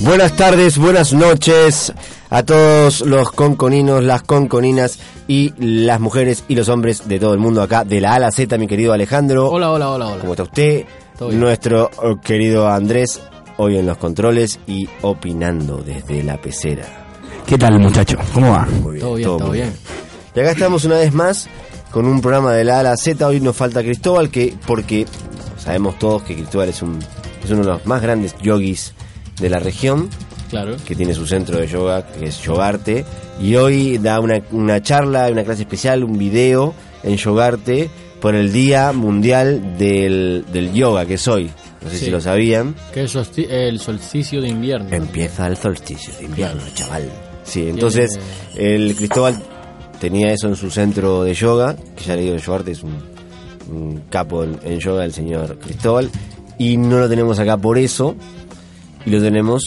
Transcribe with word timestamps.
Buenas 0.00 0.32
tardes, 0.36 0.78
buenas 0.78 1.12
noches 1.12 1.92
a 2.28 2.42
todos 2.42 3.02
los 3.02 3.30
conconinos, 3.30 4.02
las 4.02 4.22
conconinas 4.22 4.98
y 5.28 5.52
las 5.58 6.00
mujeres 6.00 6.44
y 6.48 6.56
los 6.56 6.68
hombres 6.68 7.06
de 7.06 7.20
todo 7.20 7.34
el 7.34 7.38
mundo 7.38 7.62
acá 7.62 7.84
de 7.84 8.00
la 8.00 8.12
A 8.12 8.14
a 8.16 8.18
la 8.18 8.30
Z, 8.32 8.58
mi 8.58 8.66
querido 8.66 8.92
Alejandro. 8.92 9.48
Hola, 9.48 9.70
hola, 9.70 9.90
hola, 9.90 10.08
hola. 10.08 10.20
¿Cómo 10.20 10.32
está 10.32 10.42
usted? 10.42 10.84
Todo 11.16 11.28
bien. 11.28 11.40
Nuestro 11.40 11.88
oh, 12.02 12.16
querido 12.20 12.68
Andrés, 12.68 13.20
hoy 13.58 13.76
en 13.76 13.86
los 13.86 13.96
controles 13.96 14.58
y 14.66 14.88
opinando 15.02 15.78
desde 15.78 16.22
la 16.24 16.36
pecera. 16.36 16.84
¿Qué 17.46 17.56
tal, 17.56 17.78
muchacho? 17.78 18.18
¿Cómo 18.34 18.50
va? 18.50 18.66
Muy 18.82 18.98
Todo 18.98 19.14
bien, 19.14 19.28
todo 19.28 19.50
bien. 19.50 19.72
Y 20.34 20.40
acá 20.40 20.50
estamos 20.50 20.84
una 20.84 20.96
vez 20.96 21.12
más 21.12 21.48
con 21.92 22.06
un 22.06 22.20
programa 22.20 22.52
de 22.52 22.64
la 22.64 22.76
A 22.76 22.80
a 22.80 22.82
la 22.82 22.96
Z. 22.96 23.26
Hoy 23.26 23.40
nos 23.40 23.56
falta 23.56 23.82
Cristóbal, 23.82 24.30
que 24.30 24.54
porque 24.66 25.06
sabemos 25.58 25.98
todos 25.98 26.22
que 26.22 26.34
Cristóbal 26.34 26.68
es, 26.70 26.82
un, 26.82 26.98
es 27.44 27.50
uno 27.50 27.60
de 27.60 27.66
los 27.68 27.86
más 27.86 28.00
grandes 28.02 28.34
yogis 28.42 28.94
de 29.40 29.50
la 29.50 29.58
región, 29.58 30.08
Claro. 30.50 30.76
que 30.86 30.94
tiene 30.94 31.14
su 31.14 31.26
centro 31.26 31.58
de 31.58 31.66
yoga, 31.66 32.06
que 32.06 32.26
es 32.26 32.40
Yogarte. 32.42 33.04
Y 33.40 33.56
hoy 33.56 33.98
da 33.98 34.20
una, 34.20 34.42
una 34.52 34.82
charla, 34.82 35.28
una 35.30 35.44
clase 35.44 35.62
especial, 35.62 36.04
un 36.04 36.18
video 36.18 36.74
en 37.02 37.16
Yogarte 37.16 37.88
por 38.20 38.34
el 38.34 38.52
Día 38.52 38.92
Mundial 38.92 39.76
del, 39.78 40.44
del 40.52 40.72
Yoga, 40.72 41.06
que 41.06 41.14
es 41.14 41.26
hoy. 41.28 41.50
No 41.82 41.90
sé 41.90 41.98
Sí. 41.98 42.04
si 42.04 42.10
lo 42.12 42.20
sabían. 42.20 42.74
Que 42.94 43.02
es 43.04 43.14
el 43.50 43.80
solsticio 43.80 44.40
de 44.40 44.48
invierno. 44.48 44.88
Empieza 44.94 45.46
el 45.48 45.56
solsticio 45.56 46.14
de 46.18 46.24
invierno, 46.26 46.62
chaval. 46.74 47.10
Sí, 47.42 47.68
entonces 47.68 48.20
el 48.54 48.94
Cristóbal 48.94 49.42
tenía 50.02 50.32
eso 50.32 50.48
en 50.48 50.56
su 50.56 50.68
centro 50.68 51.22
de 51.22 51.32
yoga, 51.32 51.76
que 51.96 52.02
ya 52.04 52.16
le 52.16 52.22
digo, 52.22 52.36
Yogarte 52.36 52.72
es 52.72 52.82
un, 52.82 52.92
un 53.70 54.02
capo 54.10 54.42
en, 54.42 54.58
en 54.64 54.80
yoga, 54.80 55.04
el 55.04 55.12
señor 55.12 55.58
Cristóbal, 55.60 56.10
y 56.58 56.76
no 56.76 56.98
lo 56.98 57.08
tenemos 57.08 57.38
acá 57.38 57.56
por 57.56 57.78
eso, 57.78 58.16
y 59.06 59.10
lo 59.10 59.22
tenemos 59.22 59.62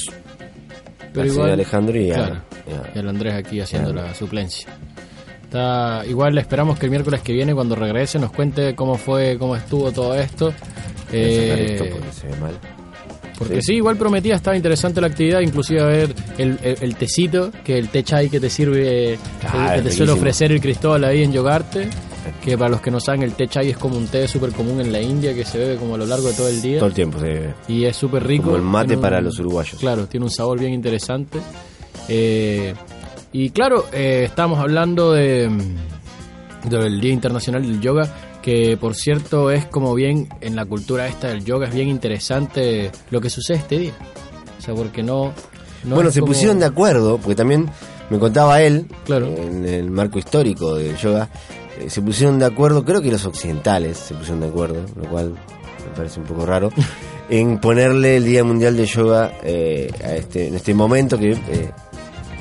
Pero 1.14 1.22
al 1.22 1.28
señor 1.30 1.34
igual- 1.34 1.52
Alejandro 1.52 1.98
y 2.02 2.12
a- 2.12 2.16
claro. 2.16 2.36
y 2.68 2.72
a- 2.72 2.92
Y 2.96 3.00
el 3.00 3.08
Andrés 3.08 3.34
aquí 3.34 3.62
haciendo 3.62 3.94
Claro. 3.94 4.08
la 4.10 4.14
suplencia. 4.14 4.68
Está, 5.44 6.04
igual 6.06 6.38
esperamos 6.38 6.78
que 6.78 6.88
el 6.88 6.90
miércoles 6.92 7.22
que 7.22 7.32
viene, 7.32 7.56
cuando 7.56 7.76
regrese, 7.76 8.20
nos 8.20 8.32
cuente 8.34 8.76
cómo 8.76 8.96
fue, 8.98 9.38
cómo 9.40 9.56
estuvo 9.56 9.90
todo 9.94 10.16
esto. 10.16 10.54
Eh, 11.14 11.78
esto 11.80 11.86
porque 11.96 12.12
se 12.12 12.28
ve 12.28 12.36
mal. 12.42 12.54
Porque 13.38 13.56
sí. 13.56 13.62
sí, 13.68 13.74
igual 13.76 13.98
prometía, 13.98 14.36
estaba 14.36 14.56
interesante 14.56 15.02
la 15.02 15.08
actividad, 15.08 15.42
inclusive 15.42 15.82
a 15.82 15.86
ver 15.86 16.16
el, 16.38 16.58
el, 16.64 16.78
el 16.82 16.96
tecito, 16.96 17.52
que 17.64 17.78
el 17.78 17.90
té 17.90 18.04
chai 18.04 18.30
que 18.30 18.40
te 18.40 18.50
sirve, 18.50 19.18
Ah, 19.44 19.74
que 19.76 19.82
te 19.82 19.90
es 19.90 19.96
suele 19.96 20.12
ofrecer 20.14 20.52
el 20.52 20.62
Cristóbal 20.62 21.04
ahí 21.04 21.24
en 21.24 21.32
Yogarte. 21.34 21.90
Que 22.44 22.58
para 22.58 22.72
los 22.72 22.82
que 22.82 22.90
no 22.90 23.00
saben, 23.00 23.22
el 23.22 23.34
té 23.34 23.48
chai 23.48 23.70
es 23.70 23.78
como 23.78 23.98
un 23.98 24.08
té 24.08 24.28
súper 24.28 24.52
común 24.52 24.82
en 24.82 24.92
la 24.92 25.00
India 25.00 25.34
que 25.36 25.46
se 25.46 25.60
bebe 25.60 25.76
como 25.76 25.94
a 25.94 25.98
lo 26.00 26.06
largo 26.08 26.28
de 26.30 26.34
todo 26.34 26.48
el 26.48 26.60
día. 26.62 26.80
Todo 26.80 26.90
el 26.90 26.96
tiempo 26.96 27.20
se 27.20 27.26
ve. 27.28 27.54
Y 27.68 27.86
es 27.86 27.96
súper 27.96 28.26
rico. 28.26 28.46
Como 28.46 28.56
el 28.58 28.64
mate 28.64 28.96
un- 28.96 29.02
para 29.02 29.22
los 29.22 29.38
uruguayos. 29.40 29.80
Claro, 29.80 30.08
tiene 30.08 30.26
un 30.26 30.32
sabor 30.32 30.60
bien 30.60 30.74
interesante. 30.74 31.40
Eh, 32.10 32.74
y 33.32 33.50
claro, 33.52 33.86
eh, 33.94 34.24
estamos 34.26 34.60
hablando 34.60 35.12
de 35.14 35.50
mm, 35.50 36.70
del 36.70 37.00
Día 37.00 37.12
Internacional 37.14 37.62
del 37.62 37.80
Yoga, 37.80 38.10
que 38.46 38.78
por 38.80 38.94
cierto 38.94 39.50
es 39.50 39.66
como 39.66 39.96
bien 39.96 40.30
en 40.40 40.56
la 40.56 40.66
cultura 40.66 41.08
esta 41.08 41.30
del 41.30 41.44
yoga, 41.44 41.68
es 41.68 41.74
bien 41.74 41.88
interesante 41.90 42.92
lo 43.10 43.20
que 43.20 43.32
sucede 43.32 43.58
este 43.58 43.80
día. 43.80 43.94
O 44.60 44.62
sea, 44.62 44.76
porque 44.76 45.02
no... 45.02 45.34
no 45.84 45.96
bueno, 45.96 46.12
se 46.12 46.20
como- 46.20 46.32
pusieron 46.32 46.60
de 46.60 46.68
acuerdo, 46.68 47.18
porque 47.18 47.34
también 47.36 47.68
me 48.12 48.20
contaba 48.20 48.62
él, 48.62 48.86
Claro. 49.06 49.26
en 49.36 49.66
el 49.66 49.90
marco 49.90 50.20
histórico 50.20 50.76
del 50.76 50.96
yoga, 50.96 51.28
eh, 51.80 51.90
se 51.90 52.04
pusieron 52.04 52.38
de 52.38 52.46
acuerdo, 52.46 52.86
creo 52.86 53.02
que 53.02 53.10
los 53.12 53.26
occidentales 53.26 53.98
se 53.98 54.14
pusieron 54.14 54.42
de 54.42 54.48
acuerdo, 54.48 54.86
lo 54.96 55.10
cual 55.10 55.32
me 55.32 55.96
parece 55.98 56.20
un 56.20 56.28
poco 56.28 56.46
raro, 56.46 56.72
en 57.30 57.58
ponerle 57.60 58.18
el 58.18 58.26
Día 58.26 58.44
Mundial 58.44 58.78
de 58.78 58.86
Yoga 58.86 59.32
eh, 59.44 59.90
a 60.04 60.12
este, 60.14 60.48
en 60.50 60.56
este 60.56 60.76
momento 60.76 61.18
que, 61.18 61.32
eh, 61.32 61.72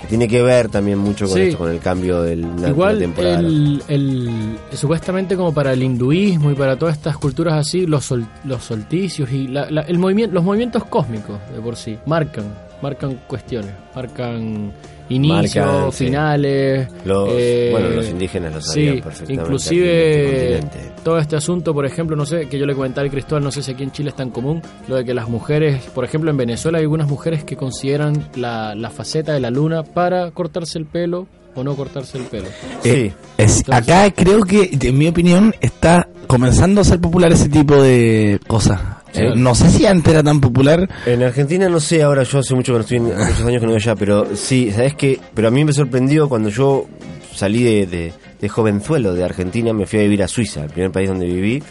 que 0.04 0.08
tiene 0.08 0.28
que 0.28 0.42
ver 0.42 0.68
también 0.68 0.98
mucho 0.98 1.26
con 1.26 1.34
Sí. 1.36 1.40
esto, 1.42 1.58
con 1.58 1.70
el 1.70 1.78
cambio 1.80 2.22
de 2.22 2.36
la, 2.36 2.68
Igual 2.68 2.98
temporada. 2.98 3.38
el, 3.40 3.82
el- 3.88 4.58
supuestamente 4.72 5.36
como 5.36 5.52
para 5.52 5.72
el 5.72 5.82
hinduismo 5.82 6.50
y 6.50 6.54
para 6.54 6.76
todas 6.78 6.96
estas 6.96 7.16
culturas 7.18 7.54
así, 7.54 7.86
los, 7.86 8.04
sol- 8.04 8.26
los 8.44 8.62
solsticios 8.64 9.30
y 9.32 9.48
la- 9.48 9.70
la- 9.70 9.82
el 9.82 9.98
movimiento, 9.98 10.34
los 10.34 10.44
movimientos 10.44 10.84
cósmicos 10.84 11.38
de 11.54 11.60
por 11.60 11.76
sí 11.76 11.98
marcan, 12.06 12.44
marcan 12.82 13.18
cuestiones, 13.26 13.72
marcan 13.94 14.72
inicios, 15.08 15.66
Marcan, 15.66 15.92
sí. 15.92 16.04
finales. 16.06 16.88
Los, 17.04 17.28
eh, 17.32 17.68
bueno, 17.72 17.88
los 17.90 18.08
indígenas 18.08 18.54
lo 18.54 18.60
sabían 18.60 18.94
Sí, 18.96 19.00
perfectamente. 19.02 19.42
inclusive 19.42 20.54
este 20.58 20.92
todo 21.04 21.18
este 21.18 21.36
asunto, 21.36 21.74
por 21.74 21.84
ejemplo, 21.84 22.16
no 22.16 22.24
sé, 22.24 22.48
que 22.48 22.58
yo 22.58 22.64
le 22.66 22.74
comentaba 22.74 23.04
al 23.04 23.10
Cristóbal, 23.10 23.44
no 23.44 23.50
sé 23.50 23.62
si 23.62 23.72
aquí 23.72 23.82
en 23.82 23.92
Chile 23.92 24.08
es 24.10 24.16
tan 24.16 24.30
común, 24.30 24.62
lo 24.88 24.96
de 24.96 25.04
que 25.04 25.12
las 25.12 25.28
mujeres, 25.28 25.82
por 25.94 26.04
ejemplo, 26.04 26.30
en 26.30 26.36
Venezuela 26.38 26.78
hay 26.78 26.84
algunas 26.84 27.08
mujeres 27.08 27.44
que 27.44 27.56
consideran 27.56 28.28
la, 28.36 28.74
la 28.74 28.90
faceta 28.90 29.32
de 29.34 29.40
la 29.40 29.50
luna 29.50 29.82
para 29.82 30.30
cortarse 30.30 30.78
el 30.78 30.86
pelo 30.86 31.26
o 31.54 31.64
no 31.64 31.74
cortarse 31.76 32.18
el 32.18 32.24
pelo. 32.24 32.48
Sí. 32.82 32.88
Eh, 32.90 33.12
es- 33.38 33.58
Entonces- 33.58 33.68
acá 33.88 34.10
creo 34.10 34.42
que, 34.42 34.70
en 34.80 34.98
mi 34.98 35.08
opinión, 35.08 35.54
está 35.60 36.08
comenzando 36.26 36.80
a 36.80 36.84
ser 36.84 37.00
popular 37.00 37.32
ese 37.32 37.48
tipo 37.48 37.80
de 37.82 38.40
cosas. 38.46 38.80
Eh, 39.12 39.32
no 39.36 39.54
sé 39.54 39.70
si 39.70 39.86
antes 39.86 40.12
era 40.12 40.22
tan 40.24 40.40
popular. 40.40 40.88
En 41.06 41.22
Argentina 41.22 41.68
no 41.68 41.78
sé, 41.78 42.02
ahora 42.02 42.24
yo 42.24 42.40
hace 42.40 42.54
mucho 42.54 42.72
que 42.72 42.78
no 42.78 42.82
estoy, 42.82 42.96
en- 42.96 43.04
muchos 43.04 43.40
años 43.46 43.60
que 43.60 43.66
no 43.66 43.72
voy 43.72 43.76
allá, 43.76 43.94
pero 43.94 44.34
sí, 44.34 44.72
¿sabes 44.72 44.94
qué? 44.94 45.20
Pero 45.34 45.48
a 45.48 45.50
mí 45.52 45.64
me 45.64 45.72
sorprendió 45.72 46.28
cuando 46.28 46.48
yo 46.48 46.86
salí 47.32 47.62
de, 47.62 47.86
de, 47.86 48.12
de 48.40 48.48
jovenzuelo 48.48 49.14
de 49.14 49.22
Argentina, 49.24 49.72
me 49.72 49.86
fui 49.86 50.00
a 50.00 50.02
vivir 50.02 50.22
a 50.24 50.28
Suiza, 50.28 50.64
el 50.64 50.70
primer 50.70 50.90
país 50.90 51.08
donde 51.08 51.26
viví. 51.26 51.62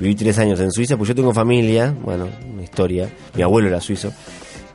Viví 0.00 0.14
tres 0.14 0.38
años 0.38 0.60
en 0.60 0.70
Suiza, 0.70 0.96
pues 0.96 1.08
yo 1.08 1.14
tengo 1.14 1.34
familia, 1.34 1.92
bueno, 2.04 2.28
una 2.54 2.62
historia, 2.62 3.08
mi 3.34 3.42
abuelo 3.42 3.66
era 3.68 3.80
suizo. 3.80 4.12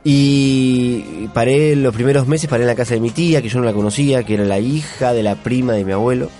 Y 0.06 1.28
paré 1.32 1.74
los 1.74 1.94
primeros 1.94 2.28
meses, 2.28 2.48
paré 2.48 2.64
en 2.64 2.68
la 2.68 2.74
casa 2.74 2.92
de 2.94 3.00
mi 3.00 3.10
tía, 3.10 3.40
que 3.40 3.48
yo 3.48 3.58
no 3.58 3.64
la 3.64 3.72
conocía, 3.72 4.22
que 4.22 4.34
era 4.34 4.44
la 4.44 4.58
hija 4.58 5.14
de 5.14 5.22
la 5.22 5.36
prima 5.36 5.72
de 5.72 5.84
mi 5.84 5.92
abuelo. 5.92 6.30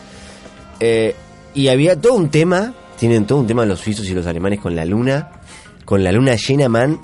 Eh, 0.80 1.16
y 1.54 1.68
había 1.68 1.98
todo 1.98 2.12
un 2.14 2.28
tema, 2.28 2.74
tienen 2.98 3.26
todo 3.26 3.38
un 3.38 3.46
tema 3.46 3.64
los 3.64 3.80
suizos 3.80 4.06
y 4.08 4.14
los 4.14 4.26
alemanes 4.26 4.60
con 4.60 4.76
la 4.76 4.84
luna, 4.84 5.30
con 5.86 6.04
la 6.04 6.12
luna 6.12 6.34
llena, 6.34 6.68
man. 6.68 7.00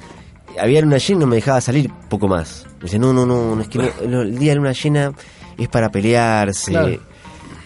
Había 0.58 0.82
luna 0.82 0.98
llena 0.98 1.18
y 1.18 1.20
no 1.20 1.26
me 1.26 1.36
dejaba 1.36 1.62
salir 1.62 1.90
poco 2.10 2.28
más. 2.28 2.66
Me 2.78 2.84
dice, 2.84 2.98
no, 2.98 3.14
no, 3.14 3.24
no, 3.24 3.56
no, 3.56 3.62
es 3.62 3.68
que 3.68 3.78
no, 4.06 4.22
el 4.22 4.38
día 4.38 4.52
de 4.52 4.56
luna 4.56 4.72
llena 4.72 5.12
es 5.56 5.68
para 5.68 5.90
pelearse. 5.90 6.72
Claro. 6.72 7.09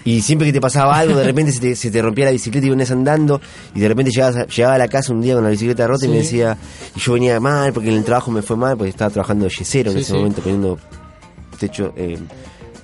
Y 0.07 0.21
siempre 0.21 0.47
que 0.49 0.53
te 0.53 0.61
pasaba 0.61 0.99
algo, 0.99 1.17
de 1.17 1.25
repente 1.25 1.51
se 1.53 1.61
te, 1.61 1.75
se 1.77 1.91
te 1.91 2.03
rompía 2.03 2.27
la 2.27 2.31
bicicleta 2.31 2.67
y 2.67 2.71
venías 2.71 2.91
andando, 2.91 3.41
y 3.75 3.81
de 3.81 3.89
repente 3.89 4.11
llegabas 4.11 4.47
llegaba 4.55 4.75
a 4.75 4.79
la 4.79 4.89
casa 4.89 5.13
un 5.13 5.23
día 5.23 5.35
con 5.35 5.45
la 5.45 5.51
bicicleta 5.51 5.87
rota 5.87 6.05
y 6.05 6.09
me 6.11 6.17
decía, 6.19 6.57
y 6.95 7.01
yo 7.01 7.15
venía 7.15 7.41
mal 7.41 7.73
porque 7.73 7.89
en 7.89 7.97
el 7.97 8.05
trabajo 8.05 8.31
me 8.31 8.43
fue 8.43 8.57
mal, 8.57 8.77
porque 8.77 8.91
estaba 8.91 9.11
trabajando 9.11 9.45
de 9.47 9.51
yesero 9.51 9.91
en 9.91 9.97
Sí, 9.97 10.03
ese 10.03 10.13
sí. 10.13 10.17
momento, 10.19 10.43
poniendo 10.43 10.79
techo, 11.59 11.93
eh, 11.97 12.19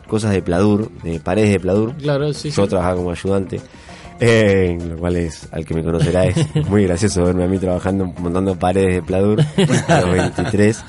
cosas 0.09 0.33
de 0.33 0.41
pladur, 0.43 0.91
de 1.03 1.21
paredes 1.21 1.51
de 1.51 1.61
pladur. 1.61 1.95
Claro, 1.97 2.33
sí. 2.33 2.51
Yo 2.51 2.67
trabajaba 2.67 2.97
como 2.97 3.11
ayudante, 3.11 3.61
eh, 4.19 4.79
lo 4.89 4.97
cual 4.97 5.17
es, 5.17 5.47
al 5.53 5.65
que 5.67 5.75
me 5.75 5.85
conocerá, 5.85 6.25
es 6.25 6.37
muy 6.69 6.85
gracioso 6.85 7.23
verme 7.25 7.45
a 7.45 7.49
mí 7.49 7.59
trabajando 7.59 8.07
montando 8.19 8.59
paredes 8.59 8.95
de 8.95 9.03
pladur 9.03 9.41
a 9.89 10.01
los 10.01 10.11
23. 10.13 10.85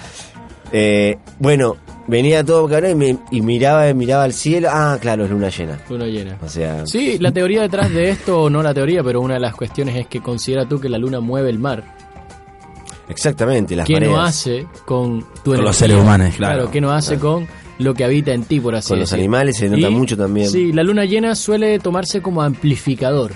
Eh, 0.71 1.17
bueno, 1.39 1.75
venía 2.07 2.43
todo 2.43 2.67
cabrón 2.67 2.91
y, 2.91 2.95
me- 2.95 3.17
y 3.31 3.41
miraba, 3.41 3.93
miraba 3.93 4.23
al 4.23 4.33
cielo. 4.33 4.69
Ah, 4.71 4.97
claro, 4.99 5.25
es 5.25 5.31
luna 5.31 5.49
llena. 5.49 5.79
Luna 5.89 6.05
llena. 6.05 6.37
O 6.43 6.49
sea, 6.49 6.85
Sí, 6.85 7.17
la 7.19 7.31
teoría 7.33 7.61
detrás 7.61 7.91
de 7.91 8.09
esto, 8.09 8.43
o 8.43 8.49
no 8.49 8.61
la 8.63 8.73
teoría, 8.73 9.03
pero 9.03 9.21
una 9.21 9.35
de 9.35 9.39
las 9.39 9.55
cuestiones 9.55 9.95
es 9.95 10.07
que 10.07 10.21
considera 10.21 10.67
tú 10.67 10.79
que 10.79 10.89
la 10.89 10.97
luna 10.97 11.19
mueve 11.19 11.49
el 11.49 11.59
mar. 11.59 11.83
exactamente, 13.09 13.75
las 13.75 13.85
¿Qué 13.87 13.93
mareas. 13.93 14.11
no 14.11 14.21
hace 14.21 14.67
con 14.85 15.21
tu 15.43 15.53
Con 15.53 15.63
los 15.63 15.75
seres 15.75 15.97
humanos, 15.97 16.35
Claro, 16.35 16.55
claro. 16.55 16.71
¿qué 16.71 16.81
no 16.81 16.91
hace 16.91 17.17
con 17.17 17.47
lo 17.79 17.93
que 17.93 18.03
habita 18.03 18.31
en 18.33 18.43
ti, 18.43 18.59
por 18.59 18.75
así 18.75 18.89
Con 18.89 18.99
los 18.99 19.09
decir? 19.09 19.19
animales 19.21 19.57
se 19.57 19.69
nota 19.69 19.89
mucho 19.89 20.15
también. 20.15 20.49
Sí, 20.49 20.71
la 20.71 20.83
luna 20.83 21.05
llena 21.05 21.35
suele 21.35 21.79
tomarse 21.79 22.21
como 22.21 22.41
amplificador. 22.41 23.31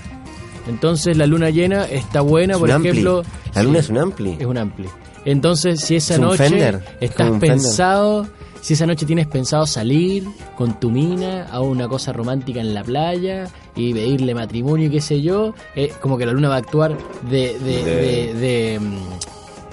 Entonces 0.68 1.16
la 1.18 1.26
luna 1.28 1.50
llena 1.50 1.86
está 1.86 2.22
buena, 2.22 2.54
Es 2.54 2.60
por 2.60 2.72
ampli. 2.72 2.90
ejemplo... 2.90 3.24
La 3.54 3.64
luna 3.64 3.80
sí, 3.80 3.86
es 3.86 3.90
un 3.90 3.98
ampli. 3.98 4.38
Es 4.40 4.46
un 4.46 4.58
ampli. 4.58 4.88
Entonces, 5.26 5.80
si 5.82 5.96
esa 5.96 6.14
¿Es 6.16 6.20
un 6.20 6.26
noche 6.28 6.46
estás 6.46 7.16
como 7.18 7.34
un 7.34 7.40
Fender? 7.40 7.56
pensado, 7.58 8.28
si 8.66 8.74
esa 8.74 8.88
noche 8.88 9.06
tienes 9.06 9.28
pensado 9.28 9.68
salir 9.68 10.24
con 10.58 10.80
tu 10.80 10.90
mina 10.90 11.46
a 11.52 11.62
una 11.62 11.88
cosa 11.88 12.12
romántica 12.14 12.62
en 12.62 12.74
la 12.74 12.84
playa 12.84 13.48
y 13.76 13.94
pedirle 13.94 14.34
matrimonio 14.34 14.88
y 14.88 14.90
qué 14.90 15.02
sé 15.02 15.22
yo, 15.22 15.54
eh, 15.76 15.92
como 16.02 16.18
que 16.18 16.26
la 16.26 16.32
luna 16.32 16.50
va 16.50 16.56
a 16.56 16.60
actuar 16.60 16.98
de, 17.30 17.60
de, 17.60 17.84
De- 17.84 18.34
de, 18.34 18.80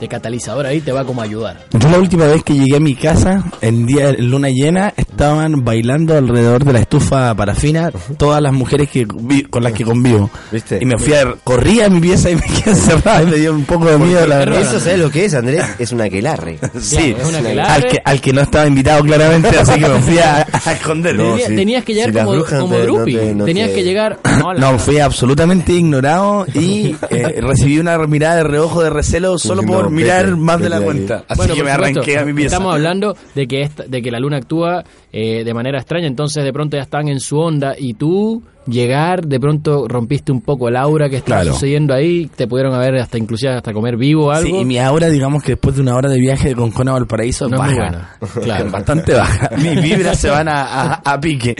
de, 0.02 0.08
catalizador 0.08 0.66
ahí 0.66 0.80
te 0.80 0.92
va 0.92 1.04
como 1.04 1.20
a 1.22 1.24
ayudar. 1.24 1.64
Yo 1.72 1.88
la 1.88 1.98
última 1.98 2.26
vez 2.26 2.42
que 2.42 2.54
llegué 2.54 2.76
a 2.76 2.80
mi 2.80 2.94
casa, 2.94 3.44
en 3.60 3.86
día 3.86 4.08
de 4.12 4.18
luna 4.18 4.48
llena, 4.50 4.92
estaban 4.96 5.64
bailando 5.64 6.16
alrededor 6.16 6.64
de 6.64 6.72
la 6.72 6.80
estufa 6.80 7.34
parafina 7.34 7.90
todas 8.16 8.42
las 8.42 8.52
mujeres 8.52 8.88
que 8.90 9.06
vi- 9.14 9.42
con 9.44 9.62
las 9.62 9.72
que 9.72 9.84
convivo. 9.84 10.30
¿Viste? 10.50 10.78
Y 10.80 10.84
me 10.84 10.98
fui 10.98 11.14
a, 11.14 11.34
corrí 11.44 11.80
a 11.80 11.88
mi 11.88 12.00
pieza 12.00 12.30
y 12.30 12.36
me 12.36 12.42
quedé 12.42 12.70
encerrado 12.70 13.22
y 13.22 13.30
me 13.30 13.36
dio 13.36 13.52
un 13.52 13.64
poco 13.64 13.86
de 13.86 13.98
miedo, 13.98 14.26
la 14.26 14.38
verdad. 14.38 14.60
Eso, 14.60 14.78
¿sabes 14.80 14.98
lo 14.98 15.10
que 15.10 15.24
es, 15.24 15.34
Andrés? 15.34 15.64
Es 15.78 15.92
una 15.92 16.04
aquelarre. 16.04 16.58
Sí, 16.80 17.14
es 17.18 17.26
una 17.28 17.38
aquelarre. 17.38 17.70
al 17.72 17.84
que, 17.86 17.98
al 18.04 18.20
que 18.20 18.32
no 18.32 18.40
estaba 18.42 18.66
invitado 18.66 19.02
claramente, 19.04 19.48
así 19.58 19.78
que 19.80 19.88
me 19.88 20.00
fui 20.00 20.18
a, 20.18 20.42
a. 20.42 20.46
No, 20.94 21.02
Tenía- 21.02 21.46
sí. 21.46 21.56
Tenías 21.56 21.84
que 21.84 21.94
llegar 21.94 22.08
Si 22.10 22.14
las 22.16 22.24
como, 22.24 22.36
brujas 22.36 22.60
como 22.60 22.74
te- 22.74 22.86
no 22.86 22.94
groupie. 22.94 23.18
te- 23.18 23.34
no 23.34 23.44
Tenías 23.44 23.68
te- 23.68 23.74
que 23.74 23.84
llegar. 23.84 24.18
No, 24.38 24.52
la- 24.52 24.60
No, 24.72 24.78
fui 24.78 24.98
absolutamente 24.98 25.72
ignorado 25.72 26.46
y 26.54 26.96
eh, 27.10 27.40
recibí 27.40 27.78
una 27.78 27.96
mirada 28.06 28.36
de 28.36 28.44
reojo 28.44 28.82
de 28.82 28.90
recelo 28.90 29.38
solo 29.38 29.62
por 29.62 29.90
mirar 29.92 30.36
más 30.36 30.60
de 30.60 30.68
la 30.68 30.80
cuenta. 30.80 31.24
Así 31.28 31.36
Bueno, 31.38 31.54
que 31.54 31.62
me 31.62 31.70
supuesto, 31.72 32.00
arranqué 32.00 32.18
a 32.18 32.24
mi 32.24 32.32
pieza. 32.34 32.56
Estamos 32.56 32.74
hablando 32.74 33.16
de 33.34 33.46
que 33.48 33.62
esta, 33.62 33.84
de 33.84 34.02
que 34.02 34.10
la 34.10 34.20
luna 34.20 34.38
actúa 34.38 34.84
eh, 35.12 35.44
de 35.44 35.54
manera 35.54 35.78
extraña, 35.78 36.06
entonces 36.06 36.42
de 36.44 36.52
pronto 36.52 36.76
ya 36.76 36.82
están 36.82 37.08
en 37.08 37.20
su 37.20 37.38
onda 37.38 37.74
y 37.78 37.94
tú 37.94 38.42
llegar, 38.64 39.26
de 39.26 39.40
pronto 39.40 39.88
rompiste 39.88 40.30
un 40.30 40.40
poco 40.40 40.68
el 40.68 40.76
aura 40.76 41.08
que 41.10 41.16
estaba 41.16 41.40
Claro. 41.40 41.54
sucediendo 41.54 41.92
ahí, 41.94 42.30
te 42.36 42.46
pudieron 42.46 42.72
haber 42.74 42.94
hasta 42.96 43.18
inclusive 43.18 43.52
hasta 43.54 43.72
comer 43.72 43.96
vivo 43.96 44.26
o 44.26 44.30
algo. 44.30 44.46
Sí, 44.56 44.62
y 44.62 44.64
mi 44.64 44.78
aura, 44.78 45.08
digamos 45.08 45.42
que 45.42 45.52
después 45.52 45.74
de 45.74 45.82
una 45.82 45.96
hora 45.96 46.08
de 46.08 46.18
viaje 46.20 46.50
de 46.50 46.54
Concón 46.54 46.88
a 46.88 46.92
Valparaíso, 46.92 47.48
No 47.48 47.56
es 47.56 47.60
baja. 47.60 47.74
buena, 47.74 48.16
claro. 48.44 48.70
Bastante 48.70 49.14
baja. 49.14 49.50
Mis 49.56 49.82
vibras 49.82 50.16
se 50.18 50.30
van 50.30 50.46
a, 50.48 50.62
a, 50.62 50.94
a 50.94 51.20
pique. 51.20 51.56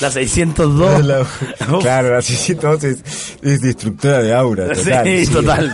La 0.00 0.10
602. 0.10 1.04
Uf. 1.22 1.82
claro, 1.82 2.14
la 2.14 2.22
602 2.22 2.84
es, 2.84 3.36
es 3.42 3.60
destructora 3.60 4.22
de 4.22 4.34
aura. 4.34 4.68
Total. 4.74 5.06
sí, 5.06 5.32
total. 5.32 5.72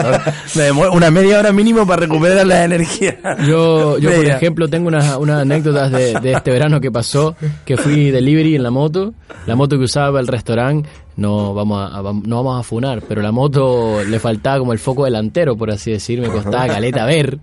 Me 0.54 0.70
una 0.70 1.10
media 1.10 1.40
hora 1.40 1.52
mínimo 1.52 1.86
para 1.86 2.02
recuperar 2.02 2.46
la 2.46 2.64
energía. 2.64 3.18
Yo, 3.46 3.98
yo 3.98 4.10
por 4.12 4.24
ejemplo, 4.26 4.68
tengo 4.68 4.88
unas 4.88 5.16
unas 5.16 5.42
anécdotas 5.42 5.90
de, 5.90 6.21
de 6.22 6.32
este 6.32 6.50
verano 6.50 6.80
que 6.80 6.90
pasó, 6.90 7.34
que 7.64 7.76
fui 7.76 8.10
delivery 8.10 8.54
en 8.56 8.62
la 8.62 8.70
moto, 8.70 9.12
la 9.46 9.56
moto 9.56 9.76
que 9.78 9.84
usaba 9.84 10.08
para 10.12 10.20
el 10.20 10.28
restaurante, 10.28 10.88
no 11.16 11.52
vamos 11.54 11.90
a, 11.92 12.00
no 12.02 12.42
vamos 12.42 12.60
a 12.60 12.62
funar, 12.62 13.02
pero 13.06 13.20
la 13.22 13.32
moto 13.32 14.02
le 14.04 14.18
faltaba 14.18 14.58
como 14.58 14.72
el 14.72 14.78
foco 14.78 15.04
delantero, 15.04 15.56
por 15.56 15.70
así 15.70 15.90
decir, 15.90 16.20
me 16.20 16.28
costaba 16.28 16.66
caleta 16.68 17.04
ver, 17.04 17.38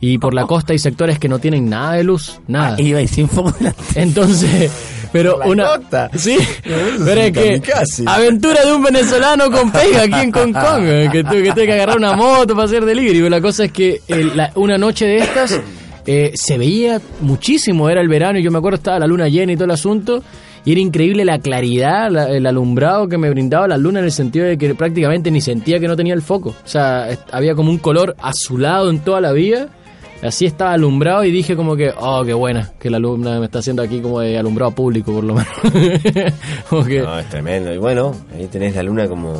y 0.00 0.16
por 0.16 0.32
la 0.32 0.46
costa 0.46 0.72
hay 0.72 0.78
sectores 0.78 1.18
que 1.18 1.28
no 1.28 1.38
tienen 1.38 1.68
nada 1.68 1.92
de 1.92 2.04
luz, 2.04 2.40
nada. 2.48 2.80
Iba 2.80 3.02
y 3.02 3.08
sin 3.08 3.28
foco 3.28 3.50
delante. 3.52 3.82
Entonces, 3.96 4.72
pero 5.12 5.38
la 5.38 5.46
una. 5.46 5.66
costa. 5.76 6.10
Sí, 6.16 6.38
pero 7.04 7.20
es 7.20 7.32
que. 7.32 7.60
kamikaze. 7.60 8.04
Aventura 8.06 8.64
de 8.64 8.72
un 8.72 8.82
venezolano 8.82 9.50
con 9.50 9.70
pega 9.70 10.04
aquí 10.04 10.14
en 10.14 10.32
Hong 10.32 10.52
Kong. 10.52 10.82
eh, 10.84 11.08
Que 11.12 11.22
tuve 11.22 11.42
que, 11.42 11.52
que 11.66 11.72
agarrar 11.74 11.98
una 11.98 12.14
moto 12.14 12.54
para 12.54 12.64
hacer 12.64 12.86
delivery. 12.86 13.18
Pero 13.18 13.28
la 13.28 13.40
cosa 13.42 13.64
es 13.66 13.72
que 13.72 14.00
el- 14.08 14.34
la- 14.34 14.50
una 14.54 14.78
noche 14.78 15.04
de 15.04 15.18
estas 15.18 15.60
eh, 16.06 16.32
se 16.34 16.58
veía 16.58 17.00
muchísimo. 17.20 17.88
Era 17.88 18.00
el 18.00 18.08
verano 18.08 18.38
y 18.38 18.42
yo 18.42 18.50
me 18.50 18.58
acuerdo 18.58 18.76
estaba 18.76 18.98
la 18.98 19.06
luna 19.06 19.28
llena 19.28 19.52
y 19.52 19.56
todo 19.56 19.64
el 19.66 19.70
asunto. 19.72 20.22
Y 20.64 20.72
era 20.72 20.80
increíble 20.82 21.24
la 21.24 21.38
claridad, 21.38 22.10
la- 22.10 22.28
el 22.30 22.44
alumbrado 22.46 23.08
que 23.08 23.16
me 23.16 23.30
brindaba 23.30 23.66
la 23.66 23.78
luna 23.78 24.00
en 24.00 24.04
el 24.04 24.12
sentido 24.12 24.44
de 24.44 24.58
que 24.58 24.74
prácticamente 24.74 25.30
ni 25.30 25.40
sentía 25.40 25.80
que 25.80 25.88
no 25.88 25.96
tenía 25.96 26.12
el 26.14 26.20
foco. 26.22 26.50
O 26.50 26.68
sea, 26.68 27.08
había 27.32 27.54
como 27.54 27.70
un 27.70 27.78
color 27.78 28.14
azulado 28.20 28.90
en 28.90 29.00
toda 29.00 29.20
la 29.22 29.32
vía. 29.32 29.68
Así 30.22 30.44
estaba 30.44 30.74
alumbrado 30.74 31.24
y 31.24 31.30
dije 31.30 31.56
como 31.56 31.76
que, 31.76 31.94
oh, 31.98 32.22
qué 32.26 32.34
buena, 32.34 32.72
que 32.78 32.90
la 32.90 32.98
luna 32.98 33.38
me 33.40 33.46
está 33.46 33.60
haciendo 33.60 33.80
aquí 33.82 34.00
como 34.02 34.20
de 34.20 34.36
alumbrado 34.38 34.72
público 34.72 35.14
por 35.14 35.24
lo 35.24 35.32
menos. 35.34 35.48
que, 36.86 37.00
No, 37.00 37.18
es 37.18 37.28
tremendo. 37.30 37.72
Y 37.72 37.78
bueno, 37.78 38.14
ahí 38.34 38.46
tenés 38.46 38.76
la 38.76 38.82
luna 38.82 39.08
como, 39.08 39.32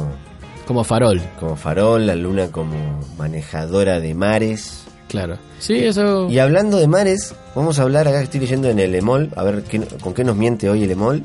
como 0.67 0.83
farol, 0.85 1.21
como 1.39 1.55
farol, 1.57 2.07
la 2.07 2.15
luna 2.15 2.49
como 2.51 3.01
manejadora 3.19 4.01
de 4.01 4.15
mares. 4.15 4.85
Claro. 5.11 5.39
Sí, 5.59 5.75
eso... 5.85 6.29
Y 6.31 6.39
hablando 6.39 6.79
de 6.79 6.87
mares, 6.87 7.35
vamos 7.55 7.79
a 7.79 7.83
hablar 7.83 8.09
acá 8.09 8.19
que 8.19 8.25
estoy 8.25 8.41
leyendo 8.41 8.69
en 8.71 8.79
el 8.79 8.95
EMOL, 8.95 9.31
a 9.37 9.43
ver 9.43 9.63
qué- 9.63 9.81
con 10.01 10.15
qué 10.15 10.25
nos 10.25 10.37
miente 10.37 10.71
hoy 10.71 10.85
el 10.85 10.91
EMOL. 10.93 11.23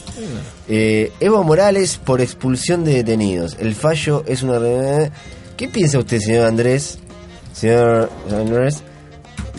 Eh, 0.68 1.12
Evo 1.22 1.44
Morales 1.44 1.98
por 2.04 2.20
expulsión 2.20 2.84
de 2.84 2.96
detenidos. 2.96 3.56
El 3.60 3.76
fallo 3.76 4.24
es 4.28 4.44
una... 4.44 4.60
re- 4.60 5.12
¿Qué 5.56 5.68
piensa 5.70 6.00
usted, 6.00 6.20
señor 6.20 6.48
Andrés? 6.48 7.00
Señor 7.54 8.10
Andrés, 8.30 8.84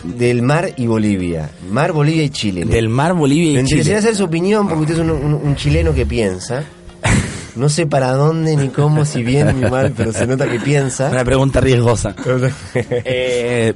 del 0.03 0.43
mar 0.43 0.69
y 0.77 0.85
Bolivia. 0.85 1.49
Mar, 1.71 1.91
Bolivia 1.93 2.23
y 2.23 2.29
Chile. 2.29 2.63
Del 2.65 2.89
mar, 2.89 3.13
Bolivia 3.15 3.53
Me 3.53 3.59
y 3.59 3.61
interesaría 3.61 3.83
Chile. 3.95 4.01
saber 4.01 4.15
su 4.15 4.23
opinión 4.25 4.67
porque 4.67 4.81
usted 4.81 4.93
es 4.95 4.99
un, 5.01 5.09
un- 5.09 5.33
un 5.33 5.55
chileno 5.55 5.93
que 5.93 6.05
piensa. 6.05 6.63
No 7.57 7.69
sé 7.69 7.87
para 7.87 8.11
dónde 8.11 8.55
ni 8.55 8.69
cómo, 8.69 9.03
si 9.03 9.23
bien 9.23 9.59
ni 9.59 9.67
mal, 9.67 9.91
pero 9.97 10.13
se 10.13 10.27
nota 10.27 10.47
que 10.47 10.59
piensa. 10.59 11.09
Una 11.09 11.23
pregunta 11.25 11.59
riesgosa. 11.59 12.13
Eh, 12.75 13.73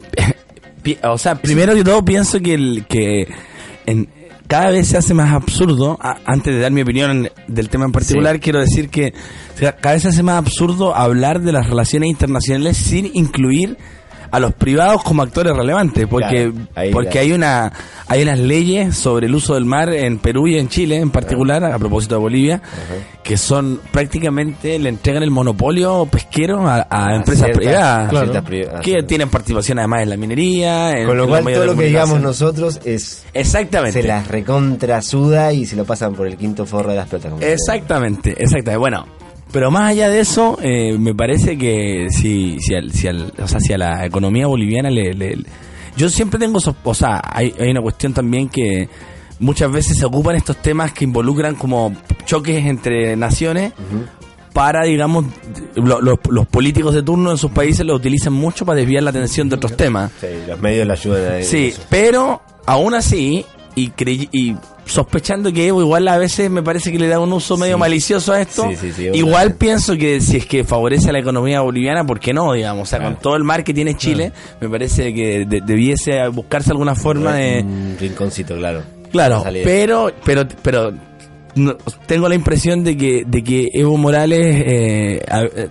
o 1.04 1.18
sea, 1.18 1.36
primero 1.36 1.74
que 1.74 1.84
todo 1.84 2.04
pienso 2.04 2.40
que, 2.40 2.54
el, 2.54 2.86
que 2.88 3.28
en, 3.86 4.08
cada 4.48 4.70
vez 4.72 4.88
se 4.88 4.98
hace 4.98 5.14
más 5.14 5.32
absurdo, 5.34 5.98
a- 6.02 6.18
antes 6.26 6.54
de 6.54 6.60
dar 6.60 6.72
mi 6.72 6.82
opinión 6.82 7.30
del 7.48 7.70
tema 7.70 7.86
en 7.86 7.92
particular, 7.92 8.40
quiero 8.40 8.60
decir 8.60 8.90
que 8.90 9.14
cada 9.80 9.94
vez 9.94 10.02
se 10.04 10.10
hace 10.10 10.24
más 10.24 10.38
absurdo 10.38 10.96
hablar 10.96 11.42
de 11.42 11.52
las 11.52 11.68
relaciones 11.68 12.10
internacionales 12.10 12.78
sin 12.78 13.10
incluir 13.14 13.78
a 14.32 14.40
los 14.40 14.54
privados 14.54 15.04
como 15.04 15.22
actores 15.24 15.56
relevantes, 15.56 16.08
porque 16.08 16.52
Claro, 16.52 16.68
ahí, 16.76 16.92
porque 16.92 17.10
claro. 17.10 17.26
hay 17.28 17.32
una 17.34 17.74
hay 18.08 18.24
unas 18.24 18.40
leyes 18.40 18.98
sobre 18.98 19.28
el 19.28 19.36
uso 19.36 19.54
del 19.54 19.64
mar 19.66 19.94
en 19.94 20.18
Perú 20.20 20.48
y 20.48 20.58
en 20.58 20.68
Chile 20.68 20.98
en 20.98 21.12
particular, 21.12 21.64
a 21.64 21.78
propósito 21.80 22.16
de 22.16 22.20
Bolivia, 22.22 22.62
que 23.24 23.38
son 23.38 23.80
prácticamente 23.92 24.78
le 24.80 24.90
entregan 24.90 25.24
el 25.24 25.32
monopolio 25.32 26.06
pesquero 26.12 26.68
a, 26.68 26.88
a 26.90 27.16
empresas 27.16 27.46
ciertas- 27.46 27.58
privadas 27.58 28.08
a 28.08 28.10
Claro. 28.10 28.82
que 28.82 29.04
tienen 29.04 29.30
participación 29.30 29.80
además 29.80 30.02
en 30.04 30.10
la 30.10 30.18
minería. 30.18 30.92
en- 30.98 31.08
Con 31.08 31.18
lo 31.18 31.24
en 31.24 31.30
cual 31.30 31.54
todo 31.54 31.66
lo 31.68 31.76
que 31.78 31.86
digamos 31.86 32.20
nosotros 32.22 32.82
es 32.84 33.24
Exactamente. 33.34 34.02
se 34.02 34.08
las 34.08 34.28
recontra 34.28 35.02
suda 35.02 35.54
y 35.54 35.66
se 35.66 35.76
lo 35.78 35.86
pasan 35.86 36.14
por 36.14 36.28
el 36.28 36.36
quinto 36.38 36.66
forro 36.66 36.90
de 36.92 36.98
las 36.98 37.08
como- 37.10 37.40
Exactamente, 37.42 38.32
exactamente. 38.32 38.78
Bueno, 38.78 39.06
pero 39.52 39.70
más 39.72 39.90
allá 39.92 40.10
de 40.10 40.20
eso, 40.20 40.58
eh, 40.62 40.98
me 40.98 41.14
parece 41.14 41.58
que 41.58 42.08
si, 42.10 42.58
si, 42.60 42.74
al- 42.76 42.92
si, 42.92 43.08
al- 43.08 43.34
o 43.42 43.48
sea, 43.48 43.60
si 43.60 43.74
a 43.74 43.78
la 43.78 44.06
economía 44.06 44.48
boliviana 44.48 44.90
le... 44.90 45.14
le- 45.14 45.38
yo 45.98 46.10
siempre 46.10 46.40
tengo... 46.40 46.60
O 46.84 46.94
sea, 46.94 47.22
hay, 47.24 47.54
hay 47.60 47.70
una 47.72 47.82
cuestión 47.82 48.14
también 48.14 48.48
que 48.50 48.88
muchas 49.40 49.72
veces 49.72 49.98
se 49.98 50.06
ocupan 50.06 50.36
estos 50.36 50.58
temas 50.62 50.94
que 50.94 51.04
involucran 51.04 51.56
como 51.56 51.94
choques 52.26 52.66
entre 52.66 53.16
naciones 53.18 53.74
para, 54.54 54.84
digamos, 54.84 55.26
lo- 55.76 56.02
los- 56.02 56.20
los 56.30 56.48
políticos 56.48 56.94
de 56.96 57.04
turno 57.04 57.32
en 57.32 57.38
sus 57.38 57.52
países 57.52 57.86
lo 57.86 57.96
utilizan 57.96 58.34
mucho 58.34 58.66
para 58.66 58.78
desviar 58.78 59.04
la 59.04 59.10
atención 59.10 59.50
de 59.50 59.56
otros 59.56 59.76
temas. 59.76 60.12
Sí, 60.22 60.28
los 60.48 60.60
medios 60.62 60.88
le 60.88 60.94
ayudan 60.94 61.34
a 61.34 61.44
Sí, 61.44 61.68
eso. 61.68 61.82
pero 61.90 62.42
aún 62.66 62.94
así, 62.94 63.46
y, 63.76 63.92
y 64.32 64.56
sospechando 64.92 65.52
que 65.52 65.68
Evo 65.68 65.82
igual 65.82 66.08
a 66.08 66.18
veces 66.18 66.50
me 66.52 66.62
parece 66.62 66.92
que 66.92 67.00
le 67.00 67.08
da 67.08 67.20
un 67.20 67.32
uso 67.34 67.58
medio 67.58 67.76
Sí. 67.76 67.80
malicioso 67.80 68.34
a 68.34 68.42
esto, 68.42 68.68
Sí, 68.70 68.76
sí, 68.76 68.92
sí, 68.92 69.10
igual 69.14 69.56
pienso 69.56 69.96
que 69.98 70.20
si 70.22 70.38
es 70.38 70.46
que 70.46 70.64
favorece 70.64 71.10
a 71.10 71.14
la 71.14 71.20
economía 71.20 71.62
boliviana, 71.62 72.06
¿por 72.06 72.20
qué 72.20 72.34
no? 72.34 72.54
Digamos, 72.54 72.88
o 72.88 72.90
sea, 72.90 73.02
con 73.04 73.16
todo 73.18 73.36
el 73.36 73.44
mar 73.44 73.64
que 73.64 73.74
tiene 73.74 73.96
Chile, 73.96 74.32
me 74.60 74.70
parece 74.70 75.14
que 75.14 75.46
de- 75.46 75.62
debiese 75.62 76.28
buscarse 76.28 76.72
alguna 76.72 76.96
forma 76.96 77.34
de... 77.36 77.62
Un 77.62 77.96
rinconcito, 78.00 78.56
claro. 78.56 78.82
Claro, 79.12 79.44
pero, 79.64 80.12
pero, 80.24 80.48
pero 80.62 80.94
no- 81.56 81.76
tengo 82.06 82.30
la 82.30 82.36
impresión 82.36 82.84
de 82.84 82.96
que, 82.96 83.24
de 83.28 83.44
que 83.44 83.70
Evo 83.74 83.98
Morales 83.98 84.40
eh, 84.66 85.22
a- 85.30 85.44
eh, 85.44 85.70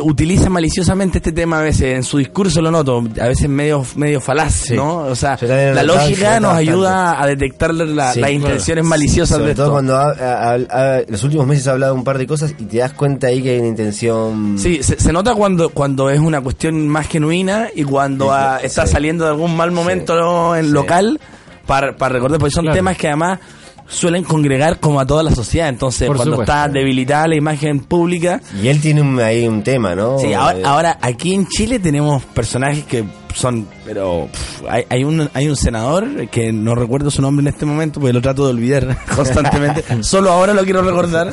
utiliza 0.00 0.50
maliciosamente 0.50 1.18
este 1.18 1.32
tema 1.32 1.60
a 1.60 1.62
veces 1.62 1.94
en 1.96 2.02
su 2.02 2.18
discurso 2.18 2.60
lo 2.60 2.70
noto 2.70 3.02
a 3.20 3.26
veces 3.28 3.48
medio 3.48 3.84
medio 3.96 4.20
falaz 4.20 4.52
Sí. 4.54 4.74
no 4.74 4.98
o 4.98 5.14
sea 5.14 5.38
la 5.40 5.82
lógica 5.82 6.40
nos 6.40 6.54
ayuda 6.54 7.20
a 7.22 7.26
detectar 7.26 7.72
la- 7.74 7.84
Sí, 7.84 7.90
las 7.94 8.14
claro. 8.14 8.32
intenciones 8.32 8.84
maliciosas 8.84 9.36
Sobre 9.38 9.50
de 9.50 9.54
todo 9.54 9.66
esto 9.66 9.72
cuando 9.72 9.96
ha- 9.96 10.10
ha- 10.12 10.54
ha- 10.54 11.00
los 11.08 11.22
últimos 11.24 11.46
meses 11.46 11.68
ha 11.68 11.72
hablado 11.72 11.94
un 11.94 12.04
par 12.04 12.18
de 12.18 12.26
cosas 12.26 12.54
y 12.58 12.64
te 12.64 12.78
das 12.78 12.92
cuenta 12.92 13.28
ahí 13.28 13.42
que 13.42 13.50
hay 13.52 13.58
una 13.58 13.68
intención. 13.68 14.56
Sí, 14.58 14.82
se, 14.82 14.98
se 14.98 15.12
nota 15.12 15.34
cuando 15.34 15.70
cuando 15.70 16.10
es 16.10 16.18
una 16.20 16.40
cuestión 16.40 16.88
más 16.88 17.06
genuina 17.08 17.68
y 17.74 17.84
cuando 17.84 18.26
Sí, 18.60 18.66
está 18.66 18.86
saliendo 18.86 19.24
de 19.24 19.30
algún 19.30 19.56
mal 19.56 19.70
momento 19.70 20.54
en 20.56 20.72
local 20.72 21.20
para, 21.66 21.96
para 21.96 22.14
recordar, 22.14 22.38
porque 22.38 22.52
son 22.54 22.64
Claro. 22.64 22.76
temas 22.76 22.96
que 22.96 23.08
además 23.08 23.38
suelen 23.86 24.24
congregar 24.24 24.80
como 24.80 24.98
a 25.00 25.06
toda 25.06 25.22
la 25.22 25.34
sociedad. 25.34 25.68
Entonces, 25.68 26.06
Por 26.08 26.16
cuando 26.16 26.36
supuesto. 26.36 26.52
está 26.52 26.68
debilitada 26.68 27.28
la 27.28 27.36
imagen 27.36 27.80
pública, 27.80 28.40
Y 28.62 28.68
él 28.68 28.80
tiene 28.80 29.00
un- 29.02 29.20
ahí 29.20 29.46
un 29.46 29.62
tema, 29.62 29.94
¿no? 29.94 30.18
Sí, 30.18 30.32
ahora, 30.32 30.58
Eh, 30.58 30.62
ahora 30.64 30.98
aquí 31.02 31.34
en 31.34 31.46
Chile 31.46 31.78
tenemos 31.78 32.22
personajes 32.24 32.84
que 32.84 33.04
son, 33.34 33.66
pero 33.84 34.28
pff, 34.32 34.62
hay, 34.70 34.84
hay 34.88 35.04
un 35.04 35.28
hay 35.34 35.48
un 35.48 35.56
senador 35.56 36.28
que 36.28 36.52
no 36.52 36.74
recuerdo 36.76 37.10
su 37.10 37.20
nombre 37.20 37.42
en 37.42 37.48
este 37.52 37.66
momento 37.66 37.98
porque 38.00 38.12
lo 38.12 38.22
trato 38.22 38.44
de 38.44 38.50
olvidar 38.52 38.96
constantemente. 39.16 39.84
Solo 40.02 40.30
ahora 40.30 40.54
lo 40.54 40.62
quiero 40.64 40.82
recordar. 40.82 41.32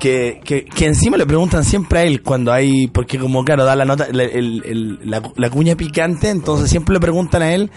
que, 0.00 0.40
que, 0.44 0.64
que 0.64 0.86
encima 0.86 1.18
le 1.18 1.26
preguntan 1.26 1.62
siempre 1.62 1.98
a 1.98 2.02
él 2.04 2.22
cuando 2.22 2.50
hay, 2.54 2.86
porque 2.86 3.18
como 3.18 3.44
claro, 3.44 3.66
da 3.66 3.76
la 3.76 3.84
nota, 3.84 4.06
el- 4.10 4.18
el- 4.20 4.62
el- 4.64 4.98
la, 5.10 5.20
la 5.36 5.50
cuña 5.50 5.76
picante, 5.76 6.30
entonces 6.30 6.70
siempre 6.70 6.94
le 6.94 7.00
preguntan 7.00 7.42
a 7.42 7.52
él 7.52 7.70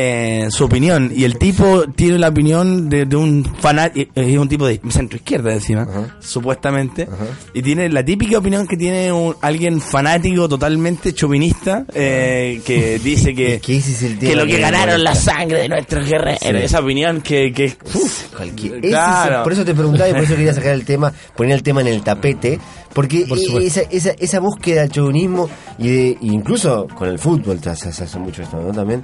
eh, 0.00 0.46
su 0.50 0.64
opinión. 0.64 1.10
Y 1.12 1.24
el 1.24 1.38
tipo 1.38 1.82
tiene 1.96 2.18
la 2.18 2.28
opinión 2.28 2.88
de, 2.88 3.04
de 3.04 3.16
un 3.16 3.44
fanático, 3.44 4.12
es 4.14 4.38
un 4.38 4.48
tipo 4.48 4.64
de 4.64 4.80
centro 4.90 5.16
izquierda 5.16 5.52
encima, 5.52 5.82
Ajá. 5.82 6.16
supuestamente, 6.20 7.08
y 7.52 7.62
tiene 7.62 7.88
la 7.88 8.04
típica 8.04 8.38
opinión 8.38 8.68
que 8.68 8.76
tiene 8.76 9.10
un, 9.12 9.34
alguien 9.40 9.80
fanático 9.80 10.48
totalmente 10.48 11.12
chauvinista, 11.12 11.84
eh, 11.92 12.60
que 12.64 13.00
dice 13.00 13.34
que, 13.34 13.58
que 14.20 14.36
lo 14.36 14.46
que 14.46 14.58
ganaron 14.60 15.02
la 15.02 15.16
sangre 15.16 15.62
de 15.62 15.68
nuestros 15.68 16.08
guerreros, 16.08 16.38
Sí. 16.42 16.56
esa 16.56 16.78
opinión 16.78 17.20
que, 17.20 17.52
que 17.52 17.76
uf, 17.94 18.32
Cualquier- 18.36 18.76
ese 18.76 18.78
es 18.78 18.84
el- 18.84 18.90
claro. 18.90 19.42
por 19.42 19.52
eso 19.52 19.64
te 19.64 19.74
preguntaba 19.74 20.08
y 20.08 20.12
por 20.12 20.22
eso 20.22 20.36
quería 20.36 20.54
sacar 20.54 20.74
el 20.74 20.84
tema, 20.84 21.12
poner 21.36 21.54
el 21.54 21.62
tema 21.64 21.80
en 21.80 21.88
el 21.88 22.02
tapete, 22.02 22.60
porque 22.94 23.26
Por 23.28 23.38
e- 23.38 23.66
esa, 23.66 23.80
esa, 23.90 24.10
esa 24.10 24.38
búsqueda 24.38 24.82
del 24.82 24.90
chauvinismo 24.92 25.48
y 25.78 25.88
de, 25.88 26.18
incluso 26.20 26.86
con 26.94 27.08
el 27.08 27.18
fútbol 27.18 27.58
se 27.60 27.70
hace 27.88 28.18
mucho 28.20 28.42
esto, 28.42 28.60
¿no? 28.60 28.72
También. 28.72 29.02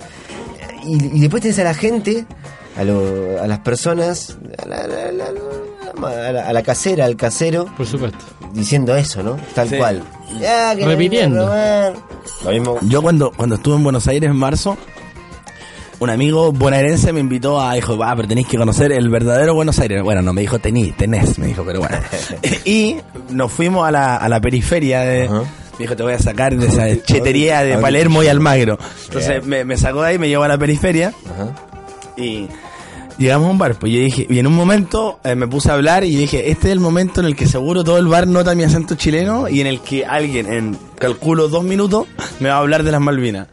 Y, 0.86 1.16
y 1.16 1.20
después 1.20 1.42
tenés 1.42 1.58
a 1.58 1.64
la 1.64 1.74
gente, 1.74 2.24
a, 2.76 2.84
lo- 2.84 3.40
a 3.42 3.46
las 3.46 3.58
personas, 3.60 4.36
a 4.62 4.66
la, 4.68 4.76
a 4.76 4.86
la- 4.88 4.94
a 5.08 5.12
la- 5.12 6.28
a 6.28 6.32
la- 6.32 6.48
a 6.48 6.52
la 6.52 6.62
casera, 6.62 7.04
al 7.04 7.16
casero, 7.16 7.66
Por 7.76 7.86
supuesto. 7.86 8.18
diciendo 8.52 8.94
eso, 8.96 9.22
¿no? 9.22 9.36
Tal 9.54 9.68
Sí. 9.68 9.76
cual. 9.76 10.02
Que 10.38 10.40
la 10.40 10.74
Repitiendo. 10.74 11.50
Lo 12.44 12.50
mismo. 12.50 12.78
Yo 12.82 13.00
cuando, 13.02 13.30
cuando 13.32 13.54
estuve 13.56 13.76
en 13.76 13.84
Buenos 13.84 14.06
Aires 14.08 14.28
en 14.30 14.36
marzo, 14.36 14.76
un 16.00 16.10
amigo 16.10 16.52
bonaerense 16.52 17.12
me 17.12 17.20
invitó 17.20 17.60
a, 17.60 17.74
dijo, 17.74 17.96
va, 17.96 18.14
pero 18.16 18.26
tenéis 18.28 18.48
que 18.48 18.58
conocer 18.58 18.90
el 18.92 19.08
verdadero 19.08 19.54
Buenos 19.54 19.78
Aires. 19.78 20.02
Bueno, 20.02 20.20
no 20.22 20.32
me 20.32 20.40
dijo 20.40 20.58
tení, 20.58 20.90
tenés, 20.92 21.38
me 21.38 21.46
dijo, 21.46 21.64
pero 21.64 21.78
bueno. 21.80 21.96
y 22.64 22.96
nos 23.30 23.52
fuimos 23.52 23.86
a 23.86 23.90
la, 23.92 24.16
a 24.16 24.28
la 24.28 24.40
periferia 24.40 25.00
de... 25.02 25.30
Me 25.78 25.84
dijo, 25.84 25.96
te 25.96 26.02
voy 26.02 26.12
a 26.12 26.18
sacar 26.18 26.56
de 26.56 26.66
esa 26.66 27.02
chetería 27.04 27.62
de 27.62 27.78
Palermo 27.78 28.22
y 28.22 28.28
Almagro. 28.28 28.78
Entonces 29.06 29.44
me, 29.44 29.64
me 29.64 29.76
sacó 29.76 30.02
de 30.02 30.08
ahí, 30.08 30.18
me 30.18 30.28
llevó 30.28 30.44
a 30.44 30.48
la 30.48 30.58
periferia 30.58 31.12
Ajá. 31.28 31.54
y 32.16 32.48
llegamos 33.18 33.48
a 33.48 33.50
un 33.50 33.58
bar. 33.58 33.74
Pues 33.78 33.92
yo 33.92 33.98
dije, 34.00 34.26
y 34.28 34.38
en 34.38 34.46
un 34.46 34.54
momento 34.54 35.18
eh, 35.24 35.34
me 35.34 35.46
puse 35.48 35.70
a 35.70 35.74
hablar 35.74 36.04
y 36.04 36.14
dije, 36.16 36.50
este 36.50 36.68
es 36.68 36.72
el 36.72 36.80
momento 36.80 37.20
en 37.20 37.26
el 37.26 37.36
que 37.36 37.46
seguro 37.46 37.82
todo 37.84 37.98
el 37.98 38.06
bar 38.06 38.26
nota 38.26 38.54
mi 38.54 38.62
acento 38.64 38.94
chileno 38.94 39.48
y 39.48 39.60
en 39.60 39.66
el 39.66 39.80
que 39.80 40.04
alguien 40.06 40.52
en, 40.52 40.78
calculo, 40.98 41.48
dos 41.48 41.64
minutos 41.64 42.06
me 42.40 42.48
va 42.48 42.56
a 42.56 42.58
hablar 42.58 42.82
de 42.84 42.92
las 42.92 43.00
Malvinas. 43.00 43.48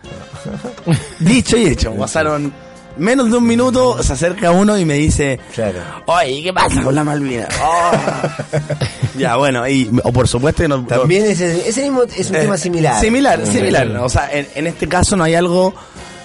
Dicho 1.19 1.57
y 1.57 1.65
hecho, 1.65 1.93
pasaron 1.95 2.53
menos 3.01 3.29
de 3.29 3.37
un 3.37 3.45
minuto, 3.45 4.01
se 4.01 4.13
acerca 4.13 4.51
uno 4.51 4.77
y 4.77 4.85
me 4.85 4.93
dice, 4.95 5.39
Claro. 5.53 5.79
oye, 6.05 6.41
¿qué 6.43 6.53
pasa 6.53 6.81
con 6.81 6.95
las 6.95 7.05
Malvinas? 7.05 7.49
Oh. 7.63 9.17
ya, 9.17 9.35
bueno, 9.35 9.67
y 9.67 9.89
o 10.03 10.11
por 10.11 10.27
supuesto 10.27 10.63
que 10.63 10.69
no... 10.69 10.85
También 10.85 11.25
ese, 11.25 11.67
ese 11.67 11.81
mismo 11.83 12.03
es 12.03 12.29
un 12.29 12.35
eh, 12.35 12.39
tema 12.41 12.57
similar. 12.57 12.99
Similar, 13.01 13.45
similar. 13.45 13.87
O 13.97 14.09
sea, 14.09 14.29
en, 14.31 14.47
en 14.55 14.67
este 14.67 14.87
caso 14.87 15.15
no 15.17 15.23
hay 15.23 15.35
algo 15.35 15.73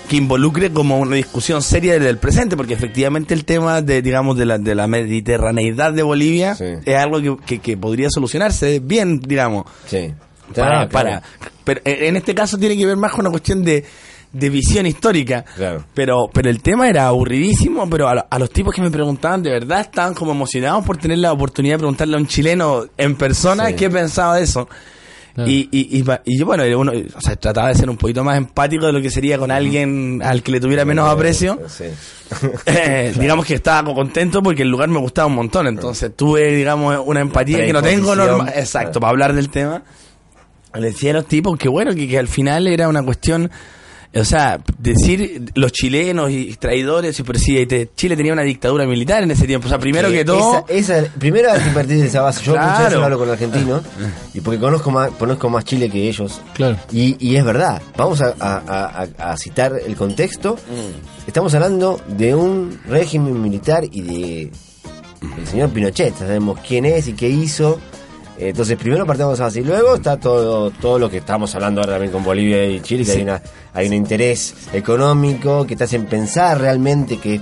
que 0.08 0.16
involucre 0.16 0.70
como 0.72 0.98
una 1.00 1.16
discusión 1.16 1.62
seria 1.62 1.98
del 1.98 2.18
presente, 2.18 2.56
porque 2.56 2.74
efectivamente 2.74 3.34
el 3.34 3.44
tema 3.44 3.82
de, 3.82 4.02
digamos, 4.02 4.36
de 4.36 4.46
la, 4.46 4.58
de 4.58 4.74
la 4.74 4.86
mediterraneidad 4.86 5.92
de 5.92 6.02
Bolivia 6.04 6.54
Sí. 6.54 6.64
es 6.84 6.96
algo 6.96 7.20
que, 7.20 7.36
que- 7.44 7.58
que 7.58 7.76
podría 7.76 8.08
solucionarse 8.10 8.78
bien, 8.80 9.20
digamos. 9.20 9.64
Sí. 9.86 10.12
Para, 10.54 10.88
para, 10.88 11.22
pero 11.64 11.80
en 11.84 12.14
este 12.16 12.32
caso 12.36 12.56
tiene 12.56 12.76
que 12.76 12.86
ver 12.86 12.96
más 12.96 13.10
con 13.10 13.22
una 13.22 13.30
cuestión 13.30 13.64
de, 13.64 13.84
de 14.38 14.50
visión 14.50 14.86
histórica. 14.86 15.44
Claro. 15.56 15.84
Pero, 15.94 16.28
pero 16.32 16.50
el 16.50 16.62
tema 16.62 16.88
era 16.88 17.06
aburridísimo, 17.08 17.88
pero 17.88 18.08
a, 18.08 18.14
lo- 18.14 18.26
a 18.30 18.38
los 18.38 18.50
tipos 18.50 18.74
que 18.74 18.82
me 18.82 18.90
preguntaban, 18.90 19.42
de 19.42 19.50
verdad 19.50 19.80
estaban 19.80 20.14
como 20.14 20.32
emocionados 20.32 20.84
por 20.84 20.96
tener 20.98 21.18
la 21.18 21.32
oportunidad 21.32 21.74
de 21.74 21.78
preguntarle 21.78 22.16
a 22.16 22.20
un 22.20 22.26
chileno 22.26 22.84
en 22.96 23.14
persona 23.16 23.66
Sí. 23.68 23.74
qué 23.74 23.90
pensaba 23.90 24.36
de 24.36 24.42
eso. 24.44 24.68
Claro. 25.34 25.50
Y, 25.50 25.68
y, 25.70 25.98
y, 25.98 26.02
pa- 26.02 26.22
y 26.24 26.38
yo, 26.38 26.46
bueno, 26.46 26.62
uno, 26.80 26.92
o 27.14 27.20
sea, 27.20 27.36
trataba 27.36 27.68
de 27.68 27.74
ser 27.74 27.90
un 27.90 27.98
poquito 27.98 28.24
más 28.24 28.38
empático 28.38 28.86
de 28.86 28.92
lo 28.94 29.02
que 29.02 29.10
sería 29.10 29.36
con 29.36 29.50
alguien 29.50 30.22
al 30.24 30.42
que 30.42 30.50
le 30.50 30.60
tuviera 30.60 30.84
menos 30.86 31.08
aprecio. 31.10 31.60
Sí. 31.68 31.84
Eh, 32.66 33.12
digamos 33.20 33.44
que 33.46 33.54
estaba 33.54 33.94
contento 33.94 34.42
porque 34.42 34.62
el 34.62 34.68
lugar 34.68 34.88
me 34.88 34.98
gustaba 34.98 35.26
un 35.28 35.34
montón. 35.34 35.66
Entonces 35.66 36.10
tuve, 36.16 36.54
digamos, 36.56 36.98
una 37.04 37.20
empatía 37.20 37.64
que 37.66 37.72
no 37.72 37.82
tengo 37.82 38.16
normal. 38.16 38.48
Exacto, 38.56 38.92
Claro. 38.92 39.00
para 39.00 39.10
hablar 39.10 39.32
del 39.34 39.48
tema. 39.50 39.82
Le 40.74 40.88
decía 40.88 41.10
a 41.10 41.14
los 41.14 41.26
tipos 41.26 41.56
que 41.58 41.68
bueno, 41.68 41.94
que, 41.94 42.08
que 42.08 42.18
al 42.18 42.28
final 42.28 42.66
era 42.66 42.88
una 42.88 43.02
cuestión. 43.02 43.50
O 44.18 44.24
sea, 44.24 44.60
decir 44.78 45.52
los 45.54 45.72
chilenos 45.72 46.30
y 46.30 46.54
traidores, 46.56 47.22
pero 47.26 47.38
sí, 47.38 47.66
te- 47.66 47.90
Chile 47.94 48.16
tenía 48.16 48.32
una 48.32 48.42
dictadura 48.42 48.86
militar 48.86 49.22
en 49.22 49.30
ese 49.30 49.46
tiempo. 49.46 49.66
O 49.66 49.68
sea, 49.68 49.78
primero 49.78 50.10
que 50.10 50.24
todo. 50.24 50.64
Esa, 50.68 51.00
esa- 51.00 51.12
primero 51.18 51.52
hay 51.52 51.60
que 51.60 51.70
partir 51.70 51.98
de 51.98 52.06
esa 52.06 52.22
base. 52.22 52.42
Yo 52.44 52.52
muchas 52.52 52.70
veces 52.78 52.86
Claro. 52.88 53.04
hablo 53.04 53.18
con 53.18 53.30
argentinos 53.30 53.82
y 54.34 54.40
porque 54.40 54.58
conozco 54.58 54.90
más, 54.90 55.10
conozco 55.12 55.50
más 55.50 55.64
Chile 55.64 55.90
que 55.90 56.08
ellos. 56.08 56.40
Claro. 56.54 56.76
Y, 56.92 57.16
y 57.18 57.36
es 57.36 57.44
verdad. 57.44 57.82
Vamos 57.96 58.20
a, 58.22 58.34
a- 58.40 58.62
a- 58.66 59.06
a- 59.18 59.32
a 59.32 59.36
citar 59.36 59.72
el 59.86 59.94
contexto. 59.96 60.54
Mm. 60.54 61.26
Estamos 61.28 61.54
hablando 61.54 62.00
de 62.08 62.34
un 62.34 62.78
régimen 62.88 63.40
militar 63.42 63.84
y 63.90 64.00
de 64.02 64.52
el 65.38 65.46
señor 65.46 65.70
Pinochet. 65.70 66.16
Sabemos 66.16 66.58
quién 66.66 66.84
es 66.86 67.08
y 67.08 67.12
qué 67.14 67.28
hizo. 67.28 67.80
Eh, 68.38 68.48
Entonces, 68.50 68.76
primero 68.76 69.06
partamos. 69.06 69.40
Y 69.56 69.60
luego 69.62 69.94
está 69.96 70.18
todo, 70.18 70.70
todo 70.70 70.98
lo 70.98 71.08
que 71.10 71.18
estamos 71.18 71.54
hablando 71.54 71.80
ahora 71.80 71.94
también 71.94 72.12
con 72.12 72.22
Bolivia 72.22 72.64
y 72.66 72.80
Chile, 72.80 73.04
que 73.04 73.10
Sí. 73.12 73.16
hay, 73.18 73.22
una, 73.24 73.42
hay 73.72 73.86
un 73.88 73.94
interés 73.94 74.54
económico 74.72 75.66
que 75.66 75.76
te 75.76 75.84
hacen 75.84 76.06
pensar 76.06 76.60
realmente 76.60 77.18
que 77.18 77.36
es 77.36 77.40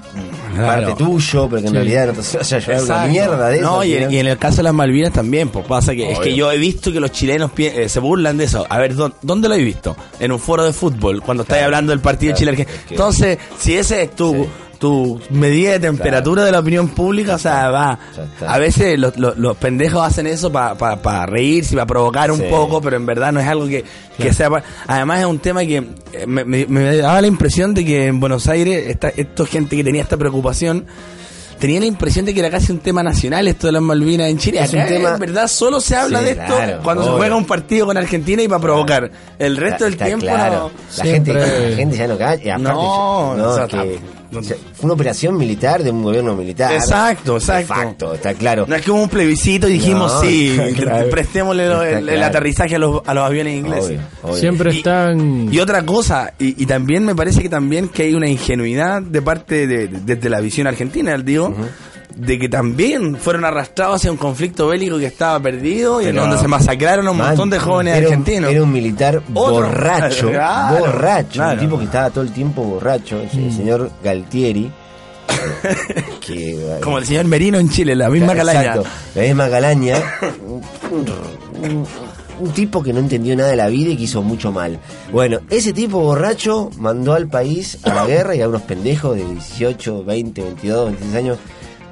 Claro. 0.54 0.86
parte 0.88 1.04
tuyo, 1.04 1.48
pero 1.48 1.62
que 1.62 1.66
en 1.68 1.72
Sí. 1.72 1.74
realidad 1.74 2.06
no 2.06 2.12
te 2.12 2.18
vas 2.38 2.52
a 2.52 2.58
llevar 2.58 2.82
una 2.84 3.06
mierda 3.06 3.48
de 3.48 3.56
eso. 3.56 3.64
No, 3.64 3.84
y, 3.84 3.92
en- 3.92 3.98
final. 3.98 4.14
y 4.14 4.18
en 4.18 4.26
el 4.28 4.38
caso 4.38 4.56
de 4.58 4.62
las 4.64 4.74
Malvinas 4.74 5.12
también, 5.12 5.48
pues 5.48 5.66
pasa 5.66 5.92
que 5.94 6.12
es 6.12 6.18
que 6.20 6.34
yo 6.34 6.50
he 6.52 6.58
visto 6.58 6.92
que 6.92 7.00
los 7.00 7.12
chilenos 7.12 7.50
eh, 7.56 7.88
se 7.88 8.00
burlan 8.00 8.36
de 8.36 8.44
eso. 8.44 8.66
A 8.68 8.78
ver, 8.78 8.94
¿dó- 8.94 9.12
¿dónde 9.22 9.48
lo 9.48 9.54
he 9.54 9.62
visto? 9.62 9.96
En 10.20 10.32
un 10.32 10.38
foro 10.38 10.64
de 10.64 10.72
fútbol, 10.72 11.22
cuando 11.22 11.42
estáis 11.42 11.58
Claro. 11.58 11.66
hablando 11.66 11.90
del 11.90 12.00
partido 12.00 12.34
Claro, 12.34 12.56
que- 12.56 12.66
Entonces, 12.90 13.38
si 13.58 13.76
ese 13.76 14.02
es 14.02 14.14
tu, 14.14 14.32
Sí. 14.32 14.48
Tu 14.84 15.18
medida 15.30 15.72
de 15.72 15.80
temperatura 15.80 16.44
de 16.44 16.52
la 16.52 16.58
opinión 16.58 16.88
pública, 16.88 17.36
o 17.36 17.38
sea, 17.38 17.70
va. 17.70 17.98
A 18.46 18.58
veces 18.58 18.98
los, 18.98 19.16
los- 19.16 19.38
los 19.38 19.56
pendejos 19.56 20.06
hacen 20.06 20.26
eso 20.26 20.52
para 20.52 21.24
reírse, 21.24 21.74
para 21.74 21.86
provocar 21.86 22.30
un 22.30 22.38
Sí. 22.40 22.46
poco, 22.50 22.82
pero 22.82 22.96
en 22.96 23.06
verdad 23.06 23.32
no 23.32 23.40
es 23.40 23.46
algo 23.46 23.66
que, 23.66 23.82
que 24.18 24.32
sea... 24.34 24.50
pa- 24.50 24.62
Además 24.86 25.20
es 25.20 25.26
un 25.26 25.38
tema 25.38 25.62
que 25.64 25.76
eh, 26.12 26.26
me, 26.26 26.44
me- 26.44 26.66
me 26.66 26.96
daba 26.98 27.20
la 27.22 27.26
impresión 27.28 27.72
de 27.72 27.82
que 27.84 28.06
en 28.08 28.20
Buenos 28.20 28.46
Aires, 28.46 28.84
esta, 28.88 29.08
esta 29.08 29.46
gente 29.46 29.74
que 29.74 29.82
tenía 29.84 30.02
esta 30.02 30.18
preocupación, 30.18 30.84
tenía 31.58 31.80
la 31.80 31.86
impresión 31.86 32.26
de 32.26 32.34
que 32.34 32.40
era 32.40 32.50
casi 32.50 32.72
un 32.72 32.80
tema 32.80 33.02
nacional 33.02 33.48
esto 33.48 33.68
de 33.68 33.72
las 33.72 33.80
Malvinas 33.80 34.28
en 34.28 34.36
Chile. 34.36 34.60
Es 34.62 34.72
un 34.74 34.84
tema- 34.86 35.14
en 35.14 35.18
verdad 35.18 35.48
solo 35.48 35.80
se 35.80 35.96
habla 35.96 36.18
Sí, 36.18 36.24
de 36.26 36.30
esto 36.32 36.56
claro, 36.56 36.80
cuando 36.84 37.04
se 37.04 37.10
juega 37.10 37.36
un 37.36 37.46
partido 37.46 37.86
con 37.86 37.96
Argentina 37.96 38.42
y 38.42 38.48
para 38.48 38.60
provocar. 38.60 39.10
El 39.38 39.56
resto 39.56 39.84
del 39.84 39.94
Está 39.94 40.04
tiempo 40.06 40.26
claro. 40.26 40.70
no. 40.74 40.98
La, 40.98 41.04
gente, 41.04 41.32
la 41.32 41.76
gente 41.76 41.96
ya 41.96 42.06
no 42.06 42.14
aparte, 42.14 42.52
No, 42.58 43.34
no, 43.36 43.48
o 43.50 43.54
sea, 43.56 43.66
que- 43.66 43.98
no- 44.34 44.40
o 44.40 44.42
sea, 44.42 44.56
fue 44.74 44.84
una 44.84 44.94
operación 44.94 45.36
militar 45.36 45.82
de 45.82 45.90
un 45.90 46.02
gobierno 46.02 46.34
militar. 46.36 46.72
Exacto, 46.74 47.36
exacto. 47.36 47.74
De 47.74 47.80
facto, 47.80 48.14
está 48.14 48.34
claro. 48.34 48.66
No 48.68 48.74
es 48.74 48.82
que 48.82 48.90
hubo 48.90 49.02
un 49.02 49.08
plebiscito 49.08 49.68
y 49.68 49.72
dijimos 49.74 50.12
No, 50.12 50.20
sí, 50.20 50.56
claro. 50.76 51.08
prestémosle 51.10 51.68
lo- 51.68 51.82
el, 51.82 52.22
aterrizaje 52.22 52.76
a 52.76 52.78
los, 52.78 53.00
a 53.06 53.14
los 53.14 53.24
aviones 53.24 53.56
ingleses. 53.56 53.84
Obvio, 53.90 54.00
obvio. 54.22 54.36
Siempre 54.36 54.74
Y- 54.74 54.76
están. 54.78 55.48
Y 55.52 55.58
otra 55.60 55.84
cosa, 55.86 56.32
y, 56.38 56.62
y 56.62 56.66
también 56.66 57.04
me 57.04 57.14
parece 57.14 57.40
que 57.42 57.48
también 57.48 57.88
que 57.88 58.02
hay 58.04 58.14
una 58.14 58.28
ingenuidad 58.28 59.00
de 59.02 59.22
parte 59.22 59.66
de, 59.66 59.88
de- 59.88 60.00
desde 60.00 60.28
la 60.28 60.40
visión 60.40 60.66
argentina, 60.66 61.16
digo, 61.18 61.54
de 62.16 62.38
que 62.38 62.48
también 62.48 63.16
fueron 63.16 63.44
arrastrados 63.44 63.96
hacia 63.96 64.10
un 64.10 64.16
conflicto 64.16 64.68
bélico 64.68 64.98
que 64.98 65.06
estaba 65.06 65.40
perdido 65.40 66.00
y 66.00 66.06
en 66.06 66.16
donde 66.16 66.38
se 66.38 66.48
masacraron 66.48 67.06
a 67.08 67.10
un 67.10 67.18
Man, 67.18 67.28
montón 67.28 67.50
de 67.50 67.58
jóvenes 67.58 67.96
era 67.96 68.06
un- 68.08 68.12
argentinos. 68.14 68.50
Era 68.50 68.62
un 68.62 68.72
militar 68.72 69.22
Otro. 69.34 69.52
borracho, 69.54 70.28
Claro, 70.32 70.78
borracho, 70.78 71.32
claro. 71.32 71.52
un 71.54 71.58
tipo 71.60 71.78
que 71.78 71.84
estaba 71.84 72.10
todo 72.10 72.22
el 72.24 72.32
tiempo 72.32 72.62
borracho, 72.62 73.20
el 73.20 73.28
Mm. 73.48 73.56
señor 73.56 73.90
Galtieri. 74.02 74.70
que, 76.26 76.78
Como 76.82 76.98
el 76.98 77.06
señor 77.06 77.24
Merino 77.26 77.58
en 77.58 77.68
Chile, 77.68 77.94
la 77.94 78.08
misma 78.10 78.34
calaña. 78.34 78.60
Exacto, 78.60 78.84
la 79.14 79.22
misma 79.22 79.48
calaña. 79.50 79.96
Un, 80.46 80.60
un- 81.70 81.86
un 82.40 82.50
tipo 82.50 82.82
que 82.82 82.92
no 82.92 82.98
entendió 82.98 83.36
nada 83.36 83.50
de 83.50 83.56
la 83.56 83.68
vida 83.68 83.90
y 83.90 83.96
que 83.96 84.02
hizo 84.04 84.20
mucho 84.20 84.50
mal. 84.50 84.80
Bueno, 85.12 85.38
ese 85.50 85.72
tipo 85.72 86.00
borracho 86.00 86.68
mandó 86.78 87.14
al 87.14 87.28
país 87.28 87.78
a 87.84 87.94
la 87.94 88.06
guerra 88.06 88.34
y 88.34 88.40
a 88.40 88.48
unos 88.48 88.62
pendejos 88.62 89.16
de 89.16 89.24
18, 89.24 90.04
20, 90.04 90.42
22, 90.42 90.86
26 90.86 91.14
años 91.16 91.38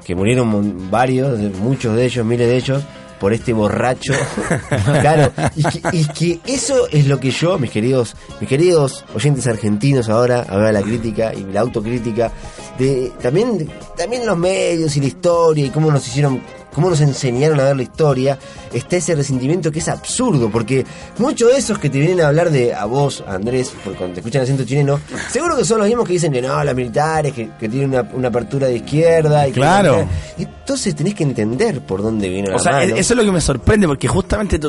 que 0.05 0.15
murieron 0.15 0.89
varios, 0.91 1.39
muchos 1.59 1.95
de 1.95 2.05
ellos, 2.05 2.25
miles 2.25 2.47
de 2.47 2.57
ellos, 2.57 2.83
por 3.19 3.33
este 3.33 3.53
borracho. 3.53 4.13
claro, 5.01 5.31
y 5.55 5.63
que, 5.63 5.97
y 5.97 6.05
que 6.05 6.39
eso 6.45 6.87
es 6.91 7.07
lo 7.07 7.19
que 7.19 7.31
yo, 7.31 7.57
mis 7.57 7.71
queridos, 7.71 8.15
mis 8.39 8.49
queridos 8.49 9.05
oyentes 9.15 9.47
argentinos 9.47 10.09
ahora, 10.09 10.45
ahora 10.49 10.71
la 10.71 10.81
crítica 10.81 11.33
y 11.33 11.43
la 11.43 11.61
autocrítica, 11.61 12.31
de 12.77 13.11
también, 13.21 13.69
también 13.95 14.25
los 14.25 14.37
medios 14.37 14.97
y 14.97 14.99
la 14.99 15.07
historia 15.07 15.65
y 15.65 15.69
cómo 15.69 15.91
nos 15.91 16.07
hicieron 16.07 16.41
cómo 16.73 16.89
nos 16.89 16.99
enseñaron 17.01 17.59
a 17.59 17.63
ver 17.65 17.75
la 17.77 17.83
historia, 17.83 18.37
está 18.73 18.97
ese 18.97 19.15
resentimiento 19.15 19.71
que 19.71 19.79
es 19.79 19.87
absurdo, 19.87 20.49
porque 20.49 20.85
muchos 21.19 21.51
de 21.51 21.57
esos 21.57 21.77
que 21.79 21.89
te 21.89 21.99
vienen 21.99 22.21
a 22.21 22.27
hablar 22.27 22.49
de 22.51 22.73
a 22.73 22.85
vos, 22.85 23.23
Andrés, 23.27 23.71
porque 23.83 23.97
cuando 23.97 24.15
te 24.15 24.19
escuchan 24.21 24.41
acento 24.41 24.63
chileno, 24.65 24.99
seguro 25.29 25.55
que 25.55 25.65
son 25.65 25.77
los 25.79 25.87
mismos 25.87 26.05
que 26.07 26.13
dicen 26.13 26.31
que 26.31 26.41
no, 26.41 26.63
las 26.63 26.75
militares, 26.75 27.33
que, 27.33 27.49
que 27.59 27.69
tienen 27.69 27.89
una, 27.89 28.01
una 28.13 28.27
apertura 28.29 28.67
de 28.67 28.77
izquierda. 28.77 29.47
Y 29.47 29.51
que- 29.51 29.59
Claro. 29.59 30.05
entonces 30.37 30.95
tenés 30.95 31.13
que 31.15 31.23
entender 31.23 31.81
por 31.81 32.01
dónde 32.01 32.27
viene 32.29 32.49
la 32.49 32.55
O 32.55 32.59
sea, 32.59 32.73
mano. 32.73 32.95
eso 32.95 33.13
es 33.13 33.17
lo 33.17 33.23
que 33.23 33.31
me 33.31 33.41
sorprende, 33.41 33.87
porque 33.87 34.07
justamente 34.07 34.59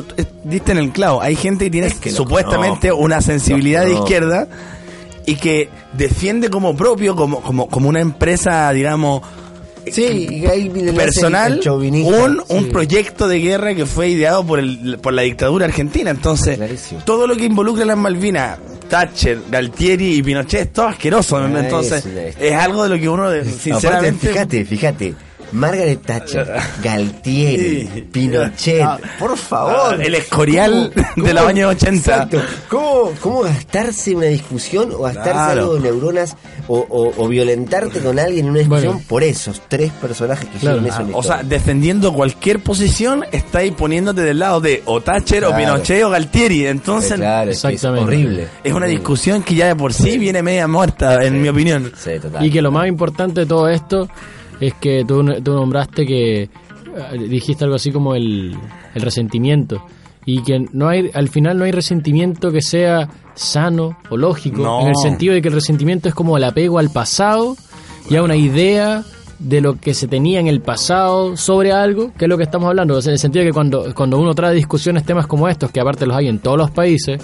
diste 0.43 0.71
en 0.71 0.77
el 0.77 0.91
clavo. 0.91 1.21
Hay 1.21 1.35
gente 1.35 1.65
que 1.65 1.71
tiene 1.71 1.91
que 1.91 2.11
supuestamente 2.11 2.91
una 2.91 3.21
sensibilidad 3.21 3.83
de 3.85 3.93
izquierda 3.93 4.47
y 5.25 5.35
que 5.35 5.69
defiende 5.93 6.49
como 6.49 6.75
propio, 6.75 7.15
como, 7.15 7.41
como, 7.41 7.67
como 7.67 7.89
una 7.89 7.99
empresa, 7.99 8.71
digamos, 8.71 9.21
Sí, 9.91 10.43
personal, 10.95 11.61
un, 11.67 12.43
un 12.47 12.63
Sí. 12.65 12.69
proyecto 12.71 13.27
de 13.27 13.39
guerra 13.39 13.75
que 13.75 13.85
fue 13.85 14.09
ideado 14.09 14.45
por, 14.45 14.59
el, 14.59 14.97
por 15.01 15.13
la 15.13 15.21
dictadura 15.23 15.65
argentina. 15.65 16.09
Entonces, 16.11 16.57
Clarísimo. 16.57 17.01
todo 17.05 17.27
lo 17.27 17.35
que 17.35 17.45
involucra 17.45 17.85
las 17.85 17.97
Malvinas, 17.97 18.57
Thatcher, 18.89 19.39
Galtieri 19.49 20.15
y 20.15 20.23
Pinochet, 20.23 20.61
es 20.67 20.73
todo 20.73 20.87
asqueroso. 20.87 21.37
Ah, 21.37 21.49
Entonces, 21.55 22.03
es 22.39 22.53
algo 22.53 22.83
de 22.83 22.89
lo 22.89 22.99
que 22.99 23.09
uno, 23.09 23.23
Aparte, 23.25 23.45
sinceramente... 23.51 24.27
fíjate, 24.29 24.65
fíjate. 24.65 25.13
Margaret 25.51 26.01
Thatcher, 26.01 26.47
Galtieri, 26.83 27.89
Sí. 27.93 28.01
Pinochet, 28.11 28.81
Ah, 28.81 28.99
por 29.19 29.37
favor. 29.37 29.95
ah, 29.99 30.03
el 30.03 30.15
escorial 30.15 30.91
de 31.15 31.33
los 31.33 31.45
años 31.45 31.71
80. 31.75 31.95
Exacto. 32.13 32.41
¿Cómo, 32.69 33.11
¿Cómo 33.21 33.41
gastarse 33.41 34.15
una 34.15 34.25
discusión 34.27 34.91
o 34.93 35.03
gastarse 35.03 35.31
Claro. 35.31 35.61
algo 35.61 35.73
de 35.75 35.79
neuronas 35.81 36.35
o, 36.67 36.77
o- 36.79 37.13
o 37.23 37.27
violentarte 37.27 37.99
con 37.99 38.17
alguien 38.19 38.45
en 38.45 38.51
una 38.51 38.59
discusión 38.59 38.93
Bueno. 38.93 39.07
por 39.07 39.23
esos 39.23 39.61
tres 39.67 39.91
personajes 39.93 40.47
que 40.49 40.57
Claro. 40.59 40.85
eso 40.85 40.95
Ah, 40.99 41.05
o 41.13 41.23
sea, 41.23 41.43
defendiendo 41.43 42.13
cualquier 42.13 42.59
posición, 42.61 43.23
estáis 43.31 43.71
poniéndote 43.73 44.21
del 44.21 44.39
lado 44.39 44.61
de 44.61 44.81
o 44.85 45.01
Thatcher 45.01 45.45
o. 45.45 45.55
Pinochet 45.55 46.03
o 46.03 46.09
Galtieri. 46.09 46.65
Entonces, 46.67 47.11
es 47.13 47.19
que 47.19 47.49
es 47.51 47.63
Exactamente. 47.65 48.03
horrible. 48.05 48.47
es 48.63 48.73
una 48.73 48.85
discusión 48.87 49.43
que 49.43 49.55
ya 49.55 49.67
de 49.67 49.75
por 49.75 49.93
sí 49.93 50.17
viene 50.17 50.41
media 50.43 50.67
muerta, 50.67 51.23
en 51.23 51.41
mi 51.41 51.49
opinión. 51.49 51.91
Sí, 51.97 52.11
total. 52.21 52.45
Y 52.45 52.49
que 52.51 52.61
lo 52.61 52.71
más 52.71 52.87
importante 52.87 53.41
de 53.41 53.45
todo 53.45 53.67
esto 53.69 54.07
es 54.59 54.73
que 54.75 55.03
tú, 55.07 55.23
tú 55.43 55.53
nombraste 55.53 56.05
que 56.05 56.43
eh, 56.43 56.49
dijiste 57.29 57.63
algo 57.63 57.75
así 57.75 57.91
como 57.91 58.15
el, 58.15 58.55
el 58.93 59.01
resentimiento. 59.01 59.85
Y 60.27 60.41
que 60.41 60.65
no 60.73 60.87
hay, 60.87 61.11
al 61.13 61.29
final 61.29 61.57
no 61.57 61.65
hay 61.65 61.71
resentimiento 61.71 62.51
que 62.51 62.61
sea 62.61 63.07
sano 63.35 63.97
o 64.09 64.17
lógico, 64.17 64.63
No. 64.63 64.81
en 64.81 64.87
el 64.87 64.95
sentido 64.95 65.33
de 65.35 65.41
que 65.41 65.49
el 65.49 65.53
resentimiento 65.53 66.09
es 66.09 66.15
como 66.15 66.35
el 66.37 66.43
apego 66.43 66.79
al 66.79 66.89
pasado 66.89 67.55
y 68.09 68.15
a 68.15 68.23
una 68.23 68.35
idea 68.35 69.03
de 69.37 69.61
lo 69.61 69.79
que 69.79 69.93
se 69.93 70.07
tenía 70.07 70.39
en 70.39 70.47
el 70.47 70.61
pasado 70.61 71.35
sobre 71.37 71.71
algo, 71.73 72.11
que 72.17 72.25
es 72.25 72.29
lo 72.29 72.37
que 72.37 72.43
estamos 72.43 72.67
hablando. 72.69 72.95
O 72.95 73.01
sea, 73.01 73.11
en 73.11 73.15
el 73.15 73.19
sentido 73.19 73.43
de 73.43 73.49
que 73.49 73.53
cuando, 73.53 73.93
cuando 73.93 74.17
uno 74.17 74.33
trae 74.33 74.55
discusiones 74.55 75.03
temas 75.03 75.27
como 75.27 75.47
estos, 75.47 75.69
que 75.71 75.79
aparte 75.81 76.07
los 76.07 76.15
hay 76.15 76.27
en 76.27 76.39
todos 76.39 76.57
los 76.57 76.71
países, 76.71 77.21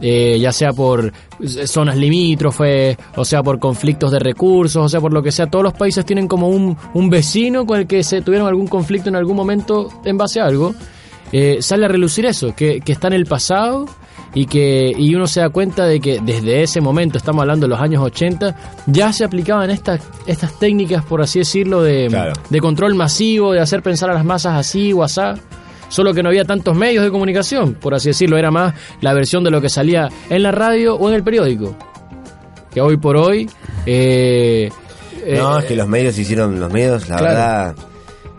eh, 0.00 0.38
ya 0.40 0.52
sea 0.52 0.72
por 0.72 1.12
zonas 1.66 1.96
limítrofes, 1.96 2.96
o 3.16 3.24
sea 3.24 3.42
por 3.42 3.58
conflictos 3.58 4.10
de 4.10 4.18
recursos, 4.18 4.84
o 4.84 4.88
sea 4.88 5.00
por 5.00 5.12
lo 5.12 5.22
que 5.22 5.32
sea, 5.32 5.46
todos 5.46 5.64
los 5.64 5.74
países 5.74 6.04
tienen 6.04 6.26
como 6.28 6.48
un, 6.48 6.76
un 6.94 7.10
vecino 7.10 7.66
con 7.66 7.80
el 7.80 7.86
que 7.86 8.02
se 8.02 8.22
tuvieron 8.22 8.48
algún 8.48 8.66
conflicto 8.66 9.08
en 9.08 9.16
algún 9.16 9.36
momento 9.36 9.88
en 10.04 10.16
base 10.16 10.40
a 10.40 10.46
algo. 10.46 10.74
Eh, 11.32 11.58
sale 11.60 11.86
a 11.86 11.88
relucir 11.88 12.26
eso, 12.26 12.54
que, 12.54 12.80
que 12.80 12.92
está 12.92 13.06
en 13.08 13.14
el 13.14 13.24
pasado 13.26 13.86
y 14.34 14.46
que 14.46 14.92
y 14.96 15.14
uno 15.14 15.26
se 15.26 15.40
da 15.40 15.48
cuenta 15.50 15.86
de 15.86 15.98
que 16.00 16.20
desde 16.20 16.62
ese 16.62 16.80
momento, 16.80 17.16
estamos 17.18 17.40
hablando 17.42 17.64
de 17.66 17.70
los 17.70 17.80
años 17.80 18.02
80, 18.02 18.54
ya 18.86 19.12
se 19.12 19.24
aplicaban 19.24 19.70
estas, 19.70 20.00
estas 20.26 20.58
técnicas, 20.58 21.04
por 21.04 21.22
así 21.22 21.38
decirlo, 21.38 21.82
de, 21.82 22.08
Claro. 22.08 22.32
de 22.50 22.60
control 22.60 22.94
masivo, 22.94 23.52
de 23.52 23.60
hacer 23.60 23.82
pensar 23.82 24.10
a 24.10 24.14
las 24.14 24.24
masas 24.24 24.58
así 24.58 24.92
o 24.92 25.02
asá. 25.02 25.34
Solo 25.92 26.14
que 26.14 26.22
no 26.22 26.30
había 26.30 26.46
tantos 26.46 26.74
medios 26.74 27.04
de 27.04 27.10
comunicación, 27.10 27.74
por 27.74 27.92
así 27.94 28.08
decirlo, 28.08 28.38
era 28.38 28.50
más 28.50 28.72
la 29.02 29.12
versión 29.12 29.44
de 29.44 29.50
lo 29.50 29.60
que 29.60 29.68
salía 29.68 30.08
en 30.30 30.42
la 30.42 30.50
radio 30.50 30.94
o 30.96 31.06
en 31.10 31.14
el 31.16 31.22
periódico. 31.22 31.76
Que 32.72 32.80
hoy 32.80 32.96
por 32.96 33.18
hoy... 33.18 33.50
eh, 33.84 34.70
No, 35.36 35.56
eh, 35.56 35.60
es 35.60 35.64
que 35.66 35.76
los 35.76 35.86
medios 35.86 36.16
hicieron, 36.18 36.58
los 36.58 36.72
medios, 36.72 37.08
la 37.10 37.16
Claro. 37.18 37.24
verdad, 37.34 37.74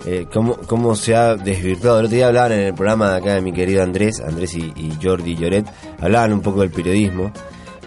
eh, 0.08 0.26
cómo, 0.34 0.58
cómo 0.66 0.96
se 0.96 1.16
ha 1.16 1.36
desvirtuado. 1.36 2.00
El 2.00 2.06
otro 2.08 2.16
día 2.16 2.28
hablaban 2.30 2.54
en 2.54 2.60
el 2.62 2.74
programa 2.74 3.12
de 3.12 3.18
acá 3.18 3.36
de 3.36 3.42
mi 3.42 3.54
querido 3.54 3.84
Andrés, 3.84 4.20
Andrés 4.20 4.56
y, 4.56 4.74
y 4.76 4.98
Jordi 5.02 5.36
Lloret, 5.36 5.68
hablaban 6.02 6.34
un 6.34 6.42
poco 6.42 6.62
del 6.62 6.72
periodismo 6.72 7.32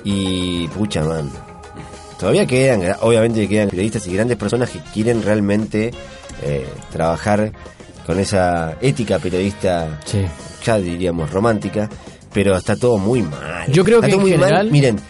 y 0.04 0.68
pucha 0.68 1.02
man, 1.04 1.28
todavía 2.20 2.46
quedan, 2.46 2.94
obviamente 3.00 3.48
quedan 3.48 3.68
periodistas 3.68 4.06
y 4.06 4.14
grandes 4.14 4.36
personas 4.36 4.70
que 4.70 4.78
quieren 4.94 5.24
realmente 5.24 5.90
eh, 6.44 6.68
trabajar 6.92 7.50
con 8.06 8.20
esa 8.20 8.76
ética 8.80 9.18
periodista, 9.18 10.00
sí. 10.04 10.24
ya 10.64 10.78
diríamos 10.78 11.30
romántica, 11.30 11.90
pero 12.32 12.56
está 12.56 12.76
todo 12.76 12.98
muy 12.98 13.22
mal. 13.22 13.70
Yo 13.72 13.84
creo 13.84 13.96
Está 13.96 14.06
que 14.06 14.12
todo 14.12 14.26
en 14.28 14.38
muy 14.38 14.50
mal. 14.50 14.70
Miren, 14.70 15.00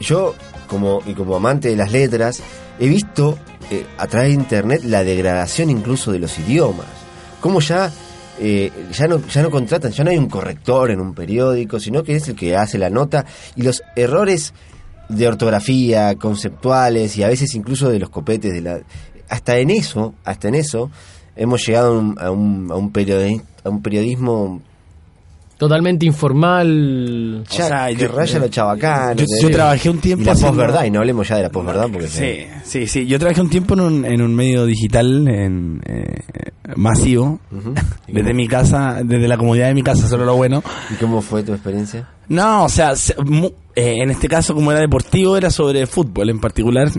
yo 0.00 0.34
como 0.66 1.02
y 1.04 1.12
como 1.12 1.36
amante 1.36 1.68
de 1.68 1.76
las 1.76 1.92
letras 1.92 2.40
he 2.80 2.88
visto 2.88 3.38
eh, 3.70 3.84
a 3.98 4.06
través 4.06 4.28
de 4.28 4.34
internet 4.34 4.82
la 4.84 5.04
degradación 5.04 5.68
incluso 5.68 6.12
de 6.12 6.18
los 6.18 6.38
idiomas. 6.38 6.86
Como 7.42 7.60
ya 7.60 7.92
eh, 8.40 8.72
ya 8.90 9.06
no 9.06 9.20
ya 9.26 9.42
no 9.42 9.50
contratan, 9.50 9.92
ya 9.92 10.02
no 10.02 10.10
hay 10.10 10.16
un 10.16 10.28
corrector 10.28 10.90
en 10.90 11.00
un 11.00 11.14
periódico, 11.14 11.78
sino 11.78 12.02
que 12.02 12.16
es 12.16 12.26
el 12.28 12.36
que 12.36 12.56
hace 12.56 12.78
la 12.78 12.88
nota 12.88 13.26
y 13.54 13.62
los 13.62 13.82
errores 13.96 14.54
de 15.10 15.28
ortografía, 15.28 16.14
conceptuales 16.16 17.16
y 17.18 17.22
a 17.22 17.28
veces 17.28 17.54
incluso 17.54 17.90
de 17.90 17.98
los 17.98 18.08
copetes 18.08 18.52
de 18.54 18.62
la 18.62 18.80
hasta 19.28 19.58
en 19.58 19.70
eso, 19.70 20.14
hasta 20.24 20.48
en 20.48 20.54
eso 20.54 20.90
hemos 21.36 21.64
llegado 21.66 21.94
a 21.94 21.98
un, 21.98 22.18
a 22.18 22.30
un, 22.30 22.68
a 22.70 22.74
un 22.76 22.92
periodi- 22.92 23.42
a 23.64 23.68
un 23.68 23.82
periodismo 23.82 24.60
Totalmente 25.58 26.04
informal. 26.04 27.44
ya 27.50 27.64
O 27.64 27.68
sea, 27.68 27.86
que 27.88 27.96
yo- 27.96 28.08
raya 28.08 28.38
lo 28.38 28.48
chabacano. 28.48 29.22
yo- 29.40 29.50
trabajé 29.50 29.88
un 29.88 29.98
tiempo 30.00 30.22
Y 30.22 30.26
la 30.26 30.34
posverdad, 30.34 30.84
y 30.84 30.90
no 30.90 30.98
hablemos 31.00 31.26
ya 31.26 31.36
de 31.36 31.44
la 31.44 31.48
posverdad 31.50 31.88
porque 31.90 32.08
Sí, 32.08 32.46
sí, 32.62 32.86
sí. 32.86 33.06
Yo 33.06 33.18
trabajé 33.18 33.40
un 33.40 33.48
tiempo 33.48 33.72
en 33.72 33.80
un, 33.80 34.04
en 34.04 34.20
un 34.20 34.34
medio 34.34 34.66
digital 34.66 35.26
en, 35.28 35.80
eh, 35.86 36.20
masivo, 36.76 37.40
Ujú. 37.50 37.72
¿Y 38.06 38.12
desde 38.12 38.22
cómo- 38.28 38.34
mi 38.34 38.48
casa, 38.48 39.00
desde 39.02 39.26
la 39.28 39.38
comodidad 39.38 39.68
de 39.68 39.74
mi 39.74 39.82
casa, 39.82 40.06
solo 40.08 40.26
lo 40.26 40.36
bueno. 40.36 40.62
¿Y 40.90 40.94
cómo 40.96 41.22
fue 41.22 41.42
tu 41.42 41.52
experiencia? 41.54 42.06
No, 42.28 42.64
o 42.64 42.68
sea, 42.68 42.94
se- 42.94 43.14
mu- 43.24 43.52
eh, 43.74 43.96
en 44.02 44.10
este 44.10 44.28
caso, 44.28 44.52
como 44.54 44.72
era 44.72 44.80
deportivo, 44.80 45.38
era 45.38 45.50
sobre 45.50 45.86
fútbol 45.86 46.28
en 46.28 46.38
particular. 46.38 46.90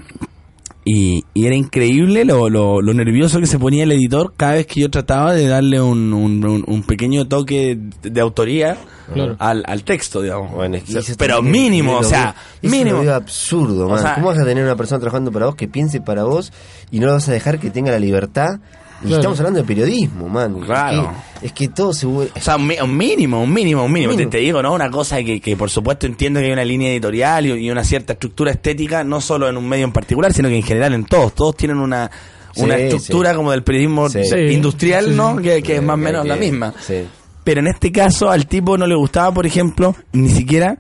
Y, 0.89 1.25
y 1.33 1.45
era 1.47 1.53
increíble 1.55 2.23
lo, 2.23 2.49
lo, 2.49 2.81
lo 2.81 2.93
nervioso 2.93 3.41
que 3.41 3.45
se 3.45 3.59
ponía 3.59 3.83
el 3.83 3.91
editor 3.91 4.33
cada 4.37 4.53
vez 4.53 4.67
que 4.67 4.79
yo 4.79 4.89
trataba 4.89 5.33
de 5.33 5.45
darle 5.45 5.81
un, 5.81 6.13
un, 6.13 6.83
pequeño 6.83 7.27
toque 7.27 7.77
de, 8.01 8.21
autoría 8.21 8.77
Claro. 9.13 9.35
al, 9.39 9.63
al 9.67 9.83
texto, 9.83 10.21
digamos. 10.21 10.53
Bueno, 10.53 10.77
es 10.77 10.83
que 10.83 10.89
O 10.89 10.93
sea, 10.93 11.01
eso 11.01 11.15
pero 11.17 11.37
es- 11.39 11.43
mínimo, 11.43 11.97
o 11.97 12.03
sea, 12.03 12.35
eso 12.61 12.71
mínimo. 12.73 13.01
veo 13.01 13.15
absurdo, 13.15 13.87
O 13.87 13.89
man. 13.89 14.01
sea, 14.01 14.15
¿Cómo 14.15 14.27
vas 14.27 14.39
a 14.39 14.45
tener 14.45 14.63
una 14.63 14.75
persona 14.77 14.99
trabajando 14.99 15.29
para 15.31 15.47
vos 15.47 15.55
que 15.55 15.67
piense 15.67 15.99
para 15.99 16.23
vos 16.23 16.53
y 16.89 16.99
no 17.01 17.07
lo 17.07 17.13
vas 17.13 17.27
a 17.27 17.33
dejar 17.33 17.59
que 17.59 17.69
tenga 17.69 17.91
la 17.91 17.99
libertad? 17.99 18.59
Y 19.01 19.07
Claro. 19.07 19.17
estamos 19.17 19.39
hablando 19.39 19.59
de 19.61 19.65
periodismo, 19.65 20.27
man. 20.27 20.59
Claro. 20.61 21.11
Es 21.35 21.39
que, 21.39 21.45
es 21.47 21.51
que 21.53 21.67
todo 21.67 21.93
se 21.93 22.05
vuelve... 22.07 22.31
O 22.35 22.41
sea, 22.41 22.55
un, 22.55 22.71
un 22.81 22.97
mínimo, 22.97 23.41
un 23.43 23.53
mínimo, 23.53 23.85
un 23.85 23.91
mínimo. 23.91 24.11
Te, 24.13 24.17
Mínimo. 24.17 24.31
te 24.31 24.37
digo, 24.39 24.61
¿no? 24.63 24.73
Una 24.73 24.89
cosa 24.89 25.17
que, 25.23 25.39
que 25.39 25.55
por 25.55 25.69
supuesto 25.69 26.07
entiendo 26.07 26.39
que 26.39 26.47
hay 26.47 26.51
una 26.51 26.65
línea 26.65 26.89
editorial 26.91 27.45
y, 27.45 27.51
y 27.65 27.69
una 27.69 27.83
cierta 27.83 28.13
estructura 28.13 28.49
estética, 28.51 29.03
no 29.03 29.21
solo 29.21 29.47
en 29.47 29.55
un 29.57 29.69
medio 29.69 29.85
en 29.85 29.91
particular, 29.93 30.33
sino 30.33 30.49
que 30.49 30.55
en 30.55 30.63
general 30.63 30.93
en 30.93 31.05
todos. 31.05 31.35
Todos 31.35 31.55
tienen 31.55 31.77
una, 31.77 32.09
una 32.55 32.75
Sí, 32.75 32.81
estructura 32.83 33.29
sí. 33.31 33.35
como 33.35 33.51
del 33.51 33.63
periodismo 33.63 34.09
Sí. 34.09 34.19
Industrial, 34.51 35.05
Sí, 35.05 35.11
sí. 35.11 35.15
¿no? 35.17 35.37
Que, 35.37 35.61
que 35.61 35.75
es 35.75 35.83
más 35.83 35.93
o 35.93 35.97
menos 35.97 36.23
que- 36.23 36.29
la 36.29 36.35
misma. 36.35 36.73
Sí. 36.79 37.03
Pero 37.43 37.59
en 37.61 37.67
este 37.67 37.91
caso 37.91 38.29
al 38.31 38.47
tipo 38.47 38.77
no 38.77 38.87
le 38.87 38.95
gustaba, 38.95 39.31
por 39.31 39.45
ejemplo, 39.45 39.95
ni 40.11 40.29
siquiera 40.29 40.79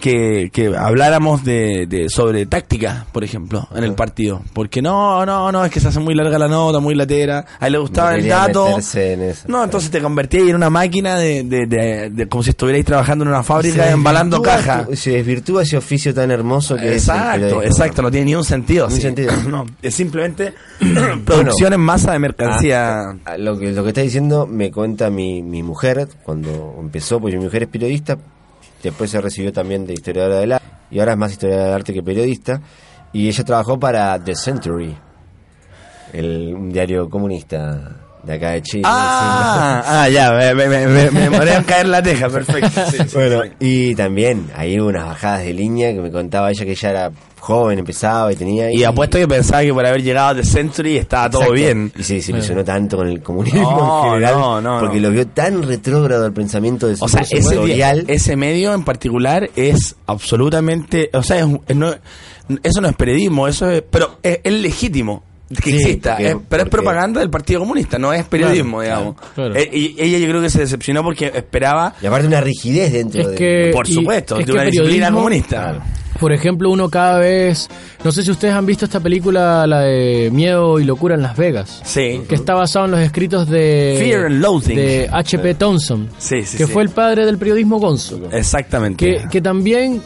que, 0.00 0.50
que 0.52 0.74
habláramos 0.76 1.44
de, 1.44 1.86
de- 1.86 2.08
sobre 2.08 2.46
táctica, 2.46 3.06
por 3.12 3.22
ejemplo, 3.22 3.68
en 3.74 3.84
el 3.84 3.94
partido. 3.94 4.42
Porque 4.52 4.82
no, 4.82 5.24
no, 5.24 5.52
no, 5.52 5.64
es 5.64 5.70
que 5.70 5.78
se 5.78 5.88
hace 5.88 6.00
muy 6.00 6.14
larga 6.14 6.38
la 6.38 6.48
nota, 6.48 6.80
muy 6.80 6.94
latera. 6.94 7.44
A 7.60 7.66
él 7.66 7.72
le 7.74 7.78
gustaba 7.78 8.10
No 8.12 8.16
el 8.16 8.28
dato. 8.28 8.66
en 8.94 9.22
eso. 9.22 9.44
No, 9.48 9.62
entonces 9.62 9.90
te 9.90 10.00
convertías 10.00 10.48
en 10.48 10.56
una 10.56 10.70
máquina 10.70 11.16
de, 11.18 11.44
de, 11.44 11.66
de- 11.66 12.10
de- 12.10 12.28
como 12.28 12.42
si 12.42 12.50
estuvierais 12.50 12.84
trabajando 12.84 13.24
en 13.24 13.28
una 13.28 13.42
fábrica 13.42 13.84
Se 13.84 13.90
embalando 13.90 14.38
desvirtúa 14.38 14.64
caja. 14.64 14.86
tu- 14.86 14.96
Se 14.96 15.10
desvirtúa 15.12 15.62
ese 15.62 15.76
oficio 15.76 16.12
tan 16.14 16.30
hermoso 16.30 16.76
que 16.76 16.92
Exacto, 16.94 17.62
exacto, 17.62 18.02
no 18.02 18.10
tiene 18.10 18.26
ni 18.26 18.34
un 18.34 18.44
sentido. 18.44 18.88
Ni 18.88 18.96
sí. 18.96 19.02
sentido. 19.02 19.32
No, 19.50 19.66
es 19.82 19.94
simplemente 19.94 20.54
producción 21.24 21.72
en 21.72 21.80
masa 21.80 22.12
de 22.12 22.18
mercancía. 22.18 23.00
Ah, 23.00 23.14
ah, 23.24 23.36
lo 23.36 23.58
que 23.58 23.72
lo 23.72 23.82
que 23.82 23.88
está 23.90 24.00
diciendo 24.00 24.46
me 24.46 24.70
cuenta 24.70 25.10
mi, 25.10 25.42
mi 25.42 25.62
mujer 25.62 26.08
cuando 26.24 26.76
empezó, 26.80 27.20
pues 27.20 27.34
mi 27.34 27.40
mujer 27.42 27.64
es 27.64 27.68
periodista, 27.68 28.16
después 28.82 29.10
se 29.10 29.20
recibió 29.20 29.52
también 29.52 29.86
de 29.86 29.94
historiadora 29.94 30.40
del 30.40 30.52
arte 30.52 30.66
y 30.90 30.98
ahora 30.98 31.12
es 31.12 31.18
más 31.18 31.32
historiadora 31.32 31.66
del 31.66 31.74
arte 31.74 31.94
que 31.94 32.02
periodista 32.02 32.60
y 33.12 33.28
ella 33.28 33.44
trabajó 33.44 33.78
para 33.78 34.22
The 34.22 34.34
Century, 34.34 34.96
el, 36.12 36.54
un 36.54 36.70
diario 36.70 37.08
comunista 37.08 38.09
de 38.22 38.34
acá 38.34 38.50
de 38.50 38.62
Chile. 38.62 38.82
Ah, 38.86 39.82
ah 40.02 40.08
ya, 40.08 40.32
me, 40.32 40.54
me, 40.54 40.68
me, 40.68 41.10
me, 41.10 41.30
me 41.30 41.50
a 41.52 41.62
caer 41.62 41.88
la 41.88 42.02
teja, 42.02 42.28
perfecto. 42.30 42.80
Sí, 42.90 42.98
sí, 43.06 43.14
bueno, 43.14 43.42
sí. 43.44 43.50
y 43.60 43.94
también 43.94 44.50
hay 44.54 44.78
unas 44.78 45.04
bajadas 45.06 45.44
de 45.44 45.52
línea 45.54 45.92
que 45.92 46.00
me 46.00 46.10
contaba 46.10 46.50
ella 46.50 46.64
que 46.64 46.72
ella 46.72 46.90
era 46.90 47.10
joven, 47.40 47.78
empezaba 47.78 48.30
y 48.32 48.36
tenía... 48.36 48.70
Y 48.70 48.84
apuesto 48.84 49.16
que 49.16 49.26
pensaba 49.26 49.62
que 49.62 49.72
por 49.72 49.84
haber 49.86 50.02
llegado 50.02 50.28
a 50.28 50.34
The 50.34 50.44
Century 50.44 50.98
estaba 50.98 51.30
todo 51.30 51.52
bien. 51.52 51.90
Y 51.96 52.02
se, 52.02 52.20
se 52.20 52.32
ilusionó 52.32 52.62
tanto 52.62 52.98
con 52.98 53.08
el 53.08 53.22
comunismo 53.22 53.62
No, 53.62 54.04
en 54.04 54.10
general, 54.12 54.34
no, 54.34 54.60
no, 54.60 54.80
porque 54.80 54.96
no. 55.00 55.08
lo 55.08 55.10
vio 55.14 55.26
tan 55.26 55.62
retrógrado 55.62 56.26
el 56.26 56.34
pensamiento 56.34 56.86
de 56.86 56.96
su 56.96 57.04
O 57.06 57.08
sea, 57.08 57.22
ese, 57.22 57.38
editorial. 57.38 58.04
ese 58.08 58.36
medio 58.36 58.74
en 58.74 58.84
particular 58.84 59.48
es 59.56 59.96
absolutamente, 60.06 61.08
o 61.14 61.22
sea, 61.22 61.38
es, 61.38 61.46
es 61.66 61.76
no- 61.76 61.94
eso 62.62 62.80
no 62.82 62.88
es 62.88 62.96
periodismo, 62.96 63.48
eso 63.48 63.70
es, 63.70 63.82
pero 63.90 64.18
es, 64.22 64.40
es 64.44 64.52
legítimo 64.52 65.22
que 65.56 65.70
Sí, 65.70 65.76
exista, 65.76 66.10
porque- 66.12 66.28
es- 66.30 66.36
pero 66.48 66.62
es 66.62 66.68
propaganda 66.68 67.20
del 67.20 67.30
Partido 67.30 67.60
Comunista, 67.60 67.98
no 67.98 68.12
es 68.12 68.24
periodismo, 68.24 68.82
digamos. 68.82 69.16
claro. 69.34 69.54
Eh, 69.56 69.68
y 69.72 69.96
ella 69.98 70.18
yo 70.18 70.28
creo 70.28 70.40
que 70.42 70.50
se 70.50 70.60
decepcionó 70.60 71.02
porque 71.02 71.32
esperaba, 71.34 71.94
Y 72.00 72.06
aparte 72.06 72.26
una 72.28 72.40
rigidez 72.40 72.92
dentro 72.92 73.20
Es 73.22 73.28
de... 73.30 73.34
que- 73.36 73.70
por 73.72 73.86
supuesto, 73.88 74.38
es 74.38 74.46
de 74.46 74.52
una 74.52 74.62
disciplina 74.64 75.10
comunista. 75.10 75.56
Claro. 75.62 75.82
Por 76.18 76.32
ejemplo, 76.34 76.68
uno 76.70 76.90
cada 76.90 77.18
vez, 77.18 77.66
no 78.04 78.12
sé 78.12 78.22
si 78.22 78.30
ustedes 78.30 78.52
han 78.52 78.66
visto 78.66 78.84
esta 78.84 79.00
película, 79.00 79.66
la 79.66 79.80
de 79.80 80.28
Miedo 80.30 80.78
y 80.78 80.84
Locura 80.84 81.14
en 81.14 81.22
Las 81.22 81.34
Vegas, 81.34 81.80
Sí. 81.84 82.20
que 82.28 82.34
está 82.34 82.52
basado 82.54 82.84
en 82.84 82.90
los 82.90 83.00
escritos 83.00 83.48
de 83.48 83.96
Fear 83.98 84.26
and 84.26 84.40
Loathing. 84.42 84.76
de 84.76 85.08
H.P. 85.10 85.54
Thompson, 85.54 86.10
Sí, 86.18 86.42
sí, 86.42 86.58
que 86.58 86.66
sí. 86.66 86.72
fue 86.72 86.82
el 86.82 86.90
padre 86.90 87.24
del 87.24 87.38
periodismo 87.38 87.78
gonzo. 87.78 88.20
Exactamente. 88.32 89.02
Que, 89.04 89.28
que 89.30 89.40
también, 89.40 90.02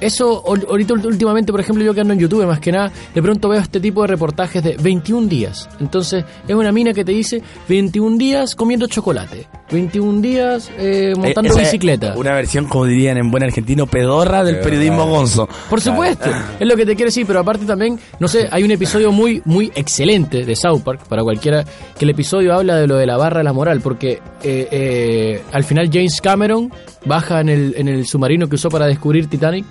eso 0.00 0.42
ahorita 0.46 0.94
últimamente, 0.94 1.52
por 1.52 1.60
ejemplo, 1.60 1.84
yo 1.84 1.94
que 1.94 2.00
ando 2.00 2.12
en 2.12 2.20
YouTube 2.20 2.46
más 2.46 2.60
que 2.60 2.72
nada, 2.72 2.92
de 3.14 3.22
pronto 3.22 3.48
veo 3.48 3.60
este 3.60 3.80
tipo 3.80 4.02
de 4.02 4.08
reportajes 4.08 4.62
de 4.62 4.76
21 4.76 5.28
días. 5.28 5.68
Entonces, 5.80 6.24
es 6.46 6.54
una 6.54 6.72
mina 6.72 6.92
que 6.92 7.04
te 7.04 7.12
dice 7.12 7.42
21 7.68 8.18
días 8.18 8.54
comiendo 8.54 8.86
chocolate, 8.86 9.46
21 9.70 10.20
días 10.20 10.70
eh, 10.78 11.12
montando 11.16 11.50
Eh, 11.50 11.52
esa 11.52 11.62
es 11.62 11.68
bicicleta. 11.68 12.14
Una 12.16 12.34
versión, 12.34 12.66
como 12.66 12.86
dirían 12.86 13.16
en 13.16 13.30
buen 13.30 13.42
argentino, 13.42 13.86
pedorra 13.86 14.44
del 14.44 14.60
periodismo 14.60 15.06
gonzo. 15.06 15.48
Por 15.70 15.80
supuesto, 15.80 16.30
es 16.60 16.66
lo 16.66 16.76
que 16.76 16.84
te 16.84 16.96
quiero 16.96 17.08
decir, 17.08 17.26
pero 17.26 17.40
aparte 17.40 17.64
también, 17.64 17.98
no 18.18 18.28
sé, 18.28 18.48
hay 18.50 18.62
un 18.62 18.70
episodio 18.70 19.12
muy, 19.12 19.42
muy 19.44 19.72
excelente 19.74 20.44
de 20.44 20.56
South 20.56 20.82
Park, 20.82 21.02
para 21.08 21.22
cualquiera, 21.22 21.64
que 21.98 22.04
el 22.04 22.10
episodio 22.10 22.54
habla 22.54 22.76
de 22.76 22.86
lo 22.86 22.96
de 22.96 23.06
la 23.06 23.16
barra 23.16 23.38
de 23.38 23.44
la 23.44 23.52
moral, 23.52 23.80
porque 23.80 24.20
eh, 24.42 24.68
eh, 24.70 25.42
al 25.52 25.64
final 25.64 25.88
James 25.92 26.20
Cameron 26.20 26.72
baja 27.04 27.40
en 27.40 27.48
el, 27.48 27.74
en 27.76 27.88
el 27.88 28.06
submarino 28.06 28.48
que 28.48 28.56
usó 28.56 28.68
para 28.68 28.86
descubrir 28.86 29.28
Titanic, 29.28 29.66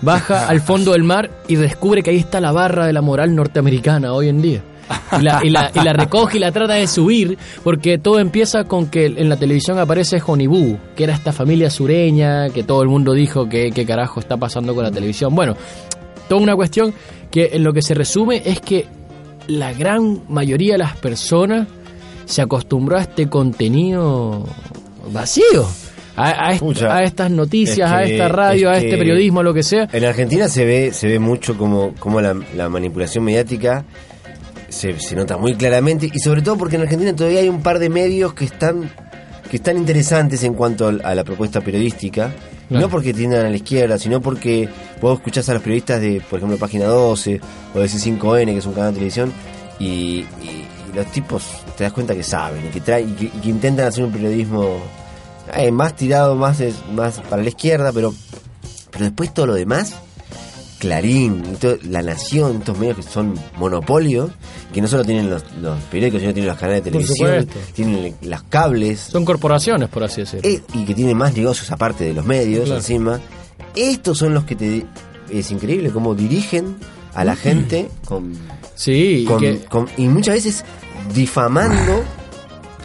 baja 0.00 0.48
al 0.48 0.60
fondo 0.60 0.92
del 0.92 1.04
mar 1.04 1.30
y 1.48 1.56
descubre 1.56 2.02
que 2.02 2.10
ahí 2.10 2.18
está 2.18 2.40
la 2.40 2.52
barra 2.52 2.86
de 2.86 2.92
la 2.92 3.02
moral 3.02 3.34
norteamericana 3.34 4.12
hoy 4.12 4.28
en 4.28 4.42
día. 4.42 4.62
Y 5.18 5.22
la, 5.22 5.40
y, 5.42 5.48
la, 5.48 5.70
y 5.74 5.80
la 5.80 5.92
recoge 5.92 6.36
y 6.36 6.40
la 6.40 6.52
trata 6.52 6.74
de 6.74 6.86
subir, 6.86 7.38
porque 7.62 7.98
todo 7.98 8.18
empieza 8.18 8.64
con 8.64 8.88
que 8.88 9.06
en 9.06 9.28
la 9.28 9.36
televisión 9.36 9.78
aparece 9.78 10.20
Honeybu, 10.24 10.76
que 10.96 11.04
era 11.04 11.14
esta 11.14 11.32
familia 11.32 11.70
sureña, 11.70 12.50
que 12.50 12.62
todo 12.62 12.82
el 12.82 12.88
mundo 12.88 13.12
dijo 13.12 13.48
que 13.48 13.70
qué 13.70 13.86
carajo 13.86 14.20
está 14.20 14.36
pasando 14.36 14.74
con 14.74 14.84
la 14.84 14.90
televisión. 14.90 15.34
Bueno, 15.34 15.56
toda 16.28 16.40
una 16.40 16.56
cuestión 16.56 16.92
que 17.30 17.50
en 17.52 17.62
lo 17.62 17.72
que 17.72 17.80
se 17.80 17.94
resume 17.94 18.42
es 18.44 18.60
que 18.60 18.86
la 19.48 19.72
gran 19.72 20.22
mayoría 20.28 20.72
de 20.72 20.78
las 20.78 20.96
personas 20.96 21.66
se 22.24 22.42
acostumbró 22.42 22.98
a 22.98 23.02
este 23.02 23.28
contenido 23.28 24.44
vacío. 25.12 25.66
A, 26.16 26.48
a 26.48 26.52
est- 26.52 26.60
Pucha, 26.60 26.94
a 26.94 27.02
estas 27.04 27.30
noticias, 27.30 27.78
es 27.90 27.96
a 27.96 28.02
esta 28.02 28.28
radio, 28.28 28.70
es 28.70 28.78
a 28.78 28.80
este 28.84 28.98
periodismo, 28.98 29.42
lo 29.42 29.54
que 29.54 29.62
sea. 29.62 29.88
En 29.92 30.04
Argentina 30.04 30.48
se 30.48 30.64
ve, 30.64 30.92
se 30.92 31.08
ve 31.08 31.18
mucho 31.18 31.56
como, 31.56 31.94
como 31.98 32.20
la, 32.20 32.36
la 32.56 32.68
manipulación 32.68 33.24
mediática 33.24 33.84
se, 34.68 34.98
se 35.00 35.14
nota 35.16 35.36
muy 35.36 35.54
claramente 35.54 36.10
y 36.12 36.18
sobre 36.18 36.40
todo 36.42 36.56
porque 36.56 36.76
en 36.76 36.82
Argentina 36.82 37.14
todavía 37.14 37.40
hay 37.40 37.48
un 37.48 37.62
par 37.62 37.78
de 37.78 37.88
medios 37.90 38.32
que 38.34 38.44
están 38.46 38.90
que 39.50 39.56
están 39.58 39.76
interesantes 39.76 40.42
en 40.44 40.54
cuanto 40.54 40.88
a 40.88 41.14
la 41.14 41.24
propuesta 41.24 41.60
periodística, 41.60 42.30
Claro. 42.68 42.86
no 42.86 42.90
porque 42.90 43.12
tiendan 43.12 43.44
a 43.44 43.50
la 43.50 43.56
izquierda, 43.56 43.98
sino 43.98 44.22
porque 44.22 44.66
vos 45.02 45.18
escuchás 45.18 45.46
a 45.50 45.52
los 45.54 45.60
periodistas 45.62 46.00
de, 46.00 46.22
por 46.30 46.38
ejemplo, 46.38 46.56
Página 46.56 46.86
12 46.86 47.38
o 47.74 47.78
de 47.78 47.84
C5N, 47.84 48.46
que 48.46 48.56
es 48.58 48.64
un 48.64 48.72
canal 48.72 48.92
de 48.92 48.94
televisión, 48.94 49.30
y, 49.78 49.84
y- 49.86 50.24
y 50.90 50.96
los 50.96 51.04
tipos 51.12 51.44
te 51.76 51.84
das 51.84 51.92
cuenta 51.92 52.14
que 52.14 52.22
saben 52.22 52.64
y 52.66 52.68
que, 52.70 52.80
traen, 52.80 53.10
y 53.10 53.12
que, 53.12 53.24
y 53.26 53.40
que 53.42 53.48
intentan 53.50 53.88
hacer 53.88 54.04
un 54.04 54.12
periodismo 54.12 54.78
eh, 55.56 55.70
más 55.72 55.96
tirado, 55.96 56.34
más, 56.36 56.60
es- 56.60 56.76
más 56.94 57.20
para 57.20 57.42
la 57.42 57.48
izquierda, 57.48 57.92
pero, 57.92 58.14
pero 58.90 59.04
después 59.04 59.32
todo 59.34 59.46
lo 59.46 59.54
demás 59.54 59.94
Clarín, 60.78 61.42
todo- 61.60 61.78
La 61.88 62.02
Nación, 62.02 62.56
estos 62.58 62.76
medios 62.76 62.96
que 62.96 63.02
son 63.04 63.34
monopolios, 63.56 64.30
que 64.74 64.80
no 64.80 64.88
solo 64.88 65.04
tienen 65.04 65.30
los, 65.30 65.44
los 65.60 65.78
periódicos, 65.84 66.20
sino 66.20 66.32
tienen 66.32 66.48
los 66.48 66.58
canales 66.58 66.82
de 66.82 66.90
televisión, 66.90 67.48
tienen 67.72 68.16
los 68.22 68.42
cables, 68.44 68.98
Son 68.98 69.24
corporaciones, 69.24 69.88
por 69.88 70.02
así 70.02 70.22
decirlo. 70.22 70.48
eh, 70.48 70.60
y 70.74 70.84
que 70.84 70.94
tienen 70.94 71.16
más 71.16 71.36
negocios 71.36 71.70
aparte 71.70 72.02
de 72.04 72.14
los 72.14 72.24
medios 72.24 72.64
Claro. 72.64 72.78
encima. 72.80 73.20
Estos 73.76 74.18
son 74.18 74.34
los 74.34 74.42
que 74.44 74.56
te... 74.56 74.84
Es 75.30 75.50
increíble 75.52 75.90
cómo 75.90 76.14
dirigen 76.16 76.74
a 77.14 77.24
la 77.24 77.36
gente 77.36 77.88
con, 78.04 78.32
Sí, 78.74 79.20
y 79.22 79.24
con- 79.24 79.38
que- 79.40 79.60
con- 79.66 79.88
y 79.96 80.08
muchas 80.08 80.34
veces 80.34 80.64
difamando 81.14 82.02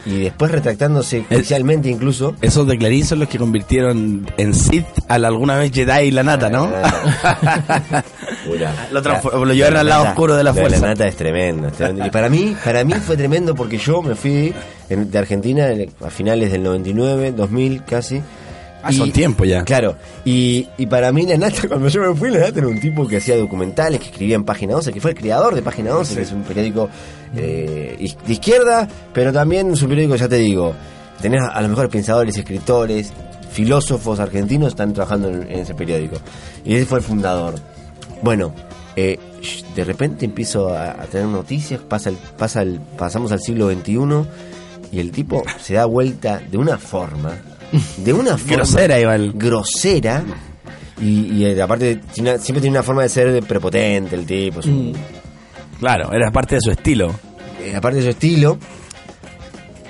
y 0.08 0.20
después 0.22 0.52
retractándose 0.52 1.26
oficialmente 1.30 1.90
incluso. 1.90 2.34
Esos 2.42 2.66
de 2.68 2.78
Clarín 2.78 3.06
son 3.06 3.20
los 3.20 3.28
que 3.28 3.38
convirtieron 3.38 4.26
en 4.38 4.54
Sith 4.54 4.86
a 5.08 5.18
la 5.20 5.28
alguna 5.28 5.58
vez 5.58 5.72
Jedi 5.72 6.08
y 6.08 6.12
la 6.12 6.24
nata, 6.24 6.50
¿no? 6.50 6.68
Pura. 8.46 8.88
Lo 8.92 9.02
lo 9.46 9.54
llevaron 9.54 9.78
al 9.80 9.88
lado 9.88 10.04
nata- 10.04 10.10
oscuro 10.12 10.36
de 10.36 10.44
la 10.44 10.54
fuerza. 10.54 10.80
La 10.80 10.88
nata 10.90 11.08
es 11.08 11.16
tremendo. 11.16 11.70
Y 12.06 12.10
para 12.10 12.30
mí, 12.30 12.56
para 12.64 12.84
mí 12.84 12.94
fue 12.94 13.18
tremendo 13.18 13.56
porque 13.56 13.78
yo 13.78 14.02
me 14.02 14.16
fui 14.16 14.54
de 14.90 15.18
Argentina 15.20 15.70
en- 15.72 15.90
a 16.06 16.10
finales 16.10 16.52
del 16.52 16.64
99, 16.64 17.34
2000 17.34 17.84
casi. 17.84 18.22
Ah, 18.88 18.94
son 18.94 19.12
tiempo 19.12 19.46
ya. 19.46 19.64
Claro, 19.64 19.96
y, 20.26 20.68
y 20.78 20.86
para 20.86 21.12
mí 21.12 21.26
la 21.26 21.38
Nata, 21.38 21.62
cuando 21.68 21.88
yo 21.88 22.02
me 22.02 22.16
fui, 22.16 22.30
la 22.30 22.40
Nata 22.40 22.60
era 22.60 22.68
un 22.68 22.80
tipo 22.80 23.08
que 23.08 23.18
hacía 23.18 23.36
documentales, 23.38 24.00
que 24.00 24.08
escribía 24.08 24.36
en 24.36 24.44
Página 24.44 24.74
12, 24.74 24.94
que 24.94 25.02
fue 25.02 25.12
el 25.12 25.18
creador 25.18 25.56
de 25.56 25.62
Página 25.62 25.92
12, 25.92 26.16
que 26.16 26.22
es 26.22 26.32
un 26.32 26.44
periódico 26.44 26.90
eh, 27.36 28.14
de 28.26 28.34
izquierda, 28.34 28.88
pero 29.14 29.32
también 29.34 29.72
es 29.72 29.82
un 29.82 29.90
periódico, 29.90 30.16
ya 30.16 30.28
te 30.28 30.38
digo, 30.38 30.74
tenés 31.22 31.42
a, 31.42 31.48
a 31.50 31.62
los 31.62 31.70
mejores 31.70 31.92
pensadores, 31.92 32.38
escritores, 32.38 33.12
filósofos 33.52 34.20
argentinos 34.20 34.70
están 34.70 34.94
trabajando 34.94 35.30
en, 35.30 35.44
en 35.44 35.60
ese 35.60 35.74
periódico. 35.74 36.18
Y 36.64 36.76
ese 36.76 36.86
fue 36.86 37.00
el 37.00 37.04
fundador. 37.04 37.56
Bueno, 38.22 38.54
eh, 38.96 39.20
de 39.76 39.84
repente 39.84 40.26
empiezo 40.26 40.70
a, 40.70 40.92
a 40.92 41.06
tener 41.06 41.28
noticias, 41.28 41.80
pasa 41.82 42.10
el, 42.10 42.18
pasa 42.38 42.62
el, 42.62 42.80
pasamos 42.98 43.32
al 43.32 43.40
siglo 43.40 43.72
XXI 43.72 43.98
y 44.92 45.00
el 45.00 45.12
tipo 45.12 45.44
se 45.62 45.76
da 45.76 45.86
vuelta 45.86 46.42
de 46.50 46.58
una 46.58 46.78
forma, 46.78 47.38
de 47.98 48.14
una 48.14 48.38
forma 48.38 48.56
Grosera, 48.58 49.00
igual. 49.00 49.32
grosera 49.34 50.24
y, 51.02 51.34
y, 51.34 51.46
eh, 51.46 51.62
aparte 51.62 52.00
tiene 52.14 52.40
siempre 52.40 52.62
tiene 52.62 52.78
una 52.78 52.84
forma 52.84 53.04
de 53.04 53.10
ser 53.10 53.44
prepotente 53.44 54.16
el 54.16 54.26
tipo, 54.26 54.60
un- 54.66 54.94
Claro, 55.80 56.12
era 56.12 56.32
parte 56.32 56.56
de 56.56 56.62
su 56.62 56.72
estilo. 56.72 57.14
eh, 57.62 57.76
aparte 57.76 57.98
de 57.98 58.04
su 58.04 58.10
estilo. 58.10 58.58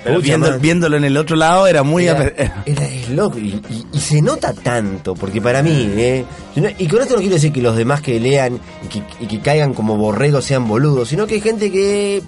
Pero 0.04 0.20
viendo- 0.20 0.58
viéndolo 0.60 0.96
en 0.96 1.04
el 1.04 1.16
otro 1.16 1.34
lado 1.36 1.66
era 1.66 1.82
muy... 1.82 2.06
Era, 2.06 2.22
era- 2.66 2.86
es 2.86 3.10
loco 3.10 3.38
y, 3.38 3.48
y- 3.68 3.86
y 3.92 3.98
se 3.98 4.22
nota 4.22 4.52
tanto, 4.52 5.14
porque 5.14 5.40
para 5.42 5.62
mí, 5.62 5.70
eh, 5.96 6.24
yo 6.54 6.62
no- 6.62 6.68
y 6.78 6.86
con 6.86 7.02
esto 7.02 7.14
no 7.14 7.20
quiero 7.20 7.34
decir 7.34 7.52
que 7.52 7.60
los 7.60 7.76
demás 7.76 8.00
que 8.00 8.20
lean 8.20 8.58
y 8.84 8.88
que, 8.88 9.02
y 9.20 9.26
que 9.26 9.40
caigan 9.40 9.74
como 9.74 9.96
borregos 9.96 10.44
sean 10.44 10.68
boludos, 10.68 11.08
sino 11.08 11.26
que 11.26 11.34
hay 11.36 11.40
gente 11.40 11.70
que 11.72 12.22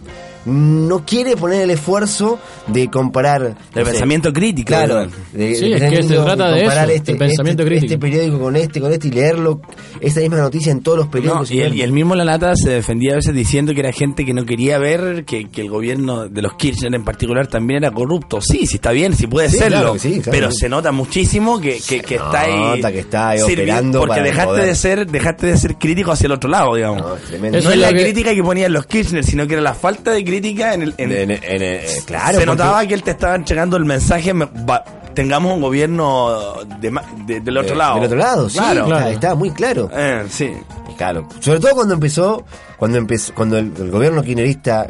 no 0.47 1.05
quiere 1.05 1.37
poner 1.37 1.63
el 1.63 1.71
esfuerzo 1.71 2.39
de 2.67 2.89
comparar 2.89 3.43
El 3.43 3.55
no 3.55 3.85
sé, 3.85 3.91
pensamiento 3.91 4.33
crítico. 4.33 4.69
Claro, 4.69 5.09
Sí, 5.33 5.39
de 5.39 5.53
es 5.53 5.83
que 5.91 6.03
se 6.03 6.15
trata 6.15 6.51
de 6.51 6.61
comparar 6.63 6.91
eso, 6.91 6.97
este, 6.97 7.13
el 7.13 7.19
pensamiento 7.19 7.63
este- 7.63 7.71
crítico. 7.71 7.93
este 7.95 7.99
periódico 7.99 8.39
con 8.39 8.57
este, 8.57 8.81
con 8.81 8.93
este 8.93 9.09
y 9.09 9.11
leerlo, 9.11 9.61
esta 10.01 10.21
misma 10.21 10.39
noticia 10.39 10.73
en 10.73 10.81
todos 10.83 10.99
los 10.99 11.07
No, 11.07 11.11
periódicos. 11.13 11.51
y, 11.51 11.61
el, 11.61 11.75
y 11.75 11.83
el 11.83 11.93
mismo 11.93 12.15
La 12.15 12.25
Nata 12.25 12.55
se 12.57 12.71
defendía 12.71 13.13
a 13.13 13.17
veces 13.17 13.35
diciendo 13.35 13.75
que 13.75 13.81
era 13.81 13.93
gente 13.93 14.25
que 14.25 14.33
no 14.35 14.45
quería 14.45 14.79
ver 14.79 15.25
que, 15.25 15.49
que 15.51 15.61
el 15.61 15.69
gobierno 15.71 16.29
de 16.29 16.43
los 16.43 16.55
Kirchner 16.55 16.95
en 16.95 17.05
particular 17.05 17.47
también 17.47 17.85
era 17.85 17.93
corrupto. 17.93 18.41
Sí, 18.41 18.67
sí 18.67 18.77
está 18.77 18.93
bien, 18.93 19.15
sí 19.15 19.27
puede 19.27 19.51
Sí, 19.51 19.59
serlo. 19.59 19.79
claro 19.79 19.93
que 19.95 19.99
sí, 19.99 20.13
claro 20.21 20.31
pero 20.31 20.49
que 20.49 20.55
se 20.55 20.69
nota 20.69 20.93
muchísimo 20.93 21.61
que, 21.61 21.79
que, 21.87 22.01
que 22.01 22.15
está 22.17 22.41
ahí. 22.43 22.77
nota 22.77 22.93
que 22.93 23.01
está 23.01 23.29
ahí 23.31 23.41
operando 23.43 24.01
Porque 24.01 24.21
dejaste 24.21 24.47
poder. 24.47 24.67
de 24.67 24.75
ser, 24.75 25.07
dejaste 25.07 25.47
de 25.47 25.57
ser 25.57 25.77
crítico 25.77 26.13
hacia 26.13 26.27
el 26.27 26.33
otro 26.33 26.49
lado, 26.51 26.75
digamos. 26.75 27.03
No, 27.03 27.17
es 27.17 27.41
no 27.41 27.47
es 27.59 27.67
es 27.67 27.77
la 27.79 27.89
que- 27.93 28.03
crítica 28.05 28.35
que 28.35 28.43
ponían 28.43 28.73
los 28.73 28.87
Kirchner, 28.87 29.25
sino 29.25 29.47
que 29.47 29.55
era 29.55 29.63
la 29.63 29.75
falta 29.75 30.11
de 30.13 30.25
crítica 30.31 30.75
en 30.75 30.83
el. 30.83 30.95
en- 30.97 31.13
En- 31.13 31.31
en- 31.31 31.43
en- 31.43 31.63
eh, 31.63 31.87
claro, 32.07 32.27
se 32.29 32.33
porque- 32.35 32.47
notaba 32.47 32.87
que 32.87 32.95
él 32.95 33.03
te 33.03 33.11
estaba 33.13 33.35
entregando 33.35 33.77
el 33.77 33.85
mensaje. 33.85 34.33
me- 34.35 34.47
va- 34.47 34.85
tengamos 35.15 35.53
un 35.55 35.61
gobierno 35.61 36.55
de 36.81 36.91
ma- 36.91 37.05
de- 37.27 37.41
del 37.41 37.57
otro 37.59 37.75
eh, 37.75 37.79
lado. 37.79 37.95
Del 37.97 38.05
otro 38.05 38.17
lado, 38.19 38.49
sí, 38.49 38.59
Claro. 38.59 38.83
está- 38.83 38.87
Claro. 38.87 39.09
Está, 39.11 39.35
muy 39.35 39.51
claro. 39.51 39.91
Eh, 39.93 40.25
sí. 40.31 40.53
Claro. 40.97 41.27
Sobre 41.41 41.59
todo 41.61 41.73
cuando 41.75 41.95
empezó, 41.95 42.45
cuando 42.77 42.99
empezó, 42.99 43.35
cuando 43.35 43.59
el, 43.59 43.73
el 43.79 43.91
gobierno 43.91 44.23
kirchnerista 44.23 44.89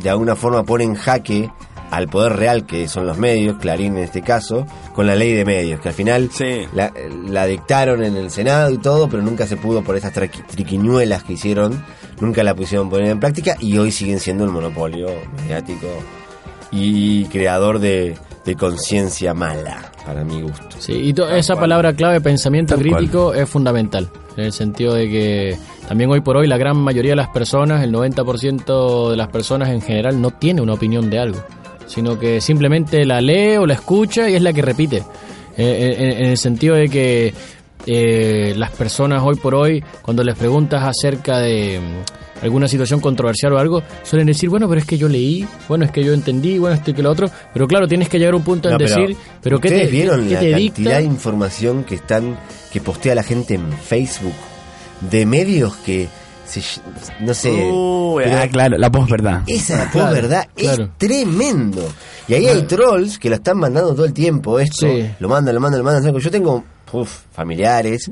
de 0.00 0.10
alguna 0.10 0.36
forma 0.36 0.62
pone 0.64 0.84
en 0.84 0.94
jaque 0.94 1.50
al 1.90 2.06
poder 2.06 2.34
real 2.36 2.66
que 2.66 2.86
son 2.86 3.06
los 3.06 3.16
medios, 3.18 3.56
Clarín 3.58 3.96
en 3.96 4.04
este 4.04 4.20
caso, 4.22 4.66
con 4.94 5.06
la 5.06 5.16
ley 5.16 5.32
de 5.32 5.44
medios, 5.46 5.80
que 5.80 5.88
al 5.88 5.94
final 5.94 6.28
Sí. 6.32 6.66
la, 6.74 6.92
la 7.26 7.46
dictaron 7.46 8.04
en 8.04 8.14
el 8.16 8.30
Senado 8.30 8.70
y 8.70 8.76
todo, 8.78 9.08
pero 9.08 9.22
nunca 9.22 9.46
se 9.46 9.56
pudo 9.56 9.82
por 9.82 9.96
esas 9.96 10.12
traqui- 10.14 10.44
triquiñuelas 10.46 11.24
que 11.24 11.32
hicieron, 11.32 11.82
nunca 12.20 12.42
la 12.42 12.54
pusieron 12.54 12.88
poner 12.90 13.08
en 13.08 13.20
práctica 13.20 13.56
y 13.60 13.76
hoy 13.78 13.90
siguen 13.92 14.18
siendo 14.20 14.44
el 14.44 14.50
monopolio 14.50 15.08
mediático 15.42 15.86
y 16.70 17.24
creador 17.26 17.78
de, 17.78 18.16
de 18.44 18.54
conciencia 18.54 19.32
mala, 19.34 19.90
para 20.04 20.24
mi 20.24 20.42
gusto. 20.42 20.76
Sí, 20.78 20.92
y 20.92 21.12
to- 21.12 21.28
esa 21.30 21.56
palabra 21.56 21.94
clave, 21.94 22.20
pensamiento 22.20 22.74
Tal 22.74 22.84
cual. 22.86 22.96
crítico, 22.98 23.34
es 23.34 23.48
fundamental. 23.48 24.08
En 24.36 24.44
el 24.44 24.52
sentido 24.52 24.94
de 24.94 25.08
que 25.08 25.58
también 25.88 26.10
hoy 26.10 26.20
por 26.20 26.36
hoy 26.36 26.46
la 26.46 26.58
gran 26.58 26.76
mayoría 26.76 27.12
de 27.12 27.16
las 27.16 27.28
personas, 27.28 27.82
el 27.82 27.92
90% 27.92 29.10
de 29.10 29.16
las 29.16 29.28
personas 29.28 29.70
en 29.70 29.80
general, 29.80 30.20
no 30.20 30.30
tiene 30.30 30.60
una 30.60 30.74
opinión 30.74 31.10
de 31.10 31.18
algo, 31.18 31.38
sino 31.86 32.18
que 32.18 32.40
simplemente 32.40 33.04
la 33.04 33.20
lee 33.20 33.56
o 33.56 33.66
la 33.66 33.74
escucha 33.74 34.28
y 34.28 34.34
es 34.34 34.42
la 34.42 34.52
que 34.52 34.62
repite. 34.62 35.02
Eh, 35.56 35.96
en, 35.98 36.20
en 36.24 36.26
el 36.30 36.36
sentido 36.38 36.76
de 36.76 36.88
que 36.88 37.34
eh, 37.90 38.52
las 38.54 38.70
personas 38.72 39.22
hoy 39.24 39.36
por 39.36 39.54
hoy, 39.54 39.82
cuando 40.02 40.22
les 40.22 40.36
preguntas 40.36 40.82
acerca 40.84 41.38
de 41.38 41.80
mm, 41.80 42.44
alguna 42.44 42.68
situación 42.68 43.00
controversial 43.00 43.54
o 43.54 43.58
algo, 43.58 43.82
suelen 44.02 44.26
decir, 44.26 44.50
bueno, 44.50 44.68
pero 44.68 44.78
es 44.78 44.86
que 44.86 44.98
yo 44.98 45.08
leí, 45.08 45.48
bueno, 45.68 45.86
es 45.86 45.90
que 45.90 46.04
yo 46.04 46.12
entendí, 46.12 46.58
bueno, 46.58 46.76
esto 46.76 46.90
y 46.90 46.94
que 46.94 47.02
lo 47.02 47.10
otro, 47.10 47.30
pero 47.54 47.66
claro, 47.66 47.88
tienes 47.88 48.10
que 48.10 48.18
llegar 48.18 48.34
a 48.34 48.36
un 48.36 48.44
punto 48.44 48.68
en 48.68 48.76
pero 48.76 48.90
decir, 48.90 49.16
pero 49.42 49.58
¿qué 49.58 49.68
¿Ustedes 49.68 49.86
te, 49.86 49.90
vieron 49.90 50.28
qué 50.28 50.34
la 50.34 50.40
te 50.40 50.50
cantidad 50.50 50.82
dicta? 50.82 50.98
de 50.98 51.04
información 51.04 51.84
que 51.84 51.94
están 51.94 52.38
que 52.70 52.82
postea 52.82 53.14
la 53.14 53.22
gente 53.22 53.54
en 53.54 53.72
Facebook 53.72 54.34
de 55.00 55.24
medios 55.24 55.74
que 55.76 56.08
se, 56.48 56.80
no 57.20 57.34
sé 57.34 57.70
ah, 58.34 58.48
claro, 58.50 58.78
la 58.78 58.90
posverdad. 58.90 59.42
esa 59.46 59.88
Claro, 59.90 60.12
verdad 60.14 60.48
claro. 60.54 60.84
es 60.84 60.90
tremendo 60.98 61.86
y 62.26 62.34
ahí 62.34 62.46
hay 62.48 62.62
trolls 62.62 63.18
que 63.18 63.28
lo 63.28 63.36
están 63.36 63.58
mandando 63.58 63.94
todo 63.94 64.04
el 64.06 64.12
tiempo 64.12 64.58
esto 64.58 64.86
Sí. 64.86 65.08
lo 65.20 65.28
mandan 65.28 65.54
lo 65.54 65.60
mandan 65.60 65.78
lo 65.80 65.84
mandan 65.84 66.16
yo 66.18 66.30
tengo 66.30 66.64
uf, 66.92 67.18
familiares 67.32 68.10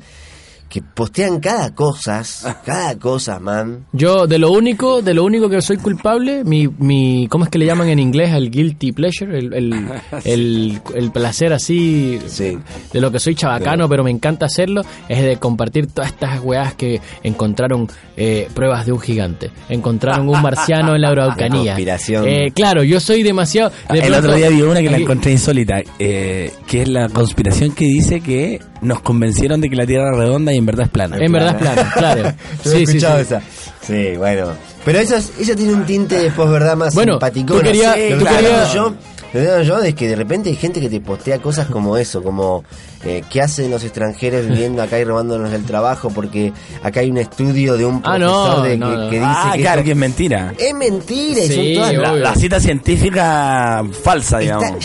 que 0.69 0.83
postean 0.83 1.39
cada 1.41 1.75
cosas 1.75 2.45
cada 2.65 2.99
cosa 2.99 3.39
man 3.39 3.87
Yo, 3.93 4.27
de 4.27 4.39
lo 4.39 4.51
único, 4.51 5.01
de 5.01 5.15
lo 5.15 5.25
único 5.25 5.49
que 5.49 5.63
soy 5.63 5.77
culpable, 5.77 6.43
mi, 6.45 6.67
mi, 6.67 7.29
¿cómo 7.29 7.45
es 7.45 7.51
que 7.51 7.59
le 7.59 7.67
llaman 7.67 7.89
en 7.89 7.99
inglés? 8.01 8.33
El 8.35 8.51
guilty 8.51 8.93
pleasure, 8.93 9.39
el, 9.39 9.53
el, 9.55 9.73
el, 10.25 10.81
el 10.95 11.11
placer 11.13 11.53
así, 11.53 12.19
Sí. 12.27 12.59
de 12.93 13.01
lo 13.01 13.11
que 13.13 13.19
soy 13.21 13.35
chabacano, 13.35 13.89
pero 13.89 14.03
me 14.03 14.11
encanta 14.11 14.47
hacerlo, 14.47 14.83
es 15.09 15.23
de 15.23 15.37
compartir 15.37 15.87
todas 15.87 16.11
estas 16.11 16.41
weas 16.43 16.75
que 16.75 17.01
encontraron 17.23 17.89
eh, 18.17 18.49
pruebas 18.55 18.87
de 18.87 18.93
un 18.93 19.01
gigante, 19.01 19.51
encontraron 19.69 20.29
un 20.29 20.41
marciano 20.43 20.95
en 20.95 21.03
la 21.03 21.09
Araucanía. 21.11 21.63
La 21.63 21.67
conspiración. 21.73 22.25
Eh, 22.27 22.51
claro, 22.55 22.83
yo 22.83 22.99
soy 23.01 23.23
demasiado... 23.23 23.71
de 23.91 23.99
el 23.99 24.05
pronto- 24.07 24.19
otro 24.19 24.35
día 24.35 24.49
vi 24.49 24.63
una 24.63 24.81
que 24.81 24.91
la 24.91 24.97
encontré 24.99 25.33
insólita, 25.33 25.77
eh, 25.99 26.53
que 26.67 26.83
es 26.83 26.89
la 26.89 27.09
conspiración 27.09 27.73
que 27.73 27.85
dice 27.85 28.21
que 28.21 28.61
nos 28.83 29.01
convencieron 29.01 29.61
de 29.61 29.69
que 29.71 29.77
la 29.77 29.87
Tierra 29.87 30.11
es 30.13 30.19
redonda 30.19 30.53
y 30.53 30.56
en 30.57 30.67
verdad 30.67 30.87
es 30.87 30.91
plana. 30.91 31.17
En 31.19 31.33
verdad 31.33 31.55
es 31.57 31.63
plano, 31.63 31.91
claro. 31.95 32.33
Yo 32.65 32.73
he 32.73 32.83
escuchado 32.83 33.19
esa. 33.19 33.41
Sí, 33.83 34.17
bueno. 34.17 34.49
Pero 34.85 34.99
eso, 35.01 35.17
es- 35.17 35.33
ella 35.39 35.55
tiene 35.57 35.73
un 35.75 35.85
tinte 35.87 36.19
de 36.19 36.31
posverdad 36.31 36.77
más 36.77 36.95
Bueno, 36.95 37.15
simpático. 37.15 37.55
tú 37.55 37.61
querías- 37.63 37.97
lo 37.97 38.19
tú 38.19 38.25
que 38.25 38.31
querías- 38.35 38.73
digo 38.73 38.75
yo, 38.75 38.91
lo 38.91 39.33
que 39.33 39.41
digo 39.41 39.61
yo 39.63 39.79
es 39.83 39.95
que 39.95 40.09
de 40.09 40.17
repente 40.17 40.49
hay 40.49 40.57
gente 40.57 40.81
que 40.81 40.89
te 40.89 41.01
postea 41.01 41.39
cosas 41.41 41.67
como 41.67 41.97
eso, 41.97 42.23
como 42.23 42.65
eh, 43.05 43.23
qué 43.31 43.43
hacen 43.43 43.71
los 43.71 43.85
extranjeros 43.85 44.47
viviendo 44.49 44.83
acá 44.83 44.99
y 44.99 45.05
robándonos 45.05 45.53
el 45.53 45.65
trabajo 45.65 46.11
porque 46.11 46.53
acá 46.83 47.01
hay 47.01 47.11
un 47.11 47.19
estudio 47.19 47.77
de 47.77 47.85
un 47.85 47.97
Ah, 48.05 48.17
profesor 48.17 48.59
no, 48.59 48.63
de- 48.63 48.77
no, 48.79 48.91
que, 48.91 48.97
no. 48.97 49.11
que 49.11 49.17
dice 49.17 49.25
ah, 49.29 49.51
que 49.55 49.61
claro, 49.61 49.79
esto- 49.81 49.85
que 49.85 49.91
es 49.93 49.97
mentira. 49.97 50.55
es 50.59 50.75
mentira 50.75 51.41
y 51.45 51.49
Sí, 51.49 51.75
son 51.75 51.75
todas 51.75 51.95
La, 51.95 52.13
la 52.15 52.35
cita 52.35 52.61
científica 52.61 53.85
falsa, 54.03 54.39
digamos. 54.39 54.85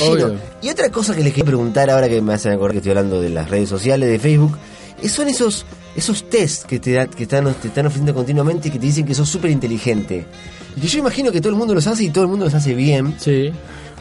Y 0.62 0.70
otra 0.70 0.90
cosa 0.90 1.16
que 1.16 1.22
les 1.24 1.32
quería 1.32 1.46
preguntar 1.46 1.90
ahora 1.90 2.08
que 2.10 2.22
me 2.22 2.34
hacen 2.34 2.52
acordar 2.54 2.72
que 2.74 2.78
estoy 2.80 2.92
hablando 2.92 3.20
de 3.22 3.30
las 3.30 3.50
redes 3.50 3.70
sociales, 3.70 4.10
de 4.10 4.20
Facebook, 4.20 4.58
son 5.10 5.28
esos 5.28 5.66
esos 5.96 6.30
test 6.30 6.64
que 6.66 6.80
te, 6.80 6.94
da- 6.94 7.08
que 7.08 7.24
están, 7.24 7.54
te 7.56 7.68
están 7.68 7.86
ofreciendo 7.86 8.14
continuamente 8.14 8.70
y 8.70 8.72
que 8.72 8.80
te 8.80 8.86
dicen 8.86 9.06
que 9.06 9.14
sos 9.14 9.28
súper 9.30 9.52
inteligente. 9.52 10.26
Y 10.78 10.80
que 10.82 10.88
yo 10.88 11.00
imagino 11.00 11.32
que 11.34 11.42
todo 11.42 11.50
el 11.50 11.58
mundo 11.58 11.74
los 11.74 11.86
hace 11.88 12.06
y 12.06 12.10
todo 12.12 12.24
el 12.24 12.30
mundo 12.30 12.46
los 12.46 12.54
hace 12.54 12.74
bien. 12.74 13.16
Sí. 13.20 13.52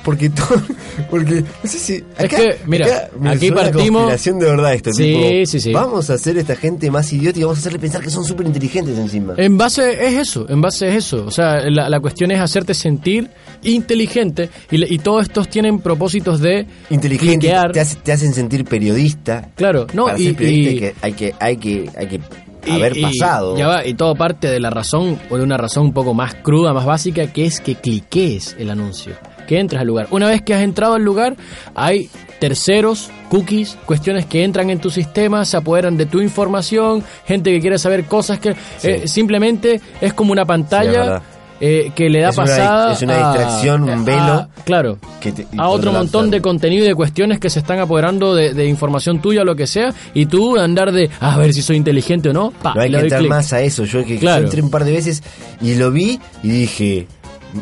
Porque 0.04 0.30
todo, 0.30 0.60
porque 1.10 1.42
no 1.42 1.70
sé 1.70 1.78
si 1.78 2.04
Es 2.18 2.28
que, 2.28 2.56
mira, 2.66 3.10
me 3.20 3.30
aquí 3.30 3.48
a 3.48 3.54
partimos- 3.54 4.10
de 4.24 4.32
verdad 4.46 4.72
esto, 4.74 4.90
Sí, 4.92 5.04
tipo, 5.04 5.46
sí, 5.46 5.60
sí. 5.60 5.72
Vamos 5.72 6.08
a 6.08 6.14
hacer 6.14 6.38
esta 6.38 6.56
gente 6.56 6.90
más 6.90 7.12
idiota 7.12 7.38
y 7.38 7.42
vamos 7.42 7.58
a 7.58 7.60
hacerle 7.60 7.78
pensar 7.78 8.00
que 8.00 8.08
son 8.10 8.24
súper 8.24 8.46
inteligentes 8.46 8.96
encima. 8.98 9.34
En 9.36 9.58
base 9.58 9.92
es 10.06 10.14
eso, 10.14 10.46
en 10.48 10.60
base 10.62 10.88
es 10.88 10.94
eso. 11.04 11.24
O 11.26 11.30
sea, 11.30 11.60
la, 11.68 11.88
la 11.90 12.00
cuestión 12.00 12.30
es 12.30 12.40
hacerte 12.40 12.72
sentir 12.74 13.28
inteligente 13.62 14.48
y, 14.70 14.94
y 14.94 14.98
todos 14.98 15.22
estos 15.24 15.48
tienen 15.48 15.80
propósitos 15.80 16.40
de 16.40 16.66
inteligente, 16.90 17.52
te, 17.72 17.80
hace- 17.80 17.96
te 17.96 18.12
hacen 18.12 18.32
sentir 18.32 18.64
periodista. 18.64 19.50
Claro, 19.54 19.86
no, 19.92 20.06
Para 20.06 20.18
y, 20.18 20.24
ser 20.26 20.34
periodista 20.36 20.86
y- 20.86 20.92
hay 21.02 21.12
que 21.12 21.34
hay 21.38 21.56
que 21.56 21.90
hay 21.96 22.06
que 22.06 22.16
hay 22.16 22.18
que 22.18 22.20
y- 22.66 22.70
haber 22.70 22.96
y 22.96 23.02
pasado. 23.02 23.56
ya 23.56 23.66
va, 23.66 23.86
y 23.86 23.94
todo 23.94 24.14
parte 24.14 24.48
de 24.48 24.60
la 24.60 24.70
razón, 24.70 25.18
o 25.30 25.36
de 25.38 25.42
una 25.44 25.56
razón 25.56 25.84
un 25.86 25.92
poco 25.92 26.14
más 26.14 26.34
cruda, 26.36 26.72
más 26.74 26.84
básica, 26.86 27.26
que 27.32 27.46
es 27.46 27.60
que 27.60 27.74
cliques 27.76 28.54
el 28.58 28.70
anuncio, 28.70 29.14
que 29.50 29.58
entres 29.58 29.80
al 29.80 29.88
lugar. 29.88 30.06
Una 30.12 30.28
vez 30.28 30.42
que 30.42 30.54
has 30.54 30.62
entrado 30.62 30.94
al 30.94 31.02
lugar, 31.02 31.34
hay 31.74 32.08
terceros, 32.38 33.10
cookies, 33.30 33.76
cuestiones 33.84 34.26
que 34.26 34.44
entran 34.44 34.70
en 34.70 34.78
tu 34.78 34.90
sistema, 34.90 35.44
se 35.44 35.56
apoderan 35.56 35.96
de 35.96 36.06
tu 36.06 36.20
información, 36.20 37.02
gente 37.26 37.50
que 37.50 37.60
quiere 37.60 37.76
saber 37.78 38.04
cosas 38.04 38.38
que 38.38 38.54
eh, 38.84 39.08
simplemente 39.08 39.80
es 40.00 40.14
como 40.14 40.30
una 40.30 40.44
pantalla 40.44 41.20
eh, 41.60 41.90
que 41.94 42.08
le 42.08 42.20
da 42.20 42.30
Es 42.30 42.38
una- 42.38 42.46
pasada 42.46 42.92
es 42.92 43.02
una 43.02 43.14
a- 43.14 43.32
distracción, 43.34 43.82
un 43.82 43.90
a- 43.90 44.02
velo 44.04 44.48
claro 44.64 44.98
que 45.20 45.32
te- 45.32 45.46
y 45.52 45.58
a 45.60 45.68
otro 45.68 45.92
montón 45.92 46.30
de 46.30 46.40
contenido 46.40 46.84
y 46.84 46.88
de 46.88 46.94
cuestiones 46.94 47.38
que 47.38 47.50
se 47.50 47.58
están 47.58 47.78
apoderando 47.80 48.34
de, 48.34 48.54
de 48.54 48.64
información 48.66 49.20
tuya 49.20 49.42
o 49.42 49.44
lo 49.44 49.54
que 49.56 49.66
sea 49.66 49.92
y 50.14 50.24
tú 50.24 50.56
andar 50.58 50.90
de 50.92 51.10
"Ah, 51.20 51.34
a 51.34 51.38
ver 51.38 51.52
si 51.52 51.60
soy 51.60 51.76
inteligente 51.76 52.30
o 52.30 52.32
no 52.32 52.50
pa, 52.52 52.72
No 52.74 52.80
hay 52.80 52.90
que 52.90 52.96
entrar 53.00 53.22
más 53.24 53.52
a 53.52 53.60
eso. 53.60 53.84
Yo 53.84 54.02
que 54.06 54.14
yo 54.14 54.20
Claro. 54.20 54.44
entré 54.44 54.62
un 54.62 54.70
par 54.70 54.84
de 54.86 54.92
veces 54.92 55.22
y 55.60 55.74
lo 55.74 55.90
vi 55.90 56.18
y 56.42 56.48
dije 56.48 57.06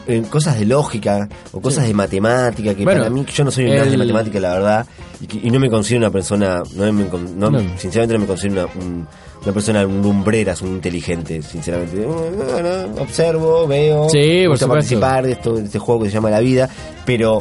en 0.06 0.24
cosas 0.24 0.58
de 0.58 0.64
lógica 0.66 1.28
o 1.52 1.60
cosas 1.60 1.86
de 1.86 1.94
matemática 1.94 2.74
que 2.74 2.84
Bueno, 2.84 3.00
para 3.00 3.10
mí 3.10 3.24
yo 3.32 3.44
no 3.44 3.50
soy 3.50 3.64
un 3.66 3.70
gran 3.72 3.86
de 3.88 3.92
el- 3.94 3.98
matemática 3.98 4.40
la 4.40 4.52
verdad 4.54 4.86
y, 5.20 5.26
que- 5.26 5.40
y 5.42 5.50
no 5.50 5.58
me 5.60 5.70
considero 5.70 6.06
una 6.06 6.10
persona 6.12 6.62
no 6.74 6.92
me 6.92 7.04
no- 7.04 7.50
No. 7.50 7.58
sinceramente 7.78 8.14
no 8.14 8.20
me 8.20 8.26
considero 8.26 8.54
una, 8.74 8.84
un- 8.84 9.06
una 9.42 9.52
persona 9.52 9.82
lumbreras 9.84 10.60
un 10.62 10.70
inteligente 10.70 11.40
sinceramente 11.42 12.04
Bueno, 12.04 13.02
observo 13.02 13.66
veo 13.66 14.08
Sí, 14.10 14.46
gusta 14.46 14.66
participar 14.66 15.24
de, 15.26 15.32
esto, 15.32 15.54
de 15.54 15.64
este 15.64 15.78
juego 15.78 16.02
que 16.02 16.08
se 16.08 16.14
llama 16.14 16.30
la 16.30 16.40
vida 16.40 16.68
pero. 17.06 17.40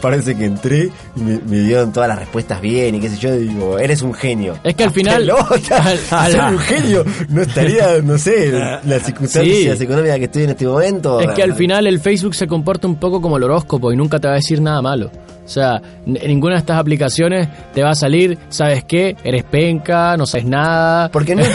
Parece 0.00 0.36
que 0.36 0.44
entré 0.44 0.90
y 1.16 1.20
me, 1.20 1.38
me 1.46 1.60
dieron 1.60 1.92
todas 1.92 2.08
las 2.08 2.18
respuestas 2.18 2.60
bien 2.60 2.94
y 2.94 3.00
qué 3.00 3.08
sé 3.08 3.18
yo, 3.18 3.36
digo, 3.36 3.78
eres 3.78 4.02
un 4.02 4.14
genio. 4.14 4.58
Es 4.64 4.74
que 4.74 4.84
al 4.84 4.90
final- 4.90 5.20
Pelota, 5.22 5.76
al- 5.84 5.98
al- 6.10 6.32
ser 6.32 6.40
un 6.44 6.58
genio 6.58 7.04
no 7.28 7.42
estaría, 7.42 8.00
no 8.02 8.18
sé, 8.18 8.50
las 8.84 9.02
circunstancias 9.02 9.78
Sí. 9.78 9.84
económicas 9.84 10.18
que 10.18 10.24
estoy 10.24 10.42
en 10.44 10.50
este 10.50 10.66
momento. 10.66 11.20
Es 11.20 11.30
que 11.32 11.42
al 11.42 11.54
final 11.54 11.86
el 11.86 12.00
Facebook 12.00 12.34
se 12.34 12.46
comporta 12.46 12.86
un 12.86 12.96
poco 12.96 13.20
como 13.20 13.36
el 13.36 13.42
horóscopo 13.44 13.92
y 13.92 13.96
nunca 13.96 14.18
te 14.18 14.26
va 14.28 14.34
a 14.34 14.36
decir 14.36 14.60
nada 14.60 14.80
malo. 14.82 15.10
O 15.50 15.52
sea, 15.52 15.82
ninguna 16.06 16.54
de 16.54 16.60
estas 16.60 16.78
aplicaciones 16.78 17.48
te 17.74 17.82
va 17.82 17.90
a 17.90 17.94
salir, 17.96 18.38
¿sabes 18.50 18.84
qué? 18.84 19.16
Eres 19.24 19.42
penca, 19.42 20.16
no 20.16 20.24
sabes 20.24 20.46
nada. 20.46 21.10
Porque 21.10 21.34
no 21.34 21.42
es, 21.42 21.48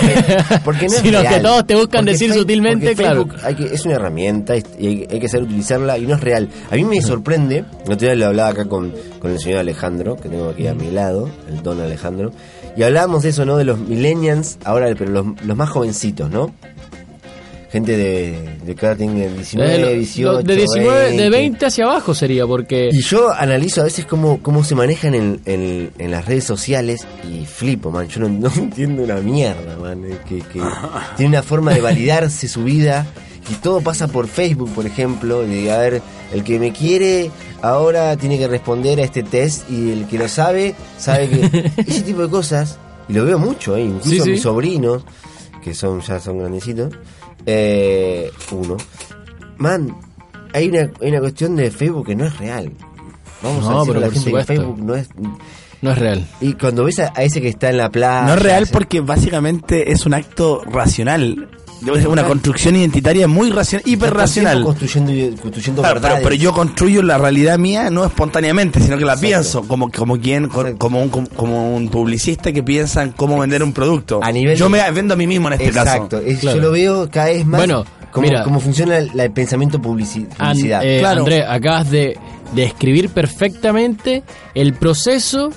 porque 0.65 0.87
no 0.87 0.93
es 0.95 0.99
Sino 0.99 1.23
que 1.23 1.39
todos 1.39 1.65
te 1.65 1.75
buscan 1.75 2.01
Porque 2.01 2.11
decir 2.11 2.33
sutilmente, 2.33 2.93
claro. 2.93 3.25
Hay 3.41 3.55
que, 3.55 3.73
es 3.73 3.85
una 3.85 3.95
herramienta 3.95 4.57
y 4.57 4.63
hay, 4.85 5.07
hay 5.09 5.19
que 5.21 5.29
saber 5.29 5.45
utilizarla 5.45 5.97
y 5.97 6.05
no 6.05 6.15
es 6.15 6.19
real. 6.19 6.49
A 6.69 6.75
mí 6.75 6.83
me 6.83 7.01
sorprende, 7.01 7.63
el 7.85 7.93
otro 7.93 8.05
día 8.05 8.15
lo 8.15 8.25
hablaba 8.25 8.49
acá 8.49 8.65
con, 8.65 8.93
con 9.19 9.31
el 9.31 9.39
señor 9.39 9.59
Alejandro, 9.59 10.17
que 10.17 10.27
tengo 10.27 10.49
aquí 10.49 10.67
a 10.67 10.73
mi 10.73 10.91
lado, 10.91 11.29
el 11.47 11.63
don 11.63 11.79
Alejandro, 11.79 12.33
y 12.75 12.83
hablábamos 12.83 13.23
de 13.23 13.29
eso, 13.29 13.45
¿no? 13.45 13.55
De 13.55 13.63
los 13.63 13.79
millennials, 13.79 14.57
ahora, 14.65 14.93
pero 14.97 15.09
los, 15.09 15.25
los 15.41 15.55
más 15.55 15.69
jovencitos, 15.69 16.29
¿no? 16.29 16.53
Gente 17.75 17.97
de, 17.97 18.57
de 18.65 18.75
ahora 18.81 18.95
tienen 18.95 19.35
19, 19.35 19.75
Eh, 19.75 19.79
lo- 19.79 19.89
18, 19.91 20.31
lo- 20.31 20.43
de 20.43 20.55
19, 20.55 21.11
de 21.11 21.29
20 21.29 21.65
hacia 21.65 21.83
abajo 21.83 22.15
sería, 22.15 22.47
porque... 22.47 22.87
Y 22.89 23.01
yo 23.01 23.33
analizo 23.33 23.81
a 23.81 23.83
veces 23.83 24.05
cómo, 24.05 24.41
cómo 24.41 24.63
se 24.63 24.75
manejan 24.75 25.13
en, 25.13 25.41
en, 25.45 25.91
en 25.97 26.11
las 26.11 26.23
redes 26.25 26.45
sociales 26.45 27.05
y 27.29 27.45
flipo, 27.45 27.91
man. 27.91 28.07
Yo 28.07 28.21
no, 28.21 28.29
no 28.29 28.49
entiendo 28.55 29.03
una 29.03 29.15
mierda, 29.17 29.75
man. 29.75 30.03
Que, 30.27 30.37
que 30.37 30.61
tiene 31.17 31.29
una 31.31 31.43
forma 31.43 31.73
de 31.73 31.81
validarse 31.81 32.47
su 32.47 32.63
vida 32.63 33.05
y 33.51 33.55
todo 33.55 33.81
pasa 33.81 34.07
por 34.07 34.27
Facebook, 34.29 34.73
por 34.73 34.85
ejemplo. 34.85 35.41
De, 35.41 35.69
a 35.69 35.77
ver, 35.79 36.01
el 36.33 36.45
que 36.45 36.59
me 36.59 36.71
quiere 36.71 37.29
ahora 37.61 38.15
tiene 38.15 38.37
que 38.39 38.47
responder 38.47 39.01
a 39.01 39.03
este 39.03 39.21
test 39.21 39.69
y 39.69 39.91
el 39.91 40.07
que 40.07 40.17
lo 40.17 40.29
sabe, 40.29 40.75
sabe 40.97 41.27
que... 41.27 41.71
Ese 41.85 42.03
tipo 42.03 42.21
de 42.21 42.29
cosas, 42.29 42.77
y 43.09 43.13
lo 43.13 43.25
veo 43.25 43.37
mucho, 43.37 43.77
incluso 43.77 44.09
Sí, 44.09 44.21
sí. 44.21 44.29
mis 44.29 44.41
sobrinos, 44.43 45.03
que 45.61 45.73
son 45.73 45.99
ya 45.99 46.19
son 46.21 46.37
grandecitos, 46.39 46.93
eh, 47.45 48.31
uno. 48.51 48.77
Man, 49.57 49.95
hay 50.53 50.69
una, 50.69 50.91
hay 51.01 51.09
una 51.09 51.19
cuestión 51.19 51.55
de 51.55 51.71
Facebook 51.71 52.07
que 52.07 52.15
no 52.15 52.25
es 52.25 52.37
real. 52.37 52.71
Vamos 53.41 53.63
No, 53.63 53.69
a 53.69 53.79
decirle 53.81 53.93
pero 53.93 53.97
a 53.97 54.07
la 54.07 54.13
gente 54.13 54.19
supuesto. 54.29 54.53
que 54.53 54.59
Facebook 54.59 54.83
no 54.83 54.95
es... 54.95 55.09
No 55.81 55.91
es 55.91 55.97
real. 55.99 56.27
Y 56.41 56.53
cuando 56.53 56.83
ves 56.85 56.99
a, 56.99 57.13
a 57.15 57.23
ese 57.23 57.41
que 57.41 57.49
está 57.49 57.69
en 57.69 57.77
la 57.77 57.89
plaza... 57.89 58.25
No 58.27 58.33
es 58.33 58.41
real 58.41 58.63
ese- 58.63 58.73
porque 58.73 59.01
básicamente 59.01 59.91
es 59.91 60.05
un 60.05 60.13
acto 60.13 60.63
racional. 60.65 61.49
Es 61.95 62.05
una 62.05 62.23
construcción 62.25 62.75
identitaria 62.75 63.27
muy 63.27 63.53
hiperracional. 63.85 64.63
Construyendo, 64.63 65.41
construyendo 65.41 65.81
Claro, 65.81 65.99
pero, 66.01 66.15
pero 66.23 66.35
yo 66.35 66.51
construyo 66.53 67.01
la 67.03 67.17
realidad 67.17 67.57
mía 67.59 67.89
no 67.89 68.05
espontáneamente, 68.05 68.79
sino 68.79 68.97
que 68.97 69.05
la 69.05 69.13
Exacto. 69.13 69.27
pienso 69.27 69.61
como 69.67 69.91
como 69.91 70.19
quien 70.19 70.45
Exacto. 70.45 70.77
como 70.77 71.01
un 71.01 71.09
como 71.09 71.75
un 71.75 71.89
publicista 71.89 72.51
que 72.51 72.63
piensa 72.63 73.03
en 73.03 73.11
cómo 73.11 73.37
vender 73.39 73.61
un 73.63 73.73
producto. 73.73 74.19
A 74.23 74.31
nivel 74.31 74.57
yo 74.57 74.65
de- 74.65 74.71
me 74.71 74.91
vendo 74.91 75.13
a 75.13 75.17
mí 75.17 75.27
mismo 75.27 75.47
en 75.49 75.53
este 75.53 75.67
Exacto, 75.67 76.17
caso. 76.17 76.23
es- 76.25 76.39
Claro. 76.39 76.57
yo 76.57 76.63
lo 76.63 76.71
veo 76.71 77.09
cada 77.11 77.27
vez 77.27 77.45
más 77.45 77.59
Bueno, 77.59 77.85
cómo, 78.11 78.27
Mira. 78.27 78.43
cómo 78.43 78.59
funciona 78.59 78.97
el, 78.97 79.19
el 79.19 79.31
pensamiento 79.31 79.79
publici- 79.79 80.27
publicidad. 80.27 80.81
eh, 80.83 80.99
Claro. 80.99 81.19
André, 81.21 81.45
acabas 81.45 81.91
de 81.91 82.17
describir 82.53 83.09
perfectamente 83.09 84.23
el 84.53 84.73
proceso 84.73 85.49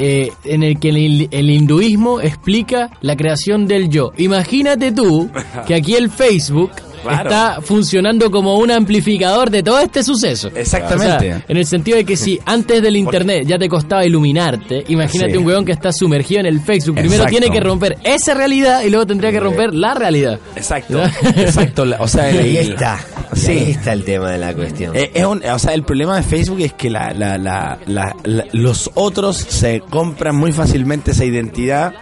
eh, 0.00 0.32
en 0.44 0.62
el 0.62 0.80
que 0.80 0.88
el, 0.88 1.28
el 1.30 1.50
hinduismo 1.50 2.20
explica 2.20 2.90
la 3.02 3.16
creación 3.16 3.66
del 3.66 3.88
yo. 3.88 4.12
Imagínate 4.16 4.90
tú 4.92 5.30
que 5.66 5.74
aquí 5.74 5.94
el 5.94 6.10
Facebook 6.10 6.70
Claro. 7.02 7.30
está 7.30 7.60
funcionando 7.62 8.30
como 8.30 8.58
un 8.58 8.70
amplificador 8.70 9.48
de 9.48 9.62
todo 9.62 9.80
este 9.80 10.02
suceso. 10.02 10.50
Exactamente. 10.54 11.16
O 11.16 11.20
sea, 11.20 11.44
en 11.48 11.56
el 11.56 11.64
sentido 11.64 11.96
de 11.96 12.04
que 12.04 12.14
si 12.14 12.38
antes 12.44 12.82
del 12.82 12.94
internet 12.94 13.44
ya 13.46 13.58
te 13.58 13.70
costaba 13.70 14.04
iluminarte, 14.04 14.84
imagínate 14.88 15.32
Sí. 15.32 15.38
un 15.38 15.46
weón 15.46 15.64
que 15.64 15.72
está 15.72 15.92
sumergido 15.94 16.40
en 16.40 16.46
el 16.46 16.60
Facebook. 16.60 16.96
Primero 16.96 17.22
Exacto. 17.22 17.38
tiene 17.38 17.50
que 17.50 17.60
romper 17.60 17.96
esa 18.04 18.34
realidad 18.34 18.82
y 18.82 18.90
luego 18.90 19.06
tendría 19.06 19.30
que 19.32 19.40
romper 19.40 19.72
la 19.74 19.94
realidad. 19.94 20.38
Exacto, 20.54 21.02
exacto. 21.36 21.84
O 22.00 22.06
sea, 22.06 22.28
el- 22.28 22.38
ahí 22.38 22.56
está. 22.58 23.00
Sí. 23.34 23.50
Ahí 23.52 23.70
está 23.72 23.92
el 23.92 24.04
tema 24.04 24.30
de 24.30 24.38
la 24.38 24.52
cuestión. 24.54 24.94
Eh, 24.96 25.10
es 25.14 25.24
un- 25.24 25.42
o 25.44 25.58
sea, 25.58 25.72
el 25.74 25.82
problema 25.84 26.16
de 26.16 26.22
Facebook 26.22 26.60
es 26.60 26.72
que 26.72 26.90
la, 26.90 27.12
la, 27.12 27.38
la, 27.38 27.78
la- 27.86 28.16
la- 28.24 28.46
los 28.52 28.90
otros 28.94 29.36
se 29.36 29.80
compran 29.80 30.34
muy 30.36 30.52
fácilmente 30.52 31.12
esa 31.12 31.24
identidad 31.24 31.92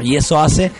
y 0.00 0.16
eso 0.16 0.38
hace 0.40 0.70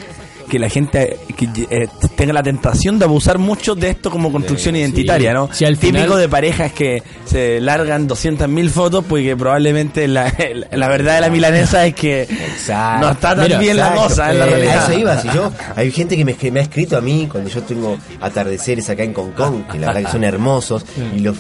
que 0.51 0.59
la 0.59 0.69
gente 0.69 1.17
que, 1.37 1.49
eh, 1.71 1.89
tenga 2.17 2.33
la 2.35 2.43
tentación 2.43 2.99
de 2.99 3.07
abusar 3.07 3.39
mucho 3.39 3.75
de 3.75 3.91
esto 3.91 4.11
como 4.11 4.31
construcción 4.31 4.77
identitaria, 4.77 5.33
¿no? 5.33 5.49
Si 5.53 5.65
al 5.65 5.79
Típico 5.79 6.03
final- 6.05 6.19
de 6.19 6.29
parejas 6.29 6.73
que 6.73 7.03
se 7.25 7.61
largan 7.61 8.07
200.000 8.09 8.69
fotos 8.71 9.05
porque 9.09 9.37
probablemente 9.37 10.07
la, 10.09 10.31
la 10.73 10.89
verdad 10.89 11.15
de 11.15 11.21
la 11.23 11.31
milanesa 11.31 11.87
es 11.87 11.95
que 11.95 12.23
Exacto. 12.23 13.07
no 13.07 13.13
está 13.13 13.35
tan 13.35 13.45
Mira, 13.45 13.59
bien 13.59 13.77
la 13.77 13.83
Exacto. 13.89 14.09
cosa 14.09 14.31
en 14.33 14.39
la 14.41 14.47
Eh, 14.47 14.51
realidad. 14.51 14.79
A 14.79 14.83
eso 14.91 14.99
iba, 14.99 15.23
si 15.23 15.29
yo, 15.29 15.53
hay 15.77 15.91
gente 15.91 16.17
que 16.17 16.25
me, 16.25 16.35
que 16.35 16.51
me 16.51 16.61
ha 16.61 16.63
escrito 16.65 16.97
a 16.99 17.01
mí 17.01 17.29
cuando 17.31 17.49
yo 17.49 17.63
tengo 17.63 17.97
atardeceres 18.21 18.89
acá 18.91 19.03
en 19.05 19.15
Hong 19.15 19.31
Kong, 19.33 19.67
que 19.71 19.79
la 19.79 19.89
verdad 19.89 20.03
que 20.05 20.13
son 20.13 20.25
hermosos, 20.25 20.85
y 21.17 21.21
los 21.21 21.37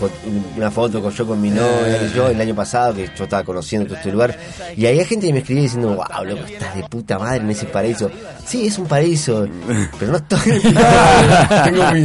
una 0.56 0.70
foto 0.70 1.02
con 1.02 1.12
yo 1.12 1.26
con 1.26 1.40
mi 1.40 1.50
novia, 1.50 2.00
y 2.10 2.16
yo 2.16 2.28
el 2.28 2.40
año 2.40 2.54
pasado, 2.54 2.94
que 2.94 3.08
yo 3.16 3.24
estaba 3.24 3.42
conociendo 3.42 3.86
todo 3.86 3.96
este 3.96 4.12
lugar, 4.12 4.36
y 4.76 4.86
ahí 4.86 4.98
hay 4.98 5.04
gente 5.04 5.26
que 5.26 5.32
me 5.32 5.40
escribía 5.40 5.64
diciendo, 5.64 5.88
wow, 5.88 6.24
loco, 6.24 6.44
estás 6.46 6.74
de 6.76 6.82
puta 6.84 7.18
madre 7.18 7.38
en 7.42 7.50
ese 7.50 7.66
paraíso. 7.66 8.10
Sí, 8.46 8.66
es 8.66 8.78
un 8.78 8.86
paraíso, 8.86 8.99
pero 9.98 10.12
no 10.12 10.18
estoy 10.18 10.60
Tengo 11.64 11.92
mi- 11.92 12.04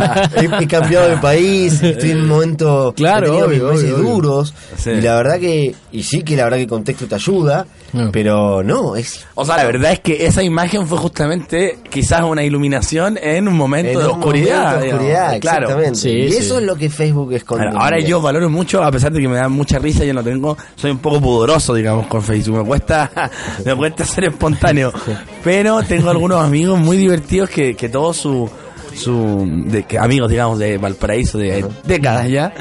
he, 0.60 0.64
he 0.64 0.68
cambiado 0.68 1.10
de 1.10 1.18
país, 1.18 1.82
estoy 1.82 2.12
en 2.12 2.22
un 2.22 2.28
momento 2.28 2.94
Claro, 2.96 3.26
he 3.28 3.30
tenido 3.30 3.48
mis 3.48 3.60
obvio, 3.62 3.72
meses 3.74 3.84
obvio, 3.94 3.96
obvio. 3.98 4.14
duros, 4.16 4.54
Sí. 4.78 4.90
y 4.92 5.02
la 5.02 5.16
verdad 5.16 5.40
que, 5.40 5.76
y 5.92 6.04
sí 6.04 6.24
que 6.24 6.36
la 6.36 6.44
verdad 6.46 6.58
que 6.58 6.64
el 6.64 6.70
contexto 6.70 7.06
te 7.08 7.16
ayuda, 7.16 7.66
No. 7.96 8.12
pero 8.12 8.62
no, 8.64 8.96
es 8.96 9.26
O 9.36 9.46
sea, 9.46 9.58
la 9.58 9.64
verdad 9.66 9.94
es 9.94 10.00
que 10.02 10.26
esa 10.26 10.44
imagen 10.44 10.86
fue 10.88 10.98
justamente 10.98 11.78
quizás 11.90 12.24
una 12.24 12.44
iluminación 12.44 13.18
en 13.22 13.48
un 13.48 13.56
momento 13.56 13.94
En 13.94 14.00
de 14.00 14.06
un 14.06 14.12
oscuridad. 14.20 14.76
momento 14.76 14.80
de 14.80 14.84
digamos. 14.86 15.00
oscuridad, 15.02 15.40
claro. 15.40 15.60
exactamente. 15.68 16.00
Sí, 16.00 16.10
y 16.10 16.32
sí. 16.32 16.38
eso 16.38 16.58
es 16.58 16.64
lo 16.66 16.76
que 16.76 16.90
Facebook 16.90 17.34
esconde. 17.34 17.68
Ahora, 17.68 17.80
ahora 17.80 18.00
yo 18.02 18.22
valoro 18.22 18.50
mucho, 18.50 18.84
a 18.84 18.92
pesar 18.92 19.12
de 19.12 19.22
que 19.22 19.28
me 19.28 19.38
da 19.38 19.48
mucha 19.50 19.80
risa, 19.80 20.04
yo 20.04 20.14
no 20.14 20.24
tengo, 20.24 20.58
soy 20.76 20.92
un 20.92 20.98
poco 21.00 21.22
pudoroso, 21.22 21.74
digamos, 21.74 22.08
con 22.08 22.22
Facebook. 22.22 22.60
Me 22.60 22.66
cuesta, 22.66 23.10
me 23.66 23.76
cuesta 23.76 24.04
ser 24.06 24.26
espontáneo. 24.26 24.92
Pero 25.44 25.82
tengo 25.84 26.10
algunos 26.10 26.44
amigos 26.44 26.80
muy 26.80 26.98
divertidos 26.98 27.50
que, 27.50 27.76
que 27.76 27.88
todos 27.90 28.18
su, 28.18 28.50
su, 28.96 29.46
de, 29.68 29.84
que 29.84 29.98
amigos, 29.98 30.30
digamos, 30.30 30.58
de 30.60 30.78
Valparaíso 30.78 31.38
de 31.38 31.66
décadas 31.84 32.30
ya, 32.30 32.54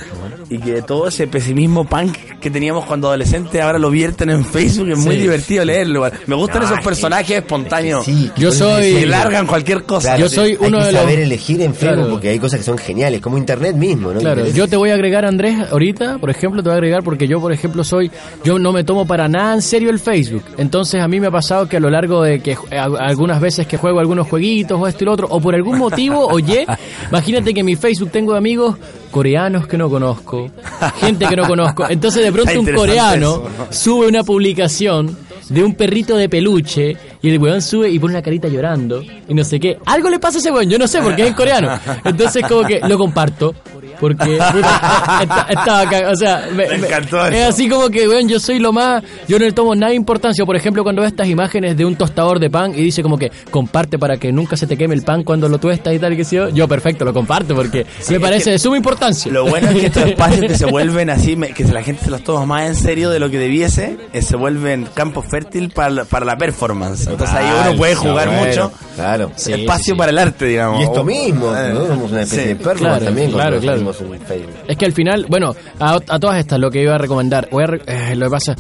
y 0.51 0.59
que 0.59 0.83
todo 0.83 1.09
ese 1.09 1.27
pesimismo 1.27 1.85
punk 1.85 2.17
que 2.41 2.51
teníamos 2.51 2.85
cuando 2.85 3.09
adolescentes 3.09 3.61
ahora 3.61 3.79
lo 3.79 3.91
vierten 3.91 4.31
en 4.31 4.45
Facebook, 4.45 4.89
es 4.91 4.99
muy 4.99 5.17
Sí. 5.17 5.23
divertido 5.23 5.65
leerlo. 5.65 6.05
Me 6.27 6.35
gustan 6.35 6.59
No, 6.61 6.65
esos 6.67 6.73
es 6.79 6.79
que- 6.81 6.85
personajes 6.85 7.37
espontáneos. 7.39 8.05
Sí, 8.05 8.31
Yo 8.37 8.51
que 8.51 8.57
soy- 8.57 8.95
que 8.95 9.07
largan 9.07 9.47
cualquier 9.47 9.85
cosa. 9.85 10.09
Claro, 10.17 10.21
Yo 10.23 10.29
soy 10.29 10.51
hay 10.53 10.57
uno 10.61 10.79
que 10.81 10.85
de 10.87 10.93
los- 10.93 11.01
saber 11.01 11.19
elegir 11.21 11.61
en 11.63 11.75
Facebook 11.75 11.95
Claro. 11.97 12.11
porque 12.11 12.29
hay 12.29 12.39
cosas 12.39 12.59
que 12.61 12.65
son 12.65 12.79
geniales, 12.79 13.21
como 13.21 13.39
Internet 13.39 13.77
mismo, 13.77 14.13
¿no? 14.13 14.21
Claro, 14.21 14.47
yo 14.49 14.69
te 14.69 14.77
voy 14.77 14.91
a 14.91 14.95
agregar 14.95 15.25
Andrés 15.25 15.57
ahorita, 15.71 16.19
por 16.19 16.31
ejemplo, 16.31 16.63
te 16.63 16.69
voy 16.69 16.75
a 16.75 16.77
agregar 16.77 17.03
porque 17.03 17.27
yo, 17.27 17.41
por 17.41 17.53
ejemplo, 17.53 17.83
soy, 17.85 18.11
yo 18.45 18.59
no 18.59 18.73
me 18.73 18.85
tomo 18.85 19.07
para 19.07 19.29
nada 19.29 19.55
en 19.55 19.63
serio 19.63 19.91
el 19.91 19.99
Facebook. 19.99 20.45
Entonces 20.59 21.01
a 21.01 21.09
mí 21.09 21.21
me 21.21 21.29
ha 21.29 21.31
pasado 21.31 21.69
que 21.69 21.77
a 21.79 21.81
lo 21.81 21.91
largo 21.91 22.23
de 22.23 22.41
que 22.41 22.53
eh, 22.71 22.79
algunas 22.79 23.41
veces 23.41 23.67
que 23.67 23.77
juego 23.77 24.01
algunos 24.01 24.29
jueguitos 24.29 24.81
o 24.81 24.87
esto 24.87 25.05
y 25.05 25.07
lo 25.07 25.13
otro, 25.13 25.27
o 25.31 25.41
por 25.41 25.55
algún 25.55 25.79
motivo, 25.79 26.27
oye, 26.27 26.67
imagínate 27.11 27.55
que 27.55 27.61
en 27.61 27.67
mi 27.67 27.77
Facebook 27.77 28.11
tengo 28.11 28.33
de 28.33 28.39
amigos 28.39 28.77
coreanos 29.15 29.69
que 29.69 29.79
no 29.79 29.89
conozco, 29.89 30.51
gente 30.97 31.27
que 31.29 31.37
no 31.37 31.47
conozco. 31.47 31.89
Entonces 31.89 32.25
de 32.25 32.33
pronto 32.33 32.59
un 32.59 32.67
coreano 32.67 33.45
eso. 33.45 33.73
sube 33.73 34.09
una 34.09 34.25
publicación 34.25 35.17
de 35.49 35.63
un 35.63 35.75
perrito 35.75 36.17
de 36.17 36.29
peluche 36.29 36.97
y 37.23 37.31
el 37.31 37.39
weón 37.39 37.63
sube 37.63 37.89
y 37.91 38.01
pone 38.01 38.15
una 38.15 38.23
carita 38.23 38.49
llorando 38.49 39.05
y 39.29 39.33
no 39.33 39.45
sé 39.45 39.61
qué. 39.61 39.79
Algo 39.87 40.11
le 40.11 40.19
pasa 40.19 40.39
a 40.39 40.41
ese 40.41 40.51
weón, 40.51 40.69
yo 40.69 40.81
no 40.81 40.89
sé 40.89 41.01
porque 41.01 41.23
es 41.23 41.29
en 41.29 41.35
coreano. 41.35 41.79
Entonces 42.05 42.45
como 42.49 42.65
que 42.65 42.81
lo 42.81 42.99
comparto. 42.99 43.55
Porque 44.01 44.25
puta, 44.53 45.47
estaba 45.49 45.81
acá, 45.81 46.11
o 46.11 46.17
sea, 46.17 46.49
me- 46.55 46.69
Me 46.69 46.79
me- 46.79 46.87
encantó 46.87 47.27
es 47.27 47.45
así 47.45 47.69
como 47.69 47.89
que, 47.91 48.09
weón, 48.09 48.29
yo 48.29 48.39
soy 48.41 48.59
lo 48.59 48.73
más, 48.73 49.03
yo 49.29 49.39
no 49.39 49.45
le 49.45 49.53
tomo 49.53 49.75
nada 49.75 49.91
de 49.91 49.97
importancia. 49.97 50.45
Por 50.45 50.57
ejemplo, 50.57 50.83
cuando 50.83 51.03
veo 51.03 51.09
estas 51.09 51.29
imágenes 51.29 51.77
de 51.77 51.85
un 51.85 51.97
tostador 51.97 52.39
de 52.39 52.51
pan 52.51 52.73
y 52.75 52.83
dice 52.83 53.03
como 53.03 53.19
que 53.19 53.31
comparte 53.51 53.99
para 53.99 54.17
que 54.17 54.33
nunca 54.33 54.57
se 54.57 54.67
te 54.67 54.77
queme 54.77 54.95
el 54.95 55.03
pan 55.03 55.23
cuando 55.25 55.49
lo 55.49 55.59
tuestas 55.59 55.95
y 55.95 55.99
tal 55.99 56.17
que 56.17 56.25
sé 56.25 56.37
yo, 56.37 56.49
yo 56.51 56.69
perfecto, 56.69 57.05
lo 57.05 57.13
comparto 57.13 57.55
porque 57.55 57.87
me 58.11 58.21
parece 58.21 58.51
de 58.51 58.59
suma 58.59 58.77
importancia. 58.77 59.31
Lo 59.33 59.47
bueno 59.47 59.69
es 59.71 59.75
que 59.77 59.87
estos 59.87 60.03
espacios 60.07 60.41
que 60.47 60.57
se 60.59 60.67
vuelven 60.67 61.11
así, 61.11 61.37
me- 61.37 61.53
que 61.53 61.65
la 61.65 61.83
gente 61.83 62.05
se 62.05 62.11
los 62.11 62.23
toma 62.23 62.47
más 62.47 62.63
en 62.69 62.75
serio 62.77 63.11
de 63.11 63.19
lo 63.19 63.31
que 63.31 63.39
debiese, 63.39 63.97
eh, 64.13 64.23
se 64.23 64.37
vuelven 64.37 64.87
campo 64.95 65.23
fértil 65.23 65.71
para, 65.71 65.91
la- 65.91 66.05
para 66.05 66.25
la 66.27 66.37
performance. 66.37 67.07
Entonces 67.07 67.35
ahí 67.37 67.45
Ah, 67.49 67.67
uno 67.69 67.77
puede 67.79 67.95
jugar 67.95 68.29
bueno, 68.29 68.45
mucho. 68.47 68.73
Claro. 68.97 69.31
Sí, 69.37 69.53
espacio 69.53 69.85
sí, 69.85 69.91
sí. 69.93 69.97
para 69.97 70.11
el 70.11 70.19
arte, 70.19 70.47
digamos. 70.47 70.81
Y 70.81 70.85
esto 70.85 71.05
mismo, 71.05 71.53
¿no? 71.53 71.87
Somos 71.87 72.11
una 72.11 72.23
especie 72.23 72.43
sí. 72.43 72.49
de 72.51 72.57
performance 72.57 72.81
Claro, 72.81 73.05
también 73.05 73.31
claro, 73.33 73.61
claro. 73.61 73.84
Facebook. 73.93 74.55
Es 74.69 74.77
que 74.77 74.85
al 74.87 74.93
final, 74.93 75.27
bueno, 75.29 75.55
a, 75.81 75.95
a 76.09 76.19
todas 76.19 76.39
estas 76.39 76.59
lo 76.59 76.71
que 76.71 76.83
iba 76.83 76.95
a 76.95 76.99
recomendar, 76.99 77.49
voy 77.51 77.65
a 77.65 77.67
eh, 77.87 78.17
lo 78.17 78.27
que 78.27 78.31
pasa, 78.31 78.55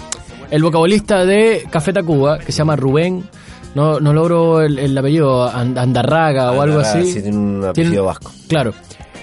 el 0.50 0.62
vocabulista 0.62 1.24
de 1.24 1.64
Café 1.70 1.92
Tacuba, 1.92 2.38
que 2.38 2.52
se 2.52 2.58
llama 2.58 2.76
Rubén, 2.76 3.24
no, 3.74 3.98
no 4.00 4.12
logro 4.12 4.60
el, 4.62 4.78
el 4.78 4.96
apellido, 4.96 5.48
And- 5.48 5.78
Andarraga 5.78 6.52
o 6.52 6.60
algo 6.60 6.78
así. 6.80 7.10
sí, 7.12 7.22
tiene 7.22 7.36
un 7.38 7.64
apellido 7.64 8.04
vasco. 8.04 8.30
Claro. 8.48 8.72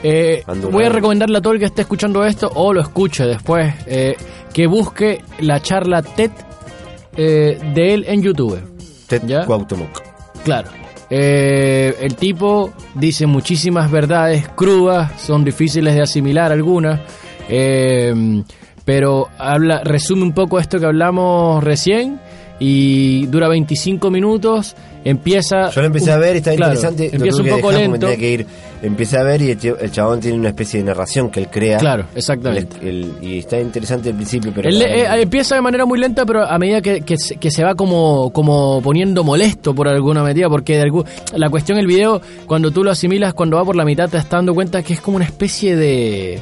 Eh, 0.03 0.43
voy 0.71 0.83
a 0.85 0.89
recomendarle 0.89 1.37
a 1.37 1.41
todo 1.41 1.53
el 1.53 1.59
que 1.59 1.65
esté 1.65 1.81
escuchando 1.83 2.25
esto 2.25 2.51
o 2.55 2.73
lo 2.73 2.81
escuche 2.81 3.23
después, 3.25 3.73
eh, 3.85 4.15
que 4.51 4.65
busque 4.67 5.21
la 5.39 5.61
charla 5.61 6.01
TED 6.01 6.31
eh, 7.15 7.59
de 7.75 7.93
él 7.93 8.05
en 8.07 8.21
YouTube. 8.23 8.59
Ted 9.07 9.21
¿Ya? 9.25 9.45
Cuauhtémoc. 9.45 10.01
Claro. 10.43 10.69
Eh, 11.13 11.93
el 11.99 12.15
tipo 12.15 12.71
dice 12.95 13.25
muchísimas 13.25 13.91
verdades 13.91 14.47
crudas, 14.55 15.21
son 15.21 15.43
difíciles 15.43 15.93
de 15.93 16.01
asimilar 16.01 16.53
algunas, 16.53 17.01
eh, 17.49 18.13
pero 18.85 19.27
habla, 19.37 19.81
resume 19.83 20.23
un 20.23 20.31
poco 20.31 20.57
esto 20.57 20.79
que 20.79 20.85
hablamos 20.85 21.61
recién 21.61 22.17
y 22.59 23.25
dura 23.25 23.49
25 23.49 24.09
minutos, 24.09 24.73
empieza... 25.03 25.69
Yo 25.71 25.81
lo 25.81 25.87
empecé 25.87 26.11
a 26.13 26.17
ver 26.17 26.35
y 26.35 26.37
está 26.37 26.55
Claro, 26.55 26.75
interesante. 26.75 27.09
Empieza 27.13 27.41
un 27.41 27.49
poco 27.49 27.71
lento. 27.73 28.07
que 28.07 28.31
ir. 28.31 28.45
Empecé 28.81 29.17
a 29.17 29.23
ver 29.23 29.41
y 29.43 29.51
el, 29.51 29.59
el 29.79 29.91
chabón 29.91 30.19
tiene 30.19 30.37
una 30.37 30.49
especie 30.49 30.79
de 30.79 30.85
narración 30.85 31.29
que 31.29 31.39
él 31.39 31.47
crea. 31.49 31.77
Claro, 31.77 32.05
exactamente. 32.15 32.77
El- 32.81 32.87
el- 32.87 33.13
y 33.21 33.37
está 33.39 33.59
interesante 33.59 34.09
al 34.09 34.15
principio, 34.15 34.51
pero. 34.55 34.67
Él, 34.69 34.81
eh, 34.81 35.05
empieza 35.21 35.53
de 35.55 35.61
manera 35.61 35.85
muy 35.85 35.99
lenta, 35.99 36.25
pero 36.25 36.43
a 36.43 36.57
medida 36.57 36.81
que, 36.81 37.01
que 37.01 37.51
se 37.51 37.63
va 37.63 37.75
como, 37.75 38.31
como 38.33 38.81
poniendo 38.81 39.23
molesto 39.23 39.75
por 39.75 39.87
alguna 39.87 40.23
medida, 40.23 40.49
porque 40.49 40.77
de 40.77 40.81
algún- 40.81 41.05
la 41.35 41.49
cuestión 41.49 41.77
del 41.77 41.85
video, 41.87 42.21
cuando 42.47 42.71
tú 42.71 42.83
lo 42.83 42.89
asimilas, 42.91 43.33
cuando 43.35 43.57
va 43.57 43.63
por 43.65 43.75
la 43.75 43.85
mitad, 43.85 44.09
te 44.09 44.17
estás 44.17 44.31
dando 44.31 44.55
cuenta 44.55 44.81
que 44.81 44.93
es 44.93 45.01
como 45.01 45.17
una 45.17 45.25
especie 45.25 45.75
de, 45.75 46.41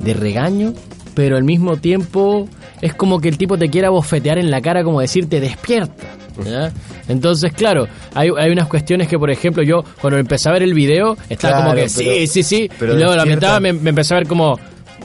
de 0.00 0.14
regaño, 0.14 0.72
pero 1.14 1.36
al 1.36 1.44
mismo 1.44 1.76
tiempo 1.76 2.48
es 2.80 2.94
como 2.94 3.20
que 3.20 3.28
el 3.28 3.36
tipo 3.38 3.58
te 3.58 3.68
quiera 3.68 3.90
bofetear 3.90 4.38
en 4.38 4.50
la 4.50 4.60
cara, 4.62 4.84
como 4.84 5.00
decirte, 5.00 5.38
despierta. 5.40 6.04
¿Ya? 6.44 6.72
Entonces, 7.08 7.52
claro, 7.52 7.86
hay, 8.14 8.30
hay 8.38 8.50
unas 8.50 8.66
cuestiones 8.68 9.08
que, 9.08 9.18
por 9.18 9.30
ejemplo, 9.30 9.62
yo 9.62 9.84
cuando 10.00 10.18
empecé 10.18 10.48
a 10.48 10.52
ver 10.52 10.62
el 10.62 10.74
video, 10.74 11.16
estaba 11.28 11.58
como 11.58 11.70
que 11.74 11.82
pero- 11.82 11.88
sí, 11.88 12.26
sí, 12.26 12.42
sí, 12.42 12.70
pero 12.78 12.94
y 12.94 12.96
luego 12.98 13.14
la 13.14 13.24
mitad 13.26 13.60
me, 13.60 13.72
me 13.72 13.90
empecé 13.90 14.14
a 14.14 14.18
ver 14.18 14.26
como 14.26 14.58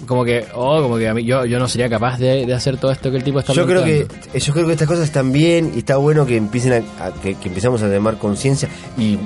como 0.08 0.24
que 0.24 0.46
oh 0.56 0.82
como 0.82 0.98
que 0.98 1.08
a 1.10 1.14
mí 1.14 1.24
yo 1.26 1.46
yo 1.46 1.60
no 1.60 1.68
sería 1.68 1.90
capaz 1.90 2.18
de, 2.18 2.46
de 2.46 2.54
hacer 2.54 2.78
todo 2.78 2.90
esto 2.90 3.12
que 3.12 3.18
el 3.18 3.24
tipo 3.24 3.40
está 3.40 3.52
Yo 3.54 3.66
creo 3.68 3.84
que 3.84 4.06
planteando. 4.06 4.40
yo 4.40 4.54
creo 4.54 4.66
que 4.66 4.72
estas 4.72 4.88
cosas 4.88 5.04
están 5.04 5.32
bien 5.34 5.72
y 5.76 5.80
está 5.80 5.98
bueno 5.98 6.26
que 6.26 6.38
empiecen 6.38 6.72
a, 7.00 7.06
a- 7.08 7.12
que, 7.22 7.36
que 7.36 7.50
empezamos 7.50 7.84
a 7.84 7.94
tomar 7.94 8.18
conciencia 8.18 8.70
y 8.98 9.18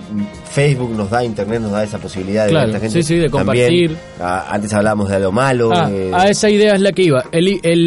Facebook 0.49 0.91
nos 0.95 1.09
da 1.11 1.23
internet 1.23 1.61
nos 1.61 1.71
da 1.71 1.83
esa 1.83 1.99
posibilidad 1.99 2.47
de 2.47 2.53
que 2.53 2.57
esta 2.65 2.79
gente 2.79 3.01
sí, 3.01 3.03
sí, 3.03 3.15
de 3.17 3.29
también, 3.29 3.67
compartir. 3.67 3.97
ah, 4.19 4.47
antes 4.49 4.73
hablábamos 4.73 5.09
de 5.09 5.19
lo 5.19 5.31
malo 5.31 5.69
Ah, 5.71 5.89
eh, 5.91 6.11
a 6.13 6.29
esa 6.29 6.49
idea 6.49 6.73
es 6.73 6.81
la 6.81 6.91
que 6.91 7.03
iba 7.03 7.23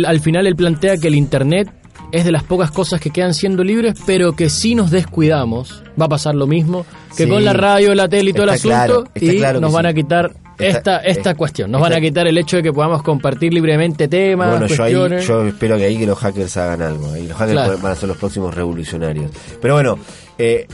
al 0.07 0.21
final 0.21 0.47
él 0.47 0.55
plantea 0.57 0.97
que 0.97 1.09
el 1.09 1.17
internet 1.17 1.69
es 2.17 2.25
de 2.25 2.33
las 2.33 2.43
pocas 2.43 2.71
cosas 2.71 3.01
que 3.01 3.11
quedan 3.11 3.35
siendo 3.35 3.63
libres 3.65 3.95
pero 4.07 4.33
que 4.35 4.49
si 4.51 4.75
nos 4.75 4.91
descuidamos 4.91 5.83
va 6.01 6.07
a 6.07 6.09
pasar 6.09 6.35
lo 6.35 6.47
mismo 6.47 6.85
que 7.17 7.25
Sí. 7.25 7.29
con 7.31 7.45
la 7.45 7.53
radio 7.53 7.95
la 7.95 8.09
tele 8.09 8.31
y 8.31 8.33
todo 8.33 8.45
el 8.45 8.51
asunto 8.51 8.69
claro, 8.77 9.05
y 9.15 9.37
claro 9.39 9.61
nos 9.61 9.73
van 9.73 9.87
a 9.87 9.95
quitar 9.95 10.33
esta 10.59 10.99
esta 10.99 11.31
es- 11.33 11.37
cuestión 11.37 11.71
nos 11.71 11.81
van 11.81 11.93
a 11.93 12.01
quitar 12.01 12.27
el 12.27 12.37
hecho 12.39 12.57
de 12.57 12.63
que 12.63 12.73
podamos 12.73 13.03
compartir 13.03 13.53
libremente 13.53 14.09
temas 14.09 14.51
bueno, 14.59 14.67
yo, 14.67 14.83
ahí, 14.85 14.93
yo 14.93 15.47
espero 15.47 15.77
que 15.77 15.85
ahí 15.85 15.99
que 15.99 16.07
los 16.07 16.19
hackers 16.19 16.57
hagan 16.57 16.81
algo. 16.83 17.13
Ahí 17.13 17.27
los 17.29 17.37
hackers 17.37 17.53
Claro. 17.53 17.79
van 17.83 17.93
a 17.93 17.95
ser 17.95 18.09
los 18.09 18.17
próximos 18.17 18.55
revolucionarios. 18.55 19.31
Pero 19.61 19.75
bueno, 19.75 19.99
eh, 20.39 20.67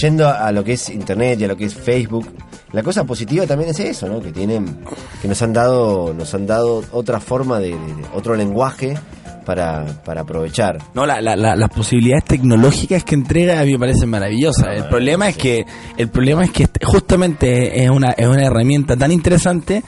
yendo 0.00 0.28
a, 0.28 0.46
a 0.46 0.52
lo 0.52 0.62
que 0.62 0.74
es 0.74 0.88
Internet 0.88 1.40
y 1.40 1.44
a 1.44 1.48
lo 1.48 1.56
que 1.56 1.64
es 1.64 1.74
Facebook 1.74 2.28
la 2.72 2.82
cosa 2.84 3.04
positiva 3.04 3.46
también 3.46 3.70
es 3.70 3.78
eso, 3.80 4.08
¿no? 4.08 4.20
Que 4.20 4.32
tienen, 4.32 4.78
que 5.22 5.26
nos 5.28 5.40
han 5.42 5.52
dado, 5.52 6.12
nos 6.14 6.32
han 6.34 6.46
dado 6.46 6.82
otra 6.92 7.18
forma 7.20 7.58
de, 7.60 7.68
de- 7.70 7.76
de- 7.76 8.04
otro 8.14 8.34
lenguaje 8.36 8.96
para, 9.44 9.84
para 10.04 10.22
aprovechar. 10.22 10.78
No, 10.94 11.06
la- 11.06 11.20
la- 11.20 11.36
la- 11.36 11.54
las 11.56 11.70
posibilidades 11.70 12.24
tecnológicas 12.24 13.04
que 13.04 13.14
entrega 13.14 13.60
a 13.60 13.64
mí 13.64 13.72
me 13.72 13.78
parecen 13.78 14.08
maravillosas. 14.10 14.68
El 14.76 14.84
problema 14.88 15.28
es 15.28 15.36
que 15.36 15.64
el 15.96 16.08
problema 16.08 16.44
es 16.44 16.50
que 16.50 16.64
este- 16.64 16.84
justamente 16.84 17.84
es 17.84 17.90
una 17.90 18.10
es 18.12 18.26
una 18.26 18.44
herramienta 18.46 18.96
tan 18.96 19.12
interesante 19.12 19.82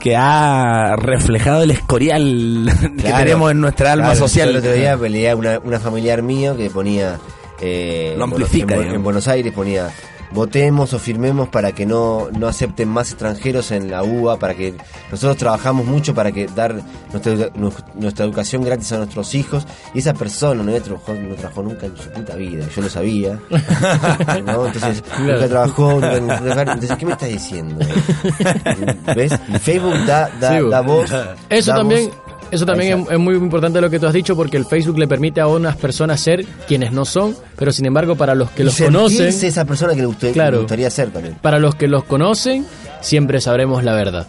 que 0.00 0.14
ha 0.16 0.94
reflejado 0.96 1.62
el 1.64 1.72
escorial 1.72 2.70
que 2.96 3.10
tenemos 3.12 3.50
en 3.50 3.60
nuestra 3.60 3.92
alma 3.92 4.06
Claro, 4.12 4.18
social. 4.20 4.50
El 4.50 4.56
otro 4.58 4.72
día 4.72 4.96
peleé 4.96 5.30
a 5.30 5.36
una, 5.36 5.58
una 5.58 5.80
familiar 5.80 6.22
mío 6.22 6.56
que 6.56 6.70
ponía. 6.70 7.18
eh, 7.60 8.14
Lo 8.16 8.24
amplifica, 8.24 8.76
En, 8.76 8.94
en 8.94 9.02
Buenos 9.02 9.26
Aires 9.26 9.52
ponía. 9.52 9.88
Votemos 10.30 10.92
o 10.92 10.98
firmemos 10.98 11.48
para 11.48 11.72
que 11.72 11.86
no, 11.86 12.28
no 12.38 12.48
acepten 12.48 12.88
más 12.88 13.10
extranjeros 13.10 13.70
en 13.70 13.90
la 13.90 14.02
UBA, 14.02 14.38
para 14.38 14.54
que 14.54 14.74
nosotros 15.10 15.36
trabajamos 15.38 15.86
mucho 15.86 16.14
para 16.14 16.32
que 16.32 16.46
dar 16.46 16.74
nuestra, 17.12 17.32
edu- 17.32 17.50
nu- 17.54 17.72
nuestra 17.94 18.24
educación 18.26 18.62
gratis 18.62 18.92
a 18.92 18.98
nuestros 18.98 19.34
hijos. 19.34 19.66
Y 19.94 20.00
esa 20.00 20.12
persona 20.14 20.62
no, 20.62 20.72
trabajado, 20.80 21.18
no 21.18 21.34
trabajó 21.34 21.62
nunca 21.62 21.86
en 21.86 21.96
su 21.96 22.10
puta 22.10 22.34
vida, 22.36 22.66
yo 22.74 22.82
lo 22.82 22.88
sabía. 22.90 23.38
¿no? 24.44 24.66
Entonces, 24.66 25.02
nunca 25.18 25.48
trabajó, 25.48 25.92
nunca. 26.00 26.62
Entonces, 26.62 26.96
¿qué 26.98 27.06
me 27.06 27.12
estás 27.12 27.28
diciendo? 27.28 27.84
¿Ves? 29.16 29.32
Y 29.48 29.58
Facebook 29.58 30.04
da, 30.06 30.30
da, 30.40 30.58
Sí, 30.58 30.68
da 30.68 30.80
voz. 30.80 31.10
Eso 31.48 31.70
da 31.70 31.76
también, 31.78 32.08
voz 32.10 32.18
eso 32.50 32.64
también 32.66 33.00
es, 33.00 33.10
es 33.12 33.18
muy 33.18 33.34
importante 33.34 33.80
lo 33.80 33.90
que 33.90 33.98
tú 33.98 34.06
has 34.06 34.12
dicho 34.12 34.34
porque 34.36 34.56
el 34.56 34.64
Facebook 34.64 34.98
le 34.98 35.06
permite 35.08 35.40
a 35.40 35.46
unas 35.46 35.76
personas 35.76 36.20
ser 36.20 36.44
quienes 36.66 36.92
no 36.92 37.04
son, 37.04 37.36
pero 37.56 37.72
sin 37.72 37.86
embargo 37.86 38.16
para 38.16 38.34
los 38.34 38.50
que 38.50 38.62
y 38.62 38.66
los 38.66 38.76
conocen, 38.80 39.28
esa 39.28 39.64
persona 39.64 39.94
que 39.94 40.02
le, 40.02 40.14
que 40.16 40.32
Claro. 40.32 40.52
le 40.52 40.58
gustaría 40.62 40.90
ser 40.90 41.10
también. 41.10 41.36
para 41.40 41.58
los 41.58 41.74
que 41.74 41.88
los 41.88 42.04
conocen, 42.04 42.66
siempre 43.00 43.40
sabremos 43.40 43.84
la 43.84 43.94
verdad. 43.94 44.26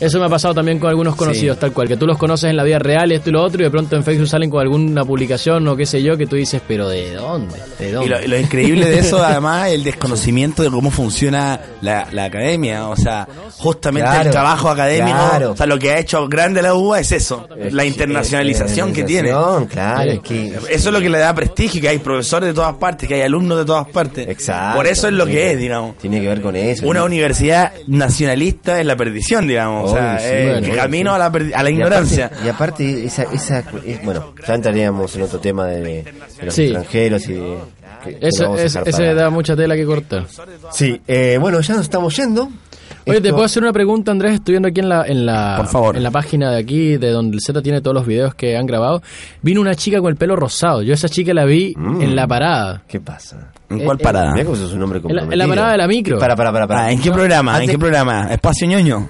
Eso 0.00 0.18
me 0.18 0.26
ha 0.26 0.28
pasado 0.28 0.54
también 0.54 0.78
con 0.78 0.90
algunos 0.90 1.14
conocidos, 1.16 1.58
tal 1.58 1.72
cual, 1.72 1.88
que 1.88 1.96
tú 1.96 2.06
los 2.06 2.18
conoces 2.18 2.50
en 2.50 2.56
la 2.56 2.64
vida 2.64 2.78
real, 2.78 3.12
esto 3.12 3.30
y 3.30 3.32
lo 3.32 3.42
otro, 3.42 3.60
y 3.60 3.64
de 3.64 3.70
pronto 3.70 3.96
en 3.96 4.02
Facebook 4.04 4.28
salen 4.28 4.50
con 4.50 4.60
alguna 4.60 5.04
publicación 5.04 5.66
o 5.68 5.76
qué 5.76 5.86
sé 5.86 6.02
yo, 6.02 6.16
que 6.16 6.26
tú 6.26 6.36
dices, 6.36 6.60
pero 6.66 6.88
¿de 6.88 7.14
dónde? 7.14 7.54
¿De 7.78 7.88
Y 7.88 7.92
dónde? 7.92 8.10
lo, 8.10 8.22
y 8.22 8.26
lo 8.26 8.38
increíble 8.38 8.86
de 8.90 8.98
eso, 8.98 9.18
además, 9.24 9.68
el 9.70 9.84
desconocimiento 9.84 10.62
de 10.62 10.70
cómo 10.70 10.90
funciona 10.90 11.60
la, 11.80 12.08
la 12.12 12.24
academia. 12.24 12.88
O 12.88 12.96
sea, 12.96 13.26
justamente 13.56 14.08
Claro, 14.10 14.24
el 14.26 14.30
trabajo 14.30 14.68
académico, 14.68 15.16
claro. 15.16 15.52
o 15.52 15.56
sea, 15.56 15.66
lo 15.66 15.78
que 15.78 15.90
ha 15.92 15.98
hecho 15.98 16.26
grande 16.28 16.60
la 16.60 16.74
UBA 16.74 17.00
es 17.00 17.12
eso, 17.12 17.46
Es 17.58 17.72
la 17.72 17.82
que- 17.84 17.88
internacionalización 17.88 18.92
que 18.92 19.04
tiene. 19.04 19.30
Claro, 19.70 20.10
es 20.10 20.20
que. 20.20 20.48
Eso 20.70 20.88
es 20.88 20.92
lo 20.92 21.00
que 21.00 21.08
le 21.08 21.18
da 21.18 21.34
prestigio, 21.34 21.80
que 21.80 21.88
hay 21.88 21.98
profesores 21.98 22.48
de 22.48 22.54
todas 22.54 22.74
partes, 22.74 23.08
que 23.08 23.14
hay 23.14 23.22
alumnos 23.22 23.58
de 23.58 23.64
todas 23.64 23.86
partes. 23.88 24.28
Exacto. 24.28 24.76
Por 24.76 24.86
eso 24.86 25.06
es 25.08 25.14
lo 25.14 25.24
que 25.26 25.52
es, 25.52 25.58
digamos. 25.58 25.96
Tiene 25.98 26.20
que 26.20 26.26
ver 26.28 26.40
con 26.42 26.56
eso. 26.56 26.86
Una 26.86 27.00
¿no? 27.00 27.06
universidad 27.06 27.72
nacionalista 28.06 28.80
es 28.80 28.86
la 28.86 28.96
perdición, 28.96 29.46
digamos. 29.46 29.90
o 29.90 29.94
sea, 29.94 30.12
Obvio, 30.14 30.18
sí, 30.20 30.24
es 30.34 30.52
bueno, 30.52 30.66
el 30.66 30.76
camino 30.76 31.10
sí. 31.10 31.14
a 31.14 31.18
la, 31.18 31.32
perdi- 31.32 31.52
a 31.54 31.62
la 31.62 31.70
Y 31.70 31.72
ignorancia. 31.74 32.26
aparte- 32.26 32.44
Y 32.44 32.48
aparte, 32.48 33.04
esa, 33.04 33.22
esa, 33.32 33.58
es- 33.84 34.04
bueno, 34.04 34.34
ya 34.46 34.54
entraríamos 34.54 35.14
en 35.16 35.22
otro 35.22 35.38
tema 35.40 35.66
de, 35.66 35.80
de 35.80 36.12
los 36.42 36.54
Sí. 36.54 36.62
extranjeros 36.64 37.28
y 37.28 37.32
de. 37.34 37.56
que- 38.04 38.18
Eso, 38.20 38.56
es- 38.58 38.76
ese 38.76 38.90
para- 38.92 39.14
da 39.14 39.30
mucha 39.30 39.56
tela 39.56 39.74
que 39.76 39.84
cortar. 39.84 40.26
Sí, 40.72 41.00
eh, 41.06 41.38
bueno, 41.40 41.60
ya 41.60 41.74
nos 41.74 41.84
estamos 41.84 42.14
yendo. 42.16 42.48
Oye, 43.06 43.20
¿te 43.20 43.30
puedo 43.32 43.44
hacer 43.44 43.62
una 43.62 43.72
pregunta, 43.72 44.10
Andrés? 44.12 44.34
Estoy 44.34 44.52
viendo 44.52 44.68
aquí 44.68 44.80
en 44.80 44.88
la, 44.88 45.04
en 45.06 45.26
la, 45.26 45.54
Por 45.58 45.66
favor. 45.66 45.96
en 45.96 46.02
la 46.02 46.10
página 46.10 46.50
de 46.50 46.58
aquí, 46.58 46.96
de 46.96 47.10
donde 47.10 47.36
el 47.36 47.40
Z 47.40 47.60
tiene 47.62 47.80
todos 47.82 47.94
los 47.94 48.06
videos 48.06 48.34
que 48.34 48.56
han 48.56 48.64
grabado. 48.66 49.02
Vino 49.42 49.60
una 49.60 49.74
chica 49.74 50.00
con 50.00 50.10
el 50.10 50.16
pelo 50.16 50.36
rosado. 50.36 50.82
Yo 50.82 50.94
esa 50.94 51.08
chica 51.08 51.34
la 51.34 51.44
vi 51.44 51.74
Mm. 51.76 52.00
en 52.02 52.16
la 52.16 52.26
parada. 52.26 52.82
¿Qué 52.88 53.00
pasa? 53.00 53.52
¿En 53.68 53.80
Eh, 53.80 53.84
cuál 53.84 53.98
eh, 54.00 54.02
parada? 54.02 54.32
Mira 54.32 54.44
cómo 54.44 54.56
sos 54.56 54.72
un 54.72 54.82
hombre 54.82 55.00
En 55.06 55.16
la- 55.16 55.22
en 55.22 55.38
la 55.38 55.46
parada 55.46 55.72
de 55.72 55.78
la 55.78 55.86
micro. 55.88 56.18
Para, 56.18 56.34
para, 56.36 56.50
para. 56.52 56.66
para. 56.66 56.84
Ah, 56.86 56.92
¿En 56.92 57.00
qué 57.00 57.10
programa? 57.10 57.62
¿En 57.62 57.68
qué 57.70 57.78
programa? 57.78 58.28
¿Espacio 58.32 58.66
ñoño? 58.66 59.08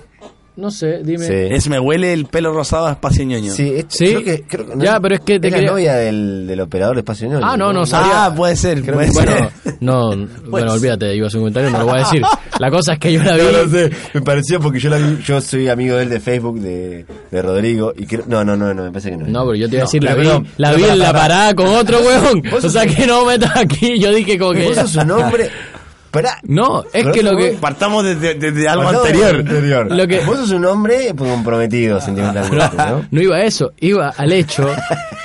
No 0.57 0.71
sé, 0.71 1.01
dime. 1.03 1.27
Sí. 1.27 1.33
Es 1.35 1.69
me 1.69 1.81
huele 1.81 2.13
el 2.13 2.27
pelo 2.27 2.53
rosado 2.53 2.87
a 2.87 2.93
espacio 2.93 3.25
ñoño. 3.25 3.53
Sí, 3.53 3.73
es- 3.77 3.87
Sí. 3.89 4.05
creo 4.07 4.23
que, 4.23 4.43
creo 4.45 4.67
que- 4.69 4.85
Ya, 4.85 5.01
pero 5.01 5.17
es 5.17 5.21
que 5.23 5.41
te 5.41 5.49
es 5.49 5.53
la 5.53 5.59
quería- 5.59 5.71
novia 5.73 5.95
del, 5.95 6.47
del 6.47 6.61
operador 6.61 6.95
de 6.95 7.01
Espacio 7.01 7.29
Ñoño, 7.29 7.45
Ah, 7.45 7.57
no, 7.57 7.73
no 7.73 7.85
sabía. 7.85 8.27
Ah, 8.27 8.35
puede 8.35 8.55
ser. 8.55 8.83
Creo 8.83 8.95
puede 8.95 9.09
que- 9.09 9.15
ser. 9.15 9.27
Bueno, 9.27 9.51
no, 9.81 10.29
bueno, 10.49 10.73
olvídate, 10.75 11.13
iba 11.17 11.25
a 11.25 11.27
hacer 11.27 11.39
un 11.41 11.43
comentario, 11.47 11.71
no 11.71 11.79
lo 11.81 11.87
voy 11.87 11.97
a 11.97 11.99
decir. 12.05 12.23
La 12.61 12.71
cosa 12.71 12.93
es 12.93 12.99
que 13.01 13.13
yo 13.13 13.23
la 13.25 13.35
vi. 13.37 13.43
No, 13.43 13.65
no 13.65 13.69
sé, 13.69 13.91
me 14.15 14.21
pareció 14.23 14.61
porque 14.61 14.79
yo 14.79 14.91
la 14.91 14.99
vi, 14.99 15.19
yo 15.25 15.41
soy 15.41 15.69
amigo 15.69 15.97
de 15.97 16.05
él 16.05 16.09
de 16.11 16.21
Facebook 16.21 16.61
de, 16.61 17.05
de 17.33 17.43
Rodrigo 17.43 17.93
y 17.97 18.07
creo, 18.07 18.23
no, 18.29 18.45
no, 18.45 18.57
no, 18.57 18.73
no, 18.73 18.85
me 18.85 18.91
parece 18.93 19.11
que 19.11 19.17
no. 19.17 19.27
No, 19.27 19.41
pero 19.47 19.57
yo 19.57 19.69
te 19.69 19.75
iba 19.75 19.83
a 19.83 19.87
decir, 19.87 20.05
la 20.05 20.15
vi, 20.15 20.23
perdón, 20.23 20.47
la 20.57 20.73
vi 20.73 20.83
para, 20.83 20.93
en 20.93 20.99
la 21.01 21.07
para, 21.07 21.19
parada 21.19 21.55
con 21.55 21.67
otro 21.67 21.99
huevón. 22.07 22.43
O 22.53 22.61
sea 22.61 22.85
sos- 22.85 22.95
que 22.95 23.07
no 23.09 23.25
me 23.25 23.33
metas 23.39 23.57
aquí. 23.57 23.99
Yo 23.99 24.13
dije 24.15 24.39
como 24.39 24.53
que. 24.53 24.67
Vos 24.69 24.77
sos 24.77 24.95
un 24.95 25.11
hombre, 25.11 25.51
No, 26.45 26.85
es 26.93 27.07
que 27.09 27.23
lo 27.23 27.37
que. 27.37 27.57
Partamos 27.61 28.05
desde, 28.05 28.35
desde 28.35 28.69
algo 28.69 28.89
anterior. 28.89 29.37
anterior. 29.37 29.91
Lo 29.91 30.07
que- 30.07 30.21
Vos 30.21 30.39
sos 30.39 30.51
un 30.51 30.65
hombre 30.65 31.15
comprometido 31.17 32.01
sentimentalmente, 32.01 32.77
¿no? 32.77 33.05
No 33.11 33.21
iba 33.23 33.37
a 33.37 33.45
eso, 33.45 33.73
iba 33.81 34.09
al 34.11 34.33
hecho 34.33 34.69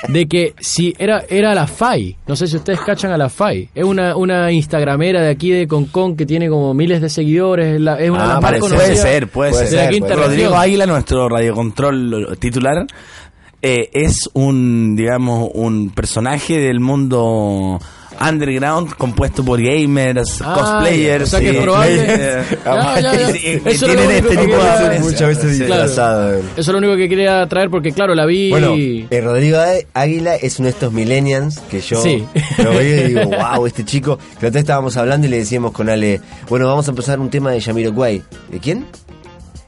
de 0.08 0.28
que 0.28 0.54
si 0.60 0.94
era 0.98 1.24
era 1.30 1.54
la 1.54 1.68
FAI, 1.68 2.16
no 2.28 2.36
sé 2.36 2.48
si 2.48 2.56
ustedes 2.58 2.80
cachan 2.82 3.12
a 3.12 3.18
la 3.18 3.30
FAI, 3.30 3.70
es 3.76 3.84
una, 3.84 4.16
una 4.16 4.52
instagramera 4.52 5.22
de 5.22 5.30
aquí 5.30 5.52
de 5.52 5.68
Concon 5.68 6.16
que 6.16 6.26
tiene 6.26 6.50
como 6.50 6.74
miles 6.74 7.02
de 7.02 7.10
seguidores, 7.10 7.76
es, 7.76 7.82
la- 7.82 8.00
es 8.00 8.10
una 8.10 8.20
de 8.20 8.24
Ah, 8.26 8.28
las 8.28 8.36
más 8.36 8.42
parece- 8.44 8.60
conocidas 8.62 8.86
Puede 8.90 8.98
ser, 8.98 9.28
puede, 9.28 9.52
Puede 9.52 9.68
ser. 9.68 9.88
de 9.90 9.94
ser, 9.94 10.00
puede. 10.02 10.16
Rodrigo 10.16 10.56
Águila, 10.56 10.86
nuestro 10.86 11.30
radiocontrol 11.30 12.38
titular, 12.40 12.86
eh, 13.62 13.90
es 13.94 14.30
un, 14.34 14.96
digamos, 14.96 15.50
un 15.54 15.90
personaje 15.92 16.58
del 16.60 16.80
mundo 16.80 17.80
underground 18.28 18.93
compuesto 18.95 19.43
por 19.43 19.61
gamers, 19.61 20.41
Ah, 20.41 20.53
cosplayers. 20.57 21.24
o 21.24 21.28
sea 21.28 21.39
que 21.39 21.49
es 21.51 21.57
probable- 21.61 22.43
tienen 23.86 24.09
único 24.09 24.28
este 24.30 24.36
que 24.36 24.41
tipo 24.45 24.57
de. 24.57 24.99
Muchas 24.99 25.28
veces 25.28 25.57
Sí. 25.57 25.63
él. 25.63 26.39
Eso 26.51 26.61
es 26.61 26.67
lo 26.67 26.78
único 26.78 26.95
que 26.95 27.09
quería 27.09 27.47
traer 27.47 27.70
porque 27.70 27.91
claro, 27.91 28.15
la 28.15 28.26
vi 28.26 28.49
Bueno, 28.49 28.74
eh, 28.78 29.22
Rodrigo 29.22 29.59
Águila 29.93 30.36
es 30.36 30.59
uno 30.59 30.65
de 30.67 30.72
estos 30.72 30.91
millennials 30.93 31.59
que 31.70 31.80
yo 31.82 32.01
Sí. 32.01 32.24
lo 32.57 32.70
veo 32.72 32.82
y 33.05 33.07
digo, 33.13 33.22
wow, 33.53 33.65
este 33.65 33.86
chico. 33.86 34.17
Que 34.39 34.45
vez 34.53 34.61
estábamos 34.61 34.97
hablando 34.97 35.28
y 35.28 35.30
le 35.30 35.38
decíamos 35.39 35.72
con 35.72 35.89
Ale, 35.89 36.22
bueno, 36.49 36.65
vamos 36.67 36.88
a 36.88 36.91
empezar 36.91 37.20
un 37.20 37.30
tema 37.30 37.51
de 37.51 37.59
Yamiroquai. 37.59 38.22
¿De 38.51 38.59
quién? 38.59 38.86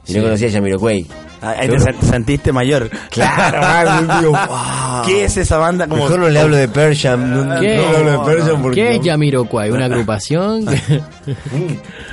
Y 0.06 0.12
Sí. 0.12 0.18
no 0.18 0.24
conocía 0.24 0.48
a 0.48 0.50
Yamiroquai. 0.50 1.06
Ah, 1.42 1.56
Ahí 1.58 1.68
te 1.68 1.76
sen- 1.76 2.00
sentiste 2.00 2.52
mayor. 2.52 2.88
Claro, 3.10 3.60
man, 4.06 4.20
digo, 4.20 4.32
wow. 4.32 5.02
¿Qué 5.04 5.24
es 5.24 5.36
esa 5.36 5.58
banda? 5.58 5.88
Como, 5.88 6.04
Mejor 6.04 6.20
no 6.20 6.28
le 6.28 6.38
hablo 6.40 6.56
de 6.56 6.68
Persian. 6.68 7.30
No, 7.48 7.60
¿Qué? 7.60 7.76
no 7.76 7.82
le 7.82 7.96
hablo 7.96 8.10
de 8.12 8.18
Persian 8.34 8.62
porque. 8.62 8.80
¿Qué 8.80 8.94
es 8.96 9.00
Yamiroquai? 9.02 9.70
¿Una 9.70 9.84
agrupación? 9.86 10.64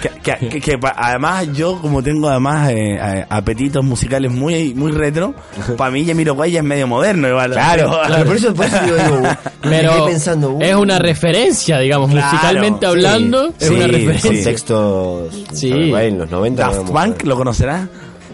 Que, 0.01 0.09
que- 0.23 0.49
que- 0.49 0.61
que 0.61 0.80
además 0.95 1.47
yo 1.53 1.80
como 1.82 2.01
tengo 2.03 2.30
además 2.30 2.69
eh, 2.71 3.25
apetitos 3.30 3.84
musicales 3.84 4.32
muy 4.32 4.73
muy 4.73 4.91
retro, 4.91 5.34
para 5.77 5.91
mí 5.91 6.05
Yamiroquai 6.05 6.51
ya 6.51 6.59
es 6.59 6.65
medio 6.65 6.88
moderno 6.88 7.27
igual. 7.27 7.51
Claro, 7.51 7.99
claro, 8.05 8.25
por 8.25 8.36
eso, 8.36 8.49
eso 8.53 8.84
digo, 8.86 8.95
digo, 8.97 9.21
Pero 9.61 10.05
pensando, 10.05 10.49
uh, 10.51 10.61
es 10.61 10.75
una 10.75 10.99
referencia, 10.99 11.80
digamos, 11.80 12.11
Claro, 12.11 12.27
musicalmente 12.32 12.80
sí, 12.86 12.86
hablando, 12.86 13.53
es 13.59 13.67
sí, 13.67 13.73
una 13.73 13.86
sí. 13.86 13.91
referencia. 13.91 14.30
contextos 14.32 15.34
Sí. 15.53 15.71
En 15.93 16.17
los 16.19 16.30
90. 16.30 16.61
Daft 16.63 16.89
Punk, 16.91 17.23
¿lo 17.23 17.36
conocerás? 17.36 17.88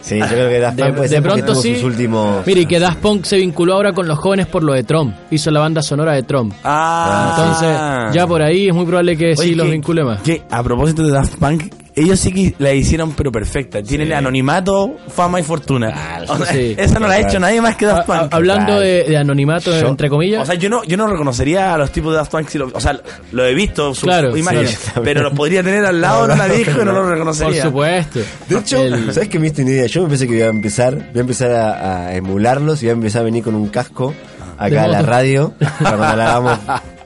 Sí, 0.05 0.19
yo 0.19 0.25
creo 0.27 0.49
que 0.49 0.59
Daft 0.59 0.77
De, 0.77 0.83
Punk 0.83 0.95
puede 0.97 1.09
de 1.09 1.15
ser 1.15 1.23
porque 1.23 1.41
pronto 1.41 1.53
tuvo 1.53 1.61
sí. 1.63 1.73
sus 1.75 1.83
últimos. 1.83 2.45
Mire, 2.45 2.61
y 2.61 2.65
que 2.67 2.79
Daft 2.79 2.99
Punk 2.99 3.25
se 3.25 3.37
vinculó 3.37 3.73
ahora 3.73 3.91
con 3.91 4.07
los 4.07 4.19
jóvenes 4.19 4.45
por 4.45 4.61
lo 4.63 4.73
de 4.73 4.83
Trump. 4.83 5.15
Hizo 5.31 5.49
la 5.49 5.59
banda 5.61 5.81
sonora 5.81 6.13
de 6.13 6.21
Trump. 6.23 6.53
Ah, 6.63 7.35
Entonces, 7.37 8.15
ya 8.15 8.27
por 8.27 8.41
ahí 8.43 8.67
es 8.67 8.73
muy 8.75 8.85
probable 8.85 9.17
que 9.17 9.35
sí 9.35 9.55
los 9.55 9.65
que- 9.65 9.71
vincule 9.71 10.03
más. 10.03 10.21
que, 10.21 10.43
a 10.49 10.61
propósito 10.61 11.01
de 11.03 11.11
Daft 11.11 11.35
Punk, 11.37 11.63
ellos 11.95 12.19
sí 12.19 12.31
que 12.33 12.53
la 12.59 12.73
hicieron 12.73 13.13
pero 13.13 13.31
perfecta. 13.31 13.81
Tienen 13.81 14.11
anonimato, 14.13 14.95
fama 15.07 15.39
y 15.39 15.43
fortuna. 15.43 16.23
O 16.27 16.37
sea, 16.37 16.45
sí. 16.53 16.75
Esa 16.77 16.99
no 16.99 17.07
la 17.07 17.15
ha 17.15 17.19
hecho 17.19 17.39
nadie 17.39 17.61
más 17.61 17.75
que 17.75 17.85
Daft 17.85 18.09
A- 18.09 18.17
a- 18.17 18.21
Punk. 18.21 18.33
hablando 18.33 18.65
Claro. 18.65 18.81
de, 18.81 19.03
de 19.05 19.17
anonimato, 19.17 19.71
Yo- 19.71 19.87
entre 19.87 20.09
comillas. 20.09 20.43
O 20.43 20.45
sea, 20.45 20.55
yo 20.55 20.69
no, 20.69 20.83
yo 20.83 20.97
no 20.97 21.07
reconocería 21.07 21.73
a 21.73 21.77
los 21.77 21.91
tipos 21.91 22.11
de 22.11 22.17
Daft 22.17 22.31
Punk 22.31 22.47
si 22.49 22.57
lo, 22.57 22.69
o 22.73 22.79
sea, 22.81 22.99
lo 23.31 23.45
he 23.45 23.53
visto, 23.53 23.93
sus 23.93 24.03
Claro, 24.03 24.35
imágenes, 24.35 24.71
sí, 24.71 24.91
pero 25.03 25.23
los 25.23 25.33
podría 25.33 25.63
tener 25.63 25.85
al 25.85 26.01
lado 26.01 26.27
de 26.27 26.33
una 26.33 26.47
disco 26.47 26.81
y 26.81 26.85
no 26.85 26.91
lo 26.91 27.01
por 27.01 27.09
reconocería. 27.11 27.63
supuesto. 27.63 28.19
De 28.49 28.57
hecho, 28.57 28.77
El- 28.83 29.13
¿sabes 29.13 29.29
qué 29.29 29.39
me 29.39 29.45
diste 29.45 29.61
una 29.61 29.71
idea? 29.71 29.85
Yo 29.87 30.03
me 30.03 30.09
pensé 30.09 30.27
que 30.27 30.35
iba 30.35 30.45
a 30.47 30.49
empezar, 30.49 30.95
voy 30.95 31.17
a 31.17 31.21
empezar 31.21 31.51
a, 31.51 32.07
a 32.07 32.15
emularlos 32.15 32.81
y 32.83 32.85
voy 32.85 32.89
a 32.91 32.93
empezar 32.93 33.21
a 33.21 33.25
venir 33.25 33.43
con 33.43 33.55
un 33.55 33.69
casco 33.69 34.13
De 34.59 34.65
acá 34.67 34.83
a 34.83 34.87
la 34.87 35.01
radio 35.01 35.53
para 35.81 35.97
cuando 35.97 36.15
la 36.17 36.25
hagamos. 36.35 36.59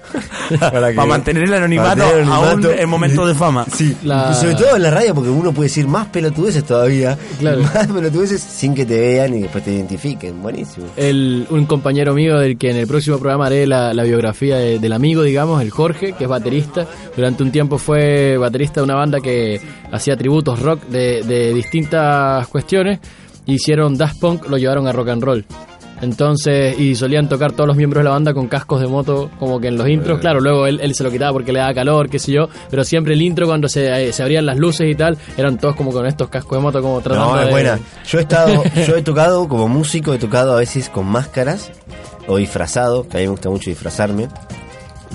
para, 0.60 0.90
que- 0.90 0.96
Para 0.96 1.08
mantener 1.08 1.44
el 1.44 1.54
anonimato, 1.54 2.04
aún 2.32 2.66
en 2.66 2.90
momentos 2.90 3.28
de 3.28 3.36
fama. 3.36 3.66
Sí, 3.74 3.96
La- 4.04 4.34
sobre 4.34 4.56
todo 4.56 4.76
en 4.76 4.84
la 4.84 4.92
radio 4.92 5.14
porque 5.16 5.30
uno 5.30 5.52
puede 5.52 5.70
decir 5.70 5.88
más 5.88 6.08
pelotudeces 6.08 6.64
todavía, 6.64 7.18
Claro. 7.40 7.62
más 7.62 7.88
pelotudeces 7.88 8.42
sin 8.42 8.74
que 8.76 8.86
te 8.86 9.00
vean 9.00 9.36
y 9.36 9.42
después 9.42 9.64
te 9.64 9.74
identifiquen. 9.74 10.42
Buenísimo. 10.42 10.88
el, 10.98 11.46
un 11.50 11.66
compañero 11.66 12.14
mío 12.14 12.38
del 12.40 12.58
que 12.58 12.72
en 12.72 12.78
el 12.78 12.88
próximo 12.88 13.18
programa 13.20 13.48
haré 13.48 13.68
la, 13.68 13.94
la 13.94 14.04
biografía 14.04 14.58
de- 14.58 14.80
del 14.80 14.94
amigo, 14.94 15.24
digamos, 15.24 15.62
el 15.62 15.70
Jorge, 15.72 16.14
que 16.14 16.24
es 16.26 16.30
baterista. 16.30 16.86
Durante 17.16 17.44
un 17.44 17.52
tiempo 17.52 17.78
fue 17.78 18.38
baterista 18.38 18.80
de 18.82 18.86
una 18.86 18.96
banda 18.96 19.20
que 19.20 19.60
hacía 19.92 20.16
tributos 20.18 20.60
rock 20.62 20.84
de, 20.88 21.24
de 21.24 21.54
distintas 21.54 22.48
cuestiones. 22.48 23.00
Hicieron 23.46 23.98
Daft 23.98 24.20
Punk, 24.20 24.48
lo 24.48 24.58
llevaron 24.58 24.88
a 24.88 24.92
rock 24.92 25.10
and 25.10 25.24
roll. 25.24 25.46
Entonces, 26.02 26.80
y 26.80 26.96
solían 26.96 27.28
tocar 27.28 27.52
todos 27.52 27.68
los 27.68 27.76
miembros 27.76 28.00
de 28.02 28.06
la 28.06 28.12
banda 28.12 28.34
con 28.34 28.48
cascos 28.48 28.80
de 28.82 28.88
moto, 28.88 29.30
como 29.40 29.60
que 29.60 29.68
en 29.68 29.78
los 29.78 29.88
intros, 29.90 30.20
claro, 30.20 30.40
luego 30.40 30.66
él, 30.66 30.80
él 30.82 30.96
se 30.96 31.04
lo 31.04 31.12
quitaba 31.12 31.34
porque 31.34 31.52
le 31.52 31.60
daba 31.60 31.74
calor, 31.74 32.10
qué 32.10 32.20
sé 32.20 32.32
yo, 32.32 32.48
pero 32.70 32.84
siempre 32.84 33.14
el 33.14 33.22
intro 33.22 33.48
cuando 33.48 33.68
se, 33.68 34.08
eh, 34.08 34.14
se 34.14 34.24
abrían 34.24 34.46
las 34.46 34.58
luces 34.58 34.90
y 34.90 34.96
tal, 34.96 35.18
eran 35.38 35.58
todos 35.58 35.76
como 35.76 35.92
con 35.92 36.06
estos 36.06 36.30
cascos 36.30 36.58
de 36.58 36.62
moto, 36.62 36.82
como 36.82 37.02
tratando 37.02 37.34
No, 37.36 37.40
es 37.40 37.46
de... 37.48 37.52
buena. 37.52 37.80
Yo 38.08 38.20
he 38.20 38.22
estado, 38.22 38.64
yo 38.88 38.96
he 38.96 39.02
tocado 39.02 39.48
como 39.48 39.68
músico, 39.68 40.14
he 40.14 40.20
tocado 40.20 40.54
a 40.54 40.56
veces 40.58 40.90
con 40.90 41.06
máscaras 41.06 41.72
o 42.28 42.38
disfrazado, 42.38 43.08
que 43.08 43.18
a 43.18 43.20
mí 43.20 43.26
me 43.26 43.32
gusta 43.32 43.50
mucho 43.50 43.70
disfrazarme. 43.70 44.28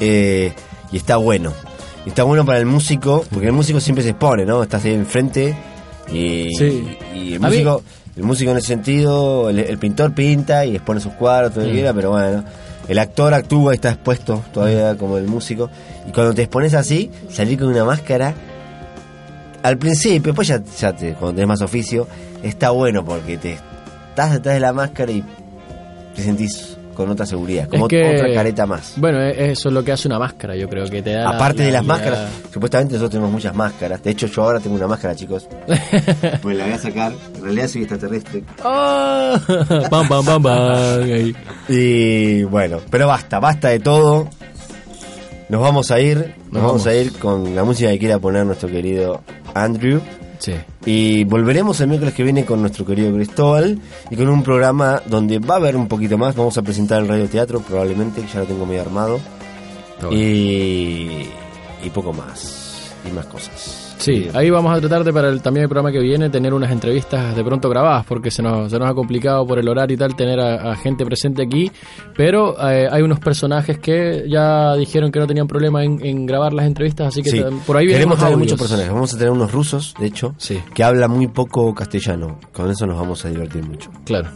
Eh, 0.01 0.53
y 0.93 0.97
está 0.97 1.17
bueno. 1.17 1.53
Y 2.05 2.11
está 2.11 2.25
bueno 2.25 2.45
para 2.45 2.59
el 2.59 2.67
músico, 2.67 3.25
porque 3.31 3.47
el 3.47 3.53
músico 3.53 3.81
siempre 3.81 4.05
se 4.05 4.11
expone, 4.11 4.45
¿no? 4.45 4.63
Estás 4.63 4.85
ahí 4.85 4.93
enfrente 4.93 5.57
y, 6.13 6.51
Sí. 6.59 6.99
y 7.15 7.33
el 7.35 7.41
mí- 7.41 7.47
músico, 7.47 7.83
el 8.17 8.23
músico 8.23 8.51
en 8.53 8.59
ese 8.59 8.69
sentido, 8.69 9.51
el, 9.51 9.59
el 9.59 9.79
pintor 9.79 10.13
pinta 10.15 10.65
y 10.65 10.77
expone 10.77 11.01
sus 11.01 11.13
cuadros, 11.15 11.53
todo 11.53 11.61
lo 11.63 11.67
que 11.67 11.73
Mm. 11.73 11.77
quiera, 11.77 11.93
pero 11.95 12.11
bueno. 12.11 12.45
El 12.87 12.99
actor 12.99 13.33
actúa 13.33 13.73
y 13.73 13.77
está 13.77 13.91
expuesto 13.91 14.43
todavía 14.53 14.95
como 14.97 15.17
el 15.17 15.27
músico. 15.27 15.71
Y 16.07 16.13
cuando 16.13 16.35
te 16.35 16.43
expones 16.43 16.75
así, 16.75 17.11
salir 17.31 17.59
con 17.59 17.69
una 17.69 17.85
máscara, 17.85 18.35
al 19.63 19.79
principio, 19.79 20.33
después 20.33 20.49
ya, 20.49 20.63
ya 20.79 20.93
te, 20.95 21.15
cuando 21.15 21.33
tenés 21.37 21.49
más 21.49 21.63
oficio, 21.63 22.07
está 22.43 22.71
bueno 22.71 23.03
porque 23.05 23.39
te 23.39 23.59
estás 24.11 24.33
detrás 24.33 24.55
de 24.57 24.61
la 24.61 24.73
máscara 24.75 25.11
y 25.13 25.25
te 26.15 26.23
sentís 26.23 26.74
con 26.95 27.11
otra 27.11 27.27
seguridad, 27.27 27.69
como 27.69 27.87
Es 27.87 27.91
que- 27.91 28.15
otra 28.17 28.33
careta 28.35 28.67
más. 28.67 28.95
Bueno, 28.97 29.21
e- 29.21 29.51
eso 29.53 29.69
es 29.69 29.75
lo 29.75 29.83
que 29.85 29.93
hace 29.93 30.09
una 30.09 30.19
máscara, 30.19 30.57
yo 30.57 30.69
creo 30.69 30.87
que 30.89 31.03
te 31.03 31.13
da... 31.13 31.29
Aparte 31.29 31.59
la 31.61 31.65
de 31.67 31.73
las 31.73 31.85
máscaras, 31.85 32.29
supuestamente 32.53 32.93
nosotros 32.95 33.11
tenemos 33.11 33.31
muchas 33.33 33.55
máscaras. 33.55 34.03
De 34.03 34.11
hecho, 34.11 34.27
yo 34.27 34.43
ahora 34.45 34.61
tengo 34.61 34.77
una 34.77 34.87
máscara, 34.87 35.15
chicos. 35.15 35.47
Pues 36.43 36.57
la 36.57 36.65
voy 36.65 36.73
a 36.75 36.79
sacar. 36.79 37.13
En 37.37 37.43
realidad 37.43 37.69
soy 37.69 37.83
extraterrestre. 37.83 38.43
¡Ah! 38.65 39.39
pam, 39.91 40.09
pam, 40.09 40.25
pam, 40.25 40.43
pam. 40.43 41.03
ahí. 41.03 41.35
Y 41.69 42.43
bueno, 42.45 42.79
pero 42.91 43.07
basta, 43.07 43.39
basta 43.41 43.69
de 43.69 43.81
todo. 43.81 44.29
Nos 45.49 45.61
vamos 45.61 45.91
a 45.91 46.01
ir, 46.01 46.17
nos, 46.17 46.27
Nos 46.27 46.63
vamos. 46.63 46.85
vamos. 46.85 46.87
a 46.87 46.95
ir 46.95 47.13
con 47.19 47.55
la 47.55 47.65
música 47.65 47.91
que 47.91 47.99
quiera 47.99 48.19
poner 48.19 48.47
nuestro 48.47 48.69
querido 48.69 49.23
Andrew. 49.55 50.01
Sí. 50.45 50.53
Y 50.85 51.25
volveremos 51.25 51.81
el 51.81 51.89
miércoles 51.89 52.13
que 52.13 52.23
viene 52.23 52.45
con 52.45 52.61
nuestro 52.61 52.85
querido 52.85 53.15
Cristóbal 53.15 53.81
y 54.11 54.15
con 54.15 54.29
un 54.29 54.43
programa 54.43 55.01
donde 55.07 55.39
va 55.39 55.55
a 55.55 55.57
haber 55.57 55.75
un 55.75 55.89
poquito 55.89 56.19
más. 56.19 56.37
Vamos 56.37 56.59
a 56.59 56.63
presentar 56.63 57.01
el 57.01 57.09
radioteatro, 57.09 57.61
probablemente, 57.61 58.23
ya 58.31 58.41
lo 58.41 58.47
tengo 58.47 58.67
medio 58.67 58.83
armado. 58.83 59.21
Y, 60.11 61.29
y 61.83 61.91
poco 61.95 62.13
más. 62.13 62.93
Y 63.09 63.13
más 63.13 63.25
cosas. 63.25 63.84
Sí, 64.05 64.29
ahí 64.35 64.51
vamos 64.51 64.77
a 64.77 64.81
tratar 64.81 65.03
de 65.05 65.13
para 65.13 65.29
el, 65.29 65.41
también 65.43 65.63
el 65.65 65.69
programa 65.69 65.91
que 65.93 65.99
viene 66.01 66.29
tener 66.31 66.53
unas 66.55 66.71
entrevistas 66.71 67.35
de 67.35 67.43
pronto 67.45 67.69
grabadas 67.69 68.05
porque 68.07 68.31
se 68.31 68.43
nos, 68.43 68.71
se 68.71 68.79
nos 68.79 68.89
ha 68.91 68.95
complicado 68.95 69.47
por 69.47 69.59
el 69.59 69.69
horario 69.69 69.95
y 69.95 69.99
tal 69.99 70.15
tener 70.15 70.39
a, 70.41 70.73
a 70.73 70.77
gente 70.77 71.05
presente 71.07 71.43
aquí, 71.43 71.71
pero 72.17 72.55
eh, 72.71 72.89
hay 72.91 73.03
unos 73.03 73.19
personajes 73.21 73.79
que 73.79 74.25
ya 74.29 74.75
dijeron 74.75 75.11
que 75.11 75.19
no 75.21 75.27
tenían 75.27 75.47
problema 75.47 75.83
en, 75.85 76.05
en 76.05 76.27
grabar 76.27 76.53
las 76.53 76.67
entrevistas, 76.67 77.09
así 77.09 77.23
que 77.23 77.31
Sí. 77.31 77.43
por 77.67 77.77
ahí 77.77 77.87
Queremos 77.89 78.17
tener 78.19 78.33
audios. 78.35 78.41
muchos 78.51 78.59
personajes. 78.59 78.93
Vamos 78.93 79.15
a 79.15 79.17
tener 79.19 79.33
unos 79.33 79.51
rusos, 79.53 79.95
de 79.99 80.07
hecho, 80.07 80.35
Sí. 80.39 80.61
que 80.75 80.85
hablan 80.85 81.11
muy 81.11 81.27
poco 81.29 81.75
castellano. 81.75 82.39
Con 82.53 82.71
eso 82.71 82.87
nos 82.87 82.99
vamos 82.99 83.25
a 83.25 83.29
divertir 83.31 83.63
mucho. 83.65 83.91
Claro, 84.05 84.29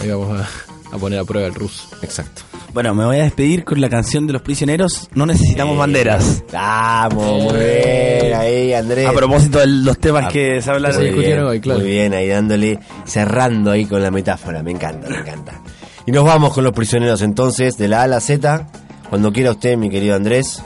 ahí 0.00 0.10
vamos 0.10 0.40
a, 0.40 0.94
a 0.94 0.98
poner 0.98 1.18
a 1.18 1.24
prueba 1.24 1.46
el 1.48 1.54
ruso. 1.54 1.88
Exacto. 2.02 2.42
Bueno, 2.74 2.92
me 2.92 3.04
voy 3.04 3.20
a 3.20 3.22
despedir 3.22 3.62
con 3.64 3.80
la 3.80 3.88
canción 3.88 4.26
de 4.26 4.32
los 4.32 4.42
prisioneros. 4.42 5.08
No 5.14 5.26
necesitamos 5.26 5.78
banderas. 5.78 6.42
Vamos, 6.52 7.44
muy 7.44 7.52
bien. 7.60 8.34
Ahí, 8.34 8.74
Andrés. 8.74 9.06
A 9.06 9.12
propósito 9.12 9.60
de 9.60 9.68
los 9.68 9.96
temas 9.98 10.24
Ah, 10.26 10.28
que 10.28 10.60
se 10.60 10.70
hablaron. 10.72 10.96
se 10.98 11.04
discutieron 11.04 11.46
hoy, 11.46 11.60
claro. 11.60 11.78
Muy 11.78 11.88
bien, 11.88 12.12
ahí 12.14 12.26
dándole, 12.26 12.80
cerrando 13.04 13.70
ahí 13.70 13.84
con 13.86 14.02
la 14.02 14.10
metáfora. 14.10 14.64
Me 14.64 14.72
encanta, 14.72 15.08
me 15.08 15.18
encanta. 15.18 15.60
Y 16.04 16.10
nos 16.10 16.24
vamos 16.24 16.52
con 16.52 16.64
los 16.64 16.72
prisioneros 16.72 17.22
entonces, 17.22 17.78
de 17.78 17.86
la 17.86 18.00
A 18.00 18.02
a 18.02 18.08
la 18.08 18.20
Z. 18.20 18.66
Cuando 19.08 19.32
quiera 19.32 19.52
usted, 19.52 19.76
mi 19.76 19.88
querido 19.88 20.16
Andrés. 20.16 20.60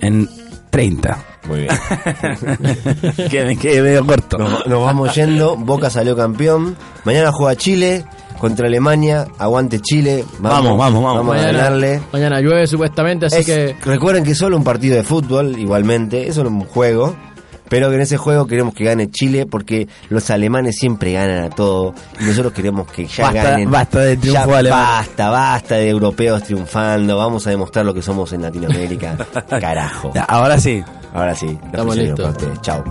En 0.00 0.28
30. 0.70 1.24
Muy 1.46 1.60
bien. 1.60 1.70
que 3.30 3.44
me 3.44 3.56
quede 3.56 3.82
medio 3.82 4.04
corto. 4.04 4.36
Nos, 4.36 4.66
nos 4.66 4.84
vamos 4.84 5.14
yendo. 5.14 5.56
Boca 5.56 5.90
salió 5.90 6.16
campeón. 6.16 6.76
Mañana 7.04 7.30
juega 7.30 7.54
Chile 7.54 8.04
contra 8.38 8.66
Alemania. 8.66 9.26
Aguante 9.38 9.80
Chile. 9.80 10.24
Vamos, 10.38 10.76
vamos, 10.78 11.02
vamos. 11.02 11.14
Vamos 11.18 11.34
a 11.34 11.38
Mañana, 11.38 11.58
ganarle. 11.58 12.00
mañana 12.12 12.40
llueve 12.40 12.66
supuestamente, 12.66 13.26
así 13.26 13.36
Es- 13.40 13.46
que 13.46 13.76
Recuerden 13.84 14.24
que 14.24 14.32
es 14.32 14.38
solo 14.38 14.56
un 14.56 14.64
partido 14.64 14.96
de 14.96 15.02
fútbol, 15.04 15.58
igualmente, 15.58 16.28
es 16.28 16.34
solo 16.34 16.50
un 16.50 16.60
juego. 16.64 17.14
Pero 17.68 17.88
que 17.88 17.96
en 17.96 18.02
ese 18.02 18.16
juego 18.16 18.46
queremos 18.46 18.74
que 18.74 18.84
gane 18.84 19.10
Chile 19.10 19.44
porque 19.44 19.88
los 20.08 20.30
alemanes 20.30 20.76
siempre 20.76 21.14
ganan 21.14 21.42
a 21.42 21.50
todo. 21.50 21.94
Y 22.20 22.24
nosotros 22.24 22.52
queremos 22.52 22.86
que 22.92 23.06
ya 23.06 23.24
Basta- 23.24 23.42
ganen. 23.42 23.68
basta 23.72 23.98
de 23.98 24.16
triunfo 24.16 24.50
Ya 24.52 24.58
alemán. 24.58 24.80
Basta, 24.84 25.30
basta 25.30 25.74
de 25.74 25.88
europeos 25.90 26.44
triunfando. 26.44 27.16
Vamos 27.16 27.44
a 27.48 27.50
demostrar 27.50 27.84
lo 27.84 27.92
que 27.92 28.02
somos 28.02 28.32
en 28.32 28.42
Latinoamérica. 28.42 29.16
Carajo. 29.48 30.12
Ahora 30.28 30.60
sí. 30.60 30.80
Ahora 31.12 31.34
sí. 31.34 31.58
Estamos 31.66 31.96
listos. 31.96 32.36
Chao. 32.62 32.84